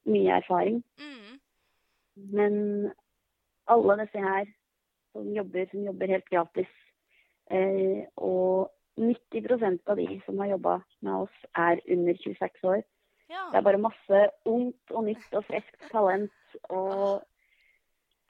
mye 0.07 0.39
erfaring. 0.39 0.83
Mm. 0.99 1.41
Men 2.15 2.55
alle 3.67 3.99
disse 4.05 4.23
her 4.23 4.47
som 5.13 5.33
jobber, 5.35 5.67
som 5.71 5.85
jobber 5.85 6.15
helt 6.15 6.29
gratis, 6.31 6.73
eh, 7.51 8.07
og 8.17 8.71
90% 8.97 9.81
av 9.87 9.97
de 9.97 10.21
som 10.25 10.39
har 10.39 10.47
jobba 10.55 10.77
med 11.03 11.15
oss, 11.27 11.39
er 11.55 11.81
under 11.93 12.15
26 12.15 12.65
år. 12.65 12.83
Ja. 13.29 13.49
Det 13.51 13.59
er 13.59 13.67
bare 13.67 13.83
masse 13.83 14.21
ungt 14.47 14.93
og 14.95 15.05
nytt 15.09 15.33
og 15.35 15.45
friskt 15.49 15.89
talent. 15.91 16.33
Og 16.71 17.23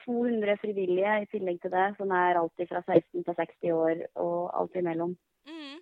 200 0.07 0.57
frivillige 0.63 1.13
i 1.23 1.29
tillegg 1.33 1.61
til 1.63 1.73
det, 1.75 1.87
som 1.99 2.11
er 2.15 2.39
alltid 2.39 2.71
fra 2.71 2.83
16 2.87 3.25
til 3.27 3.35
60 3.35 3.73
år 3.75 4.03
og 4.23 4.51
alt 4.61 4.79
imellom. 4.79 5.17
Mm. 5.47 5.79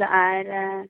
Det 0.00 0.08
er, 0.08 0.50
eh, 0.58 0.86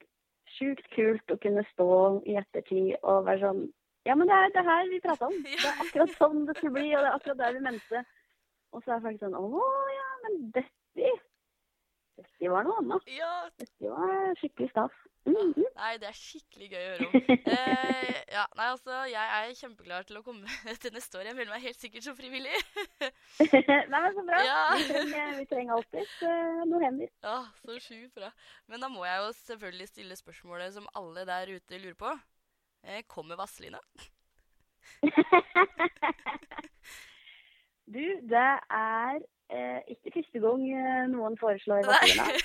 sjukt 0.58 0.86
kult 0.94 1.34
å 1.34 1.38
kunne 1.42 1.64
stå 1.72 1.88
i 2.28 2.36
ettertid 2.40 2.96
og 3.02 3.26
være 3.28 3.42
sånn 3.46 3.64
Ja, 4.08 4.14
men 4.16 4.30
det 4.30 4.36
er 4.36 4.52
det 4.54 4.64
her 4.64 4.86
vi 4.88 5.00
prata 5.04 5.26
om. 5.26 5.34
Det 5.44 5.68
er 5.68 5.82
akkurat 5.84 6.14
sånn 6.16 6.46
det 6.48 6.54
skulle 6.56 6.76
bli, 6.78 6.86
og 6.96 7.02
det 7.02 7.08
er 7.10 7.16
akkurat 7.16 7.40
der 7.42 7.56
vi 7.58 7.64
mente. 7.66 8.04
Og 8.72 8.84
så 8.84 8.94
er 8.94 9.02
folk 9.04 9.18
sånn 9.20 9.36
Å 9.36 9.64
ja, 9.94 10.06
men 10.24 10.38
dette 10.54 11.10
Dette 12.18 12.50
var 12.50 12.66
noe 12.66 12.80
annet. 12.82 13.10
Ja. 13.14 13.30
Dette 13.60 13.92
var 13.92 14.34
skikkelig 14.40 14.72
stas. 14.72 14.94
Mhm. 15.28 15.64
Nei, 15.76 15.90
det 16.00 16.08
er 16.08 16.16
skikkelig 16.16 16.68
gøy 16.72 16.78
å 16.80 16.88
høre 16.88 17.06
om. 17.08 17.12
Eh, 17.36 18.16
ja, 18.32 18.44
nei, 18.56 18.66
altså, 18.72 18.94
jeg 19.10 19.26
er 19.36 19.52
kjempeklar 19.58 20.06
til 20.08 20.18
å 20.18 20.22
komme 20.24 20.46
til 20.82 20.94
neste 20.94 21.20
år. 21.20 21.28
Jeg 21.28 21.36
melder 21.36 21.54
meg 21.54 21.66
helt 21.66 21.80
sikkert 21.82 22.06
som 22.06 22.16
frivillig. 22.18 22.54
Nei, 23.92 24.00
men 24.00 24.16
så 24.16 24.24
bra. 24.26 24.40
Ja. 24.46 24.62
Vi, 24.78 24.86
trenger, 24.88 25.36
vi 25.38 25.46
trenger 25.52 25.76
alltid 25.76 26.24
noen 26.70 26.86
hender. 26.86 27.12
Ja, 27.26 27.38
så 27.62 27.78
sjukt 27.84 28.14
bra. 28.16 28.32
Men 28.72 28.82
da 28.84 28.90
må 28.92 29.04
jeg 29.06 29.20
jo 29.22 29.30
selvfølgelig 29.42 29.88
stille 29.92 30.18
spørsmålet 30.18 30.74
som 30.78 30.88
alle 30.98 31.26
der 31.28 31.54
ute 31.54 31.82
lurer 31.82 31.98
på. 32.00 32.14
Eh, 32.88 33.04
kommer 33.10 33.38
Vazelina? 33.40 33.82
Du, 37.88 38.04
det 38.28 38.48
er 38.68 39.22
eh, 39.50 39.80
ikke 39.94 40.12
første 40.18 40.40
gang 40.44 40.62
eh, 40.70 41.04
noen 41.12 41.38
foreslår 41.40 41.86
Vazelina. 41.88 42.28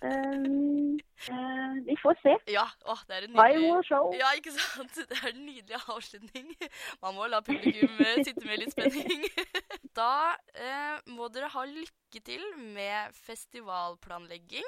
Um, 0.00 0.94
eh, 1.28 1.72
vi 1.84 1.92
får 2.00 2.14
se. 2.22 2.32
Ja, 2.48 2.62
å, 2.88 2.94
det 3.08 3.18
er 3.18 3.26
en 3.26 3.34
nydelig. 3.36 3.90
Ja, 4.16 4.30
ikke 4.38 4.54
sant? 4.54 4.94
Det 5.10 5.18
er 5.18 5.26
en 5.34 5.42
nydelig 5.44 5.76
avslutning. 5.92 6.54
Man 7.02 7.18
må 7.18 7.26
la 7.28 7.42
publikum 7.44 8.00
eh, 8.00 8.22
sitte 8.24 8.46
med 8.48 8.62
litt 8.62 8.72
spenning. 8.72 9.26
Da 10.00 10.36
eh, 10.54 10.96
må 11.12 11.28
dere 11.34 11.50
ha 11.52 11.66
lykke 11.68 12.22
til 12.24 12.40
med 12.56 13.12
festivalplanlegging 13.26 14.64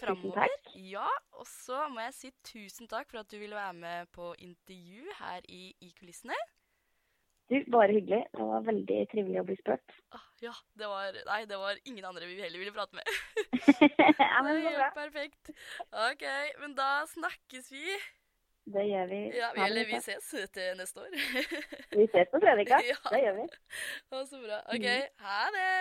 Fremover. 0.00 0.42
eh. 0.48 0.72
Ja, 0.90 1.06
og 1.38 1.46
så 1.48 1.84
må 1.92 2.02
jeg 2.08 2.16
si 2.16 2.30
tusen 2.44 2.88
takk 2.90 3.12
for 3.12 3.22
at 3.22 3.30
du 3.30 3.38
ville 3.38 3.56
være 3.56 3.76
med 3.76 4.10
på 4.16 4.32
intervju 4.42 5.06
her 5.20 5.46
i, 5.48 5.70
i 5.80 5.92
kulissene. 6.00 6.36
Du, 7.50 7.56
bare 7.74 7.90
hyggelig. 7.96 8.20
Det 8.30 8.44
var 8.46 8.62
veldig 8.62 8.98
trivelig 9.10 9.40
å 9.42 9.46
bli 9.48 9.56
spurt. 9.58 9.96
Ah, 10.14 10.22
ja, 10.42 10.52
det 10.78 10.86
var 10.90 11.16
Nei, 11.26 11.40
det 11.50 11.58
var 11.58 11.76
ingen 11.86 12.04
andre 12.08 12.26
vi 12.26 12.38
heller 12.42 12.58
ville 12.62 12.72
prate 12.74 12.94
med. 12.98 13.04
ja, 14.18 14.40
men 14.42 14.54
det 14.56 14.62
går 14.64 14.78
bra. 14.78 14.88
Perfekt. 14.96 15.52
OK, 16.06 16.24
men 16.62 16.74
da 16.78 16.88
snakkes 17.10 17.70
vi. 17.74 17.98
Det 18.70 18.84
gjør 18.86 19.06
vi. 19.10 19.20
Ja, 19.38 19.52
vi, 19.56 19.62
eller 19.66 19.88
vi 19.88 19.98
ses 20.02 20.30
til 20.54 20.76
neste 20.78 21.02
år. 21.02 21.14
vi 21.96 22.06
ses 22.12 22.30
på 22.30 22.42
Fredrika. 22.42 22.82
Ja. 22.86 22.98
Det 23.10 23.22
gjør 23.24 23.40
vi. 23.40 23.46
Å, 24.14 24.24
så 24.30 24.42
bra. 24.44 24.60
OK, 24.74 24.86
Mhm. 24.86 25.24
ha 25.26 25.40
det. 25.56 25.72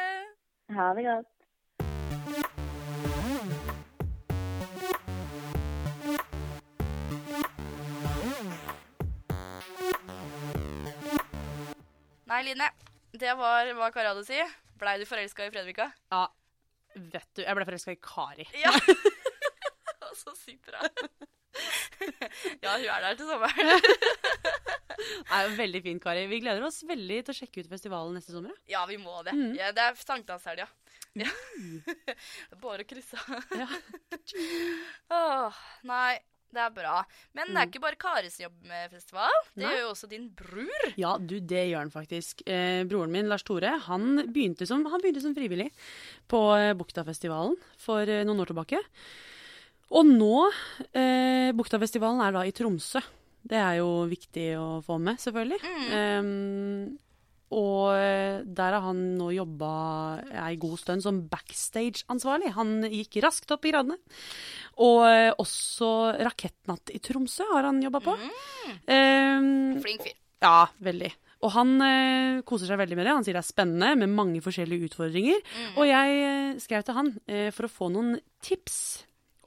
Ha 0.79 0.93
det 0.97 1.05
godt. 1.09 2.58
Nei, 12.39 12.53
Line. 12.53 12.67
Det 13.19 13.33
var 13.35 13.67
hva 13.75 13.89
Kari 13.91 14.07
hadde 14.07 14.21
å 14.23 14.23
si. 14.23 14.37
Blei 14.79 14.93
du 15.01 15.03
forelska 15.03 15.43
i 15.43 15.49
Fredrika? 15.51 15.89
Ja, 16.07 16.21
vet 16.95 17.27
du, 17.35 17.41
jeg 17.43 17.57
ble 17.57 17.65
forelska 17.67 17.91
i 17.91 17.99
Kari. 17.99 18.45
Ja. 18.55 18.71
så 20.21 20.31
sykt 20.39 20.69
bra. 20.69 20.79
ja, 22.63 22.77
hun 22.77 22.85
er 22.85 23.03
der 23.09 23.19
til 23.19 23.27
sommeren. 23.27 23.83
Nei, 25.33 25.41
veldig 25.57 25.83
fint, 25.83 26.03
Kari. 26.05 26.23
Vi 26.31 26.39
gleder 26.45 26.63
oss 26.63 26.79
veldig 26.87 27.19
til 27.27 27.35
å 27.35 27.37
sjekke 27.41 27.65
ut 27.65 27.73
festivalen 27.75 28.15
neste 28.15 28.31
sommer. 28.31 28.55
ja. 28.71 28.85
vi 28.87 29.01
må 29.03 29.19
det. 29.27 29.35
Mm. 29.35 29.51
Ja, 29.59 29.73
det 29.75 29.89
er 29.89 29.99
sankthanshelga. 29.99 30.71
ja. 31.19 31.27
ja. 31.27 32.15
Er 32.55 32.63
Bare 32.63 32.87
å 32.87 32.91
krysse 32.93 33.19
av. 33.19 33.51
Ja. 33.65 33.67
Åh, 35.19 35.63
nei, 35.91 36.21
det 36.53 36.61
er 36.65 36.71
bra. 36.73 37.03
Men 37.37 37.47
det 37.53 37.55
er 37.57 37.65
Mm. 37.65 37.71
ikke 37.71 37.81
bare 37.83 37.95
Kari 38.01 38.29
som 38.31 38.43
jobber 38.47 38.67
med 38.67 38.91
festival. 38.91 39.37
Det 39.55 39.63
Nei. 39.63 39.71
gjør 39.75 39.81
jo 39.85 39.91
også 39.93 40.09
din 40.09 40.29
bror. 40.29 40.85
Ja, 40.97 41.17
du, 41.17 41.39
det 41.39 41.63
gjør 41.69 41.79
han 41.85 41.91
faktisk. 41.93 42.41
Eh, 42.47 42.83
broren 42.89 43.11
min, 43.11 43.27
Lars 43.29 43.43
Tore, 43.43 43.75
han 43.85 44.23
begynte 44.33 44.65
som, 44.67 44.85
han 44.85 45.01
begynte 45.01 45.21
som 45.21 45.35
frivillig 45.35 45.69
på 46.27 46.41
eh, 46.57 46.73
Buktafestivalen 46.73 47.55
for 47.77 48.01
eh, 48.01 48.23
noen 48.25 48.39
år 48.41 48.49
tilbake. 48.53 48.81
Og 49.91 50.05
nå 50.05 50.49
eh, 50.93 51.51
Buktafestivalen 51.57 52.21
er 52.21 52.31
da 52.35 52.43
i 52.45 52.51
Tromsø. 52.53 53.01
Det 53.49 53.57
er 53.57 53.77
jo 53.79 54.05
viktig 54.11 54.49
å 54.59 54.65
få 54.85 54.97
med, 55.01 55.17
selvfølgelig. 55.17 55.61
Mm. 55.63 55.93
Um, 56.19 56.97
og 57.49 57.95
der 58.45 58.75
har 58.75 58.83
han 58.85 58.99
nå 59.17 59.31
jobba 59.33 59.69
ei 60.43 60.53
god 60.61 60.77
stund 60.77 61.01
som 61.01 61.23
backstage-ansvarlig. 61.31 62.51
Han 62.53 62.83
gikk 62.91 63.17
raskt 63.25 63.49
opp 63.55 63.65
i 63.65 63.71
gradene. 63.73 63.97
Og 64.85 65.01
eh, 65.09 65.31
også 65.35 65.89
Rakettnatt 66.23 66.93
i 66.95 67.01
Tromsø 67.03 67.47
har 67.53 67.67
han 67.67 67.81
jobba 67.83 67.99
på. 68.05 68.13
Mm. 68.15 68.77
Um, 68.87 69.81
Flink 69.83 70.05
fyr. 70.07 70.15
ja, 70.45 70.69
veldig. 70.85 71.11
Og 71.39 71.53
han 71.55 71.75
eh, 71.83 72.39
koser 72.47 72.67
seg 72.67 72.79
veldig 72.81 72.97
med 72.99 73.07
det. 73.07 73.13
Han 73.15 73.27
sier 73.27 73.37
det 73.37 73.43
er 73.43 73.47
spennende 73.47 73.93
med 74.01 74.11
mange 74.15 74.41
forskjellige 74.43 74.89
utfordringer. 74.89 75.39
Mm. 75.43 75.69
Og 75.77 75.85
jeg 75.87 76.17
eh, 76.23 76.57
skrev 76.63 76.83
til 76.87 76.97
han 76.97 77.13
eh, 77.27 77.47
for 77.55 77.67
å 77.67 77.71
få 77.71 77.87
noen 77.93 78.17
tips 78.43 78.79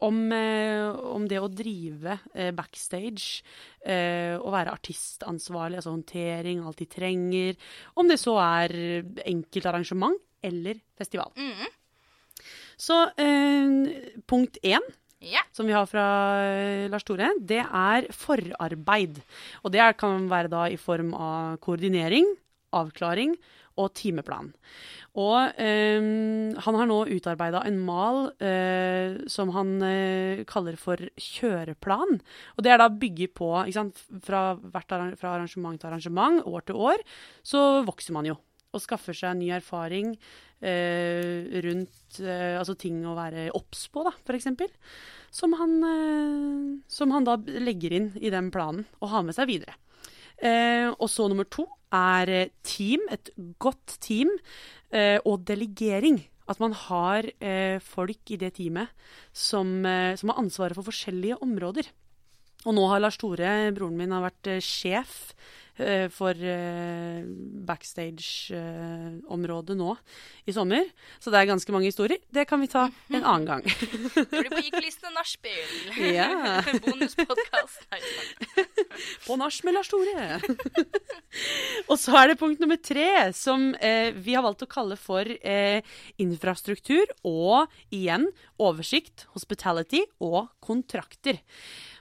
om, 0.02 0.22
eh, 0.34 0.88
om 1.12 1.28
det 1.30 1.38
å 1.40 1.50
drive 1.52 2.16
eh, 2.34 2.48
backstage 2.56 3.42
eh, 3.84 4.34
og 4.38 4.50
være 4.54 4.72
artistansvarlig, 4.74 5.78
altså 5.78 5.92
håndtering, 5.94 6.64
alt 6.64 6.80
de 6.80 6.88
trenger. 6.90 7.60
Om 8.00 8.10
det 8.10 8.18
så 8.20 8.38
er 8.42 8.74
enkelt 9.28 9.68
arrangement 9.70 10.18
eller 10.42 10.80
festival. 10.98 11.30
Mm. 11.36 11.70
Så 12.82 12.98
eh, 13.20 14.18
punkt 14.26 14.58
én 14.64 14.82
Ja. 15.22 15.42
som 15.54 15.66
vi 15.68 15.74
har 15.76 15.86
fra 15.86 16.04
eh, 16.42 16.88
Lars 16.90 17.04
Tore, 17.06 17.30
det 17.40 17.62
er 17.62 18.08
forarbeid. 18.10 19.20
Og 19.62 19.72
det 19.74 19.84
kan 20.00 20.28
være 20.30 20.50
da 20.52 20.66
i 20.72 20.78
form 20.80 21.14
av 21.14 21.58
koordinering, 21.62 22.26
avklaring 22.74 23.36
og 23.80 23.92
timeplan. 23.96 24.50
Og 25.16 25.60
eh, 25.60 26.00
han 26.64 26.76
har 26.78 26.88
nå 26.88 26.98
utarbeida 27.12 27.62
en 27.68 27.78
mal 27.84 28.30
eh, 28.40 29.18
som 29.32 29.52
han 29.56 29.74
eh, 29.84 30.42
kaller 30.48 30.76
for 30.80 31.00
kjøreplan. 31.20 32.18
Og 32.56 32.64
det 32.64 32.72
er 32.72 32.80
da 32.82 32.88
bygget 32.92 33.34
på? 33.36 33.50
Fra, 34.24 34.42
hvert 34.56 34.94
arra- 34.96 35.16
fra 35.20 35.34
arrangement 35.36 35.78
til 35.80 35.90
arrangement, 35.92 36.40
år 36.48 36.64
til 36.68 36.80
år, 36.80 37.04
så 37.44 37.82
vokser 37.86 38.16
man 38.16 38.28
jo. 38.32 38.38
Og 38.72 38.80
skaffer 38.80 39.12
seg 39.16 39.36
ny 39.36 39.50
erfaring 39.52 40.14
rundt 40.62 42.20
eh, 42.22 42.54
altså 42.58 42.76
ting 42.78 43.00
å 43.06 43.16
være 43.18 43.48
obs 43.58 43.88
på, 43.92 44.04
da, 44.06 44.12
eksempel. 44.36 44.70
Som 45.32 45.56
han, 45.58 45.78
eh, 45.88 46.66
som 46.92 47.14
han 47.14 47.26
da 47.26 47.38
legger 47.40 47.96
inn 47.96 48.10
i 48.20 48.30
den 48.32 48.50
planen 48.54 48.84
og 49.00 49.10
har 49.14 49.24
med 49.26 49.36
seg 49.36 49.50
videre. 49.50 49.74
Eh, 50.42 50.90
og 50.90 51.08
så 51.10 51.28
nummer 51.30 51.46
to 51.46 51.66
er 51.94 52.30
eh, 52.30 52.52
team, 52.66 53.04
et 53.14 53.30
godt 53.62 53.96
team, 54.02 54.32
eh, 54.90 55.18
og 55.24 55.44
delegering. 55.48 56.20
At 56.50 56.58
man 56.60 56.74
har 56.74 57.28
eh, 57.38 57.78
folk 57.80 58.32
i 58.34 58.38
det 58.40 58.56
teamet 58.58 58.90
som, 59.32 59.84
eh, 59.86 60.14
som 60.18 60.32
har 60.32 60.42
ansvaret 60.42 60.76
for 60.76 60.90
forskjellige 60.90 61.38
områder. 61.44 61.88
Og 62.66 62.76
nå 62.76 62.86
har 62.90 63.02
Lars 63.02 63.18
Tore, 63.18 63.72
broren 63.74 63.98
min, 63.98 64.12
har 64.14 64.26
vært 64.26 64.50
eh, 64.50 64.62
sjef 64.62 65.30
eh, 65.30 65.61
for 66.12 66.36
eh, 66.36 67.24
backstage-området 67.68 69.76
nå 69.78 69.96
i 70.44 70.52
sommer. 70.52 70.84
Så 71.22 71.30
det 71.32 71.38
er 71.40 71.46
ganske 71.48 71.72
mange 71.72 71.86
historier. 71.88 72.18
Det 72.28 72.44
kan 72.48 72.60
vi 72.60 72.68
ta 72.70 72.90
en 73.08 73.24
annen 73.24 73.46
gang. 73.48 73.62
Det 73.64 74.28
blir 74.28 74.50
på 74.52 74.60
Gikkelistene 74.66 75.12
nachspiel. 75.16 75.68
Ja. 76.12 76.60
Bonuspodkast. 76.84 77.88
På 79.26 79.36
nach 79.40 79.64
med 79.64 79.72
Lars 79.78 79.88
Tore. 79.88 80.40
og 81.90 81.96
så 82.00 82.12
er 82.20 82.26
det 82.30 82.40
punkt 82.42 82.60
nummer 82.60 82.76
tre, 82.76 83.32
som 83.36 83.74
eh, 83.80 84.12
vi 84.12 84.34
har 84.36 84.44
valgt 84.44 84.62
å 84.66 84.70
kalle 84.70 84.96
for 85.00 85.24
eh, 85.24 85.80
infrastruktur 86.20 87.06
og 87.24 87.66
igjen 87.94 88.28
oversikt, 88.62 89.26
hospitality 89.32 90.04
og 90.20 90.48
kontrakter. 90.62 91.38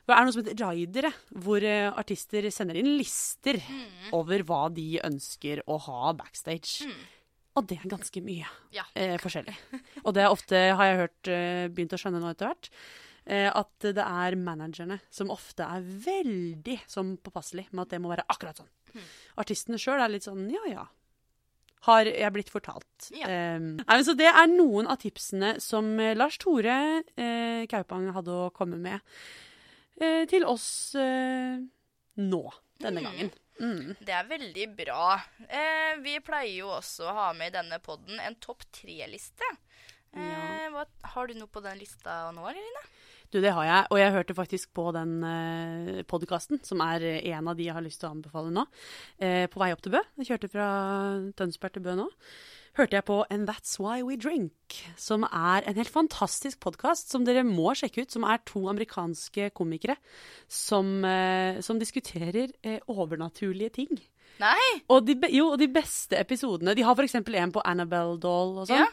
Det 0.08 0.16
er 0.18 0.26
noe 0.26 0.34
som 0.34 0.41
heter 0.43 0.60
ridere, 0.66 1.12
hvor 1.43 1.64
eh, 1.64 1.88
artister 1.93 2.47
sender 2.52 2.80
inn 2.82 2.89
lister 2.97 3.60
over 4.18 4.43
hva 4.47 4.64
de 4.74 4.88
ønsker 5.08 5.62
å 5.70 5.78
ha 5.86 6.12
backstage. 6.18 6.88
Og 7.56 7.68
det 7.68 7.78
er 7.82 7.89
ganske 7.91 8.22
mye 8.24 8.47
Ja. 8.76 8.84
eh, 8.95 9.18
forskjellig. 9.22 9.54
Og 10.06 10.14
det 10.16 10.24
er 10.26 10.32
ofte, 10.34 10.56
har 10.76 10.86
jeg 10.89 10.99
hørt, 11.04 11.28
eh, 11.32 11.68
begynt 11.72 11.93
å 11.95 11.99
skjønne 12.02 12.22
nå 12.24 12.32
etter 12.32 12.47
hvert, 12.49 12.70
eh, 13.28 13.49
at 13.52 13.88
det 13.91 14.04
er 14.06 14.38
managerne 14.39 14.99
som 15.12 15.30
ofte 15.34 15.64
er 15.68 15.84
veldig 15.84 16.80
sånn 16.89 17.18
påpasselig 17.22 17.68
med 17.72 17.84
at 17.86 17.93
det 17.95 18.02
må 18.04 18.12
være 18.14 18.26
akkurat 18.32 18.58
sånn. 18.64 18.72
Artistene 19.39 19.80
sjøl 19.80 20.02
er 20.04 20.12
litt 20.12 20.26
sånn 20.28 20.49
ja 20.52 20.64
ja. 20.72 20.88
Har 21.88 22.06
jeg 22.06 22.30
blitt 22.36 22.49
fortalt. 22.54 23.08
Ja. 23.16 23.56
Um, 23.58 23.80
altså 23.89 24.14
det 24.14 24.28
er 24.30 24.45
noen 24.52 24.86
av 24.91 24.99
tipsene 25.02 25.56
som 25.64 25.95
eh, 25.99 26.12
Lars 26.14 26.36
Tore 26.38 26.76
eh, 27.18 27.64
Kaupang 27.72 28.12
hadde 28.14 28.36
å 28.36 28.52
komme 28.54 28.78
med 28.78 28.99
til 30.32 30.45
oss 30.49 30.68
eh, 30.99 31.60
nå, 32.22 32.41
denne 32.82 33.02
Mm. 33.02 33.08
gangen. 33.08 33.32
Mm. 33.62 33.95
Det 34.02 34.14
er 34.18 34.26
veldig 34.26 34.64
bra. 34.76 35.20
Eh, 35.47 35.99
vi 36.02 36.16
pleier 36.26 36.56
jo 36.64 36.72
også 36.80 37.06
å 37.06 37.14
ha 37.14 37.28
med 37.38 37.52
i 37.52 37.58
denne 37.60 37.78
podden 37.84 38.18
en 38.24 38.36
topp 38.41 38.64
tre-liste. 38.74 39.45
Eh, 40.16 40.20
Ja. 40.72 40.86
har 41.14 41.28
du 41.28 41.34
noe 41.38 41.47
på 41.47 41.62
den 41.64 41.78
lista 41.78 42.32
nå, 42.34 42.47
Line? 42.49 42.82
Du, 43.32 43.39
det 43.39 43.54
har 43.56 43.64
jeg. 43.64 43.86
Og 43.91 43.97
jeg 44.02 44.12
hørte 44.12 44.34
faktisk 44.36 44.74
på 44.76 44.89
den 44.91 45.14
eh, 45.24 46.02
podkasten, 46.04 46.60
som 46.68 46.82
er 46.84 47.02
eh, 47.06 47.30
en 47.32 47.47
av 47.47 47.56
de 47.56 47.64
jeg 47.70 47.74
har 47.78 47.86
lyst 47.86 48.02
til 48.02 48.10
å 48.10 48.16
anbefale 48.18 48.52
nå, 48.52 48.66
eh, 49.24 49.45
på 49.47 49.62
vei 49.62 49.70
opp 49.72 49.82
til 49.86 49.93
Bø. 49.93 50.02
Jeg 50.20 50.28
kjørte 50.34 50.49
fra 50.52 50.66
Tønsberg 51.39 51.78
til 51.78 51.86
Bø 51.86 51.93
nå. 52.02 52.10
Hørte 52.80 52.95
jeg 52.95 53.03
på 53.03 53.17
And 53.30 53.49
That's 53.49 53.76
Why 53.84 53.99
We 54.07 54.15
Drink, 54.15 54.78
som 54.95 55.26
er 55.28 55.65
en 55.67 55.76
helt 55.76 55.91
fantastisk 55.91 56.61
podkast 56.63 57.11
som 57.11 57.26
dere 57.28 57.43
må 57.43 57.74
sjekke 57.76 58.05
ut. 58.05 58.13
Som 58.13 58.24
er 58.24 58.39
to 58.47 58.63
amerikanske 58.72 59.49
komikere 59.57 59.97
som, 60.47 61.03
eh, 61.03 61.59
som 61.59 61.82
diskuterer 61.82 62.53
eh, 62.63 62.80
overnaturlige 62.88 63.76
ting. 63.76 63.99
Nei! 64.39 64.61
Og 64.89 65.03
de, 65.05 65.15
jo, 65.34 65.51
og 65.53 65.59
de 65.61 65.67
beste 65.72 66.17
episodene 66.17 66.74
De 66.78 66.86
har 66.86 66.95
f.eks. 66.97 67.17
en 67.19 67.53
på 67.53 67.63
Annabelle 67.67 68.17
Doll 68.22 68.55
og 68.61 68.69
sånn. 68.69 68.86
Ja. 68.86 68.88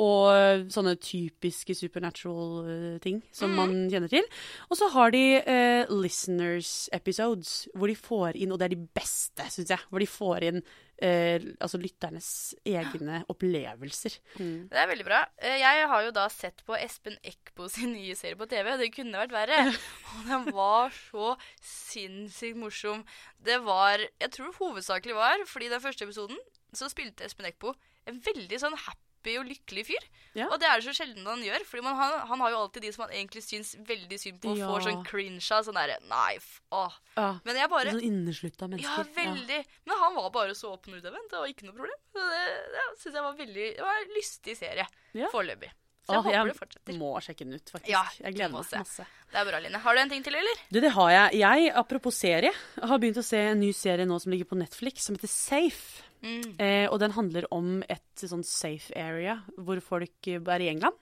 Og 0.00 0.70
sånne 0.72 0.94
typiske 1.02 1.74
supernatural 1.76 2.70
øh, 2.70 2.94
ting 3.04 3.20
som 3.34 3.52
man 3.58 3.74
kjenner 3.92 4.10
til. 4.10 4.24
Og 4.70 4.78
så 4.80 4.88
har 4.94 5.12
de 5.14 5.24
øh, 5.42 5.92
listeners 6.02 6.88
episodes, 6.94 7.68
hvor 7.74 7.90
de 7.90 7.98
får 7.98 8.38
inn 8.38 8.54
Og 8.54 8.60
det 8.60 8.70
er 8.70 8.76
de 8.76 8.88
beste, 8.96 9.46
syns 9.50 9.74
jeg. 9.74 9.86
Hvor 9.90 10.02
de 10.02 10.10
får 10.10 10.48
inn 10.50 10.64
øh, 11.02 11.46
altså 11.60 11.78
lytternes 11.80 12.28
egne 12.66 13.24
opplevelser. 13.32 14.18
Det 14.38 14.78
er 14.78 14.86
veldig 14.90 15.04
bra. 15.06 15.22
Eh, 15.42 15.58
Jeg 15.60 15.88
har 15.90 16.02
jo 16.06 16.10
da 16.14 16.28
sett 16.32 16.62
på 16.66 16.76
Espen 16.78 17.16
Eckbo 17.24 17.68
sin 17.68 17.92
nye 17.92 18.14
serie 18.14 18.36
på 18.36 18.46
TV. 18.46 18.72
og 18.72 18.78
Det 18.78 18.92
kunne 18.94 19.18
vært 19.18 19.32
verre. 19.34 19.62
Og 20.14 20.28
den 20.30 20.52
var 20.54 20.90
så 21.10 21.34
sinnssykt 21.62 22.56
morsom. 22.60 23.04
Det 23.44 23.58
var 23.64 23.98
Jeg 24.20 24.30
tror 24.30 24.54
hovedsakelig 24.60 25.14
var 25.16 25.42
fordi 25.46 25.68
den 25.72 25.80
første 25.80 26.04
episoden 26.04 26.38
så 26.74 26.88
spilte 26.90 27.24
Espen 27.24 27.46
Eckbo 27.46 27.74
en 28.06 28.18
veldig 28.20 28.58
sånn 28.60 28.74
happy 28.76 29.00
og 29.40 29.46
lykkelig 29.48 29.84
fyr. 29.88 30.04
Ja. 30.34 30.48
Og 30.50 30.58
det 30.60 30.66
er 30.68 30.80
det 30.80 30.86
så 30.88 30.94
sjelden 30.96 31.26
han 31.26 31.42
gjør. 31.46 31.64
Fordi 31.68 31.82
man, 31.86 31.94
han, 31.96 32.14
han 32.28 32.40
har 32.44 32.50
jo 32.50 32.58
alltid 32.64 32.82
de 32.82 32.90
som 32.92 33.04
han 33.06 33.14
egentlig 33.14 33.42
syns 33.46 33.74
veldig 33.86 34.18
synd 34.20 34.40
på, 34.42 34.50
og 34.52 34.58
Ja. 34.58 34.68
får 34.72 34.84
sånn 34.88 35.04
cringe 35.06 35.42
av. 35.54 35.62
Sånn 35.68 35.78
derre 35.78 35.98
Nei, 36.10 36.38
åh. 36.74 36.92
Ja, 37.16 37.28
Men 37.44 37.56
jeg 37.56 37.70
bare 37.70 37.94
Sånn 37.94 38.02
inneslutta 38.10 38.66
ja, 38.66 38.72
mennesker. 38.74 39.08
veldig. 39.14 39.60
Men 39.86 39.96
han 40.02 40.14
var 40.18 40.30
bare 40.30 40.54
så 40.58 40.74
åpen 40.74 40.94
utadvendt. 40.98 41.30
Det 41.30 41.38
var 41.40 41.46
ikke 41.48 41.64
noe 41.70 41.78
problem. 41.78 42.00
Så 42.12 42.26
det, 42.34 42.44
det 42.74 42.84
synes 43.00 43.14
jeg 43.14 43.22
var 43.30 43.38
veldig 43.40 43.68
Det 43.78 43.82
var 43.88 44.02
en 44.02 44.14
lystig 44.18 44.56
serie 44.60 44.86
Ja. 45.14 45.30
foreløpig. 45.32 45.70
Så 46.04 46.12
jeg 46.12 46.18
Åh, 46.20 46.24
håper 46.26 46.34
jeg 46.36 46.46
det 46.50 46.58
fortsetter. 46.58 46.96
må 47.00 47.10
sjekke 47.24 47.44
den 47.46 47.54
ut, 47.56 47.70
faktisk. 47.72 47.88
Ja, 47.88 48.02
jeg 48.20 48.34
gleder 48.36 48.50
meg 48.52 48.66
masse. 48.76 49.06
Det 49.32 49.38
er 49.40 49.46
bra, 49.48 49.58
Line. 49.64 49.78
Har 49.80 49.94
du 49.96 50.00
en 50.02 50.10
ting 50.10 50.22
til, 50.26 50.34
eller? 50.36 50.58
Du, 50.68 50.76
det 50.84 50.90
har 50.92 51.08
jeg. 51.14 51.38
Jeg, 51.40 51.70
apropos 51.80 52.12
serie, 52.14 52.50
har 52.76 52.98
begynt 53.00 53.16
å 53.16 53.24
se 53.24 53.38
en 53.40 53.58
ny 53.64 53.70
serie 53.72 54.04
nå 54.04 54.18
som 54.20 54.30
ligger 54.34 54.44
på 54.50 54.58
Netflix, 54.60 55.06
som 55.08 55.16
heter 55.16 55.32
Safe. 55.32 56.03
Mm. 56.24 56.54
Eh, 56.58 56.86
og 56.88 56.98
den 57.02 57.14
handler 57.16 57.48
om 57.54 57.78
et 57.84 58.24
sånn 58.24 58.44
safe 58.46 58.94
area 58.96 59.38
hvor 59.60 59.80
folk 59.84 60.30
eh, 60.30 60.40
er 60.40 60.64
i 60.64 60.70
England. 60.72 60.96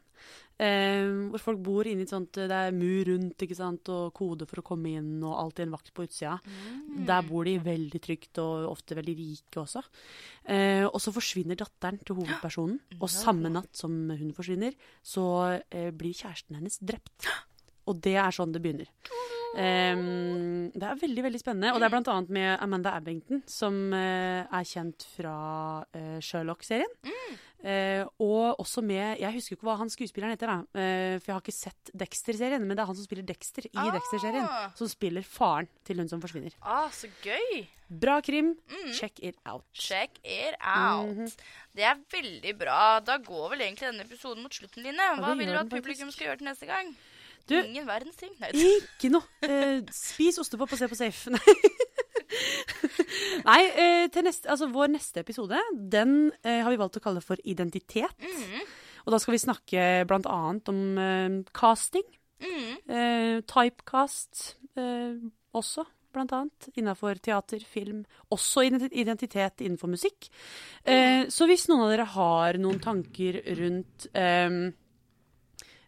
Eh, 0.62 1.08
hvor 1.32 1.42
folk 1.42 1.62
bor 1.64 1.88
inni 1.88 2.04
et 2.04 2.12
sånt 2.12 2.36
Det 2.36 2.54
er 2.54 2.74
mur 2.76 3.08
rundt 3.08 3.40
ikke 3.42 3.56
sant, 3.56 3.88
og 3.90 4.12
kode 4.14 4.46
for 4.46 4.60
å 4.60 4.66
komme 4.66 4.92
inn, 4.98 5.16
og 5.24 5.34
alltid 5.40 5.64
en 5.66 5.74
vakt 5.74 5.92
på 5.94 6.04
utsida. 6.06 6.36
Mm. 6.44 7.04
Der 7.08 7.24
bor 7.26 7.48
de 7.48 7.56
veldig 7.64 8.02
trygt, 8.04 8.38
og 8.42 8.68
ofte 8.70 8.98
veldig 8.98 9.16
rike 9.18 9.62
også. 9.64 9.82
Eh, 10.52 10.84
og 10.86 11.00
så 11.02 11.14
forsvinner 11.14 11.58
datteren 11.58 11.98
til 12.02 12.20
hovedpersonen, 12.20 12.78
og 13.00 13.10
samme 13.10 13.50
natt 13.52 13.72
som 13.78 13.96
hun 14.12 14.34
forsvinner, 14.36 14.76
så 15.02 15.26
eh, 15.66 15.90
blir 15.90 16.14
kjæresten 16.14 16.60
hennes 16.60 16.78
drept. 16.82 17.30
Og 17.90 17.98
det 18.04 18.18
er 18.20 18.34
sånn 18.34 18.52
det 18.54 18.62
begynner. 18.62 18.92
Ehm, 19.58 20.70
det 20.72 20.88
er 20.88 21.00
veldig 21.00 21.24
veldig 21.26 21.40
spennende. 21.40 21.72
Og 21.74 21.80
det 21.80 21.88
er 21.88 21.96
annet 22.00 22.32
med 22.32 22.50
Amanda 22.64 22.94
Abbington, 22.96 23.42
som 23.46 23.74
uh, 23.92 24.42
er 24.48 24.68
kjent 24.68 25.06
fra 25.14 25.36
uh, 25.84 26.18
Sherlock-serien. 26.24 26.92
Eh, 27.62 28.02
og 28.18 28.58
også 28.58 28.82
med 28.82 29.20
Jeg 29.20 29.36
husker 29.36 29.54
ikke 29.54 29.68
hva 29.68 29.76
han 29.78 29.90
skuespilleren 29.92 30.32
heter, 30.34 30.50
da. 30.50 30.64
For 31.22 31.30
jeg 31.30 31.36
har 31.36 31.44
ikke 31.44 31.54
sett 31.54 31.92
Dexter-serien, 31.94 32.64
men 32.66 32.74
det 32.74 32.82
er 32.82 32.88
han 32.90 32.98
som 32.98 33.06
spiller 33.06 33.28
Dexter 33.28 33.68
i 33.68 33.76
Ah. 33.78 33.92
Dexter-serien. 33.94 34.48
Som 34.74 34.90
spiller 34.90 35.22
faren 35.22 35.68
til 35.86 36.02
hun 36.02 36.10
som 36.10 36.24
forsvinner. 36.24 36.56
Ah, 36.58 36.90
så 36.90 37.06
gøy. 37.22 37.62
Bra 37.86 38.20
krim. 38.24 38.56
Mm. 38.66 38.90
Check 38.98 39.22
it 39.22 39.38
out. 39.46 39.62
Check 39.78 40.18
it 40.24 40.58
out. 40.58 41.14
Mhm. 41.14 41.30
Det 41.76 41.84
er 41.86 42.02
veldig 42.10 42.58
bra. 42.58 42.98
Da 42.98 43.18
går 43.18 43.50
vel 43.54 43.60
egentlig 43.60 43.92
denne 43.92 44.06
episoden 44.10 44.42
mot 44.42 44.52
slutten, 44.52 44.82
Line. 44.82 45.08
Hva 45.22 45.36
vil 45.38 45.46
du 45.46 45.58
at 45.62 45.70
publikum 45.70 46.10
skal 46.10 46.32
gjøre 46.32 46.38
til 46.42 46.50
neste 46.50 46.66
gang? 46.66 46.96
Du- 47.50 47.58
Ingen 47.58 47.86
verdens 47.88 48.16
ting. 48.20 48.30
Nei, 48.40 48.50
Ikke 48.54 49.10
noe. 49.12 49.24
Eh, 49.42 49.80
spis 49.92 50.38
ostepop 50.38 50.72
og 50.72 50.78
se 50.78 50.88
på 50.88 50.98
Safe. 50.98 51.30
Nei, 51.32 51.56
Nei 53.44 53.60
eh, 53.76 54.06
til 54.12 54.24
neste, 54.26 54.48
altså 54.52 54.68
vår 54.72 54.92
neste 54.94 55.20
episode 55.24 55.58
den 55.92 56.30
eh, 56.44 56.60
har 56.62 56.70
vi 56.72 56.78
valgt 56.80 56.96
å 57.00 57.04
kalle 57.04 57.22
for 57.24 57.40
identitet. 57.44 58.14
Mhm. 58.22 58.62
Og 59.02 59.10
da 59.10 59.18
skal 59.18 59.34
vi 59.34 59.40
snakke 59.42 59.86
blant 60.06 60.28
annet 60.30 60.68
om 60.70 60.82
eh, 61.02 61.40
casting. 61.56 62.06
Mhm. 62.42 62.76
Eh, 62.86 63.40
typecast 63.50 64.44
eh, 64.78 65.18
også, 65.58 65.84
blant 66.14 66.32
annet. 66.36 66.68
Innafor 66.78 67.18
teater, 67.24 67.58
film. 67.66 68.04
Også 68.34 68.62
identitet 68.68 69.64
innenfor 69.66 69.90
musikk. 69.90 70.30
Eh, 70.86 71.26
så 71.32 71.48
hvis 71.50 71.66
noen 71.70 71.84
av 71.88 71.92
dere 71.92 72.06
har 72.14 72.60
noen 72.62 72.80
tanker 72.84 73.42
rundt 73.58 74.08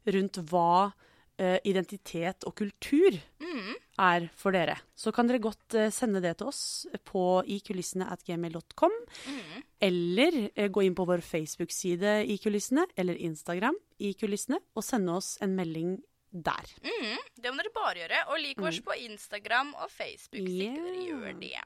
Rundt 0.04 0.36
hva 0.50 0.92
eh, 1.38 1.58
identitet 1.66 2.46
og 2.48 2.54
kultur 2.58 3.16
mm. 3.42 3.74
er 4.02 4.28
for 4.38 4.54
dere, 4.56 4.76
så 4.94 5.12
kan 5.14 5.28
dere 5.28 5.42
godt 5.42 5.76
uh, 5.78 5.90
sende 5.94 6.22
det 6.24 6.36
til 6.38 6.50
oss 6.50 6.62
på 7.06 7.42
ikulissene 7.56 8.08
at 8.10 8.24
gmail.com. 8.26 8.96
Mhm. 9.26 9.62
Eller 9.84 10.40
uh, 10.46 10.68
gå 10.72 10.86
inn 10.86 10.96
på 10.96 11.06
vår 11.08 11.24
Facebook-side 11.24 12.22
i 12.30 12.38
kulissene, 12.42 12.86
eller 12.96 13.20
Instagram 13.20 13.78
i 13.98 14.14
kulissene, 14.18 14.60
og 14.74 14.86
sende 14.86 15.18
oss 15.18 15.36
en 15.44 15.56
melding 15.58 15.98
der. 16.34 16.70
Mm, 16.82 17.18
Det 17.38 17.50
må 17.52 17.62
dere 17.62 17.74
bare 17.74 17.98
gjøre. 18.00 18.22
Og 18.32 18.40
lik 18.42 18.62
oss 18.64 18.80
på 18.82 18.96
Instagram 19.06 19.74
og 19.74 19.90
Facebook. 19.90 20.48
Yeah. 20.48 20.74
dere 20.74 20.94
Mm. 20.94 21.04
Gjør 21.04 21.40
det. 21.40 21.60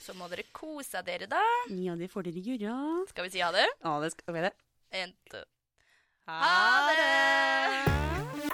Så 0.00 0.14
må 0.14 0.28
dere 0.32 0.46
kose 0.52 1.02
dere, 1.04 1.26
da. 1.26 1.42
Ja, 1.68 1.96
det 1.96 2.10
får 2.10 2.30
dere 2.30 2.40
gjøre. 2.40 3.06
Skal 3.08 3.24
vi 3.28 3.34
si 3.34 3.44
ha 3.44 3.52
det? 3.52 3.68
Ja, 3.84 4.00
det 4.00 4.14
skal 4.16 4.34
vi 4.34 4.46
det. 4.48 4.54
En, 4.94 5.14
to. 5.30 5.44
Ha 6.26 6.90
det! 6.94 8.53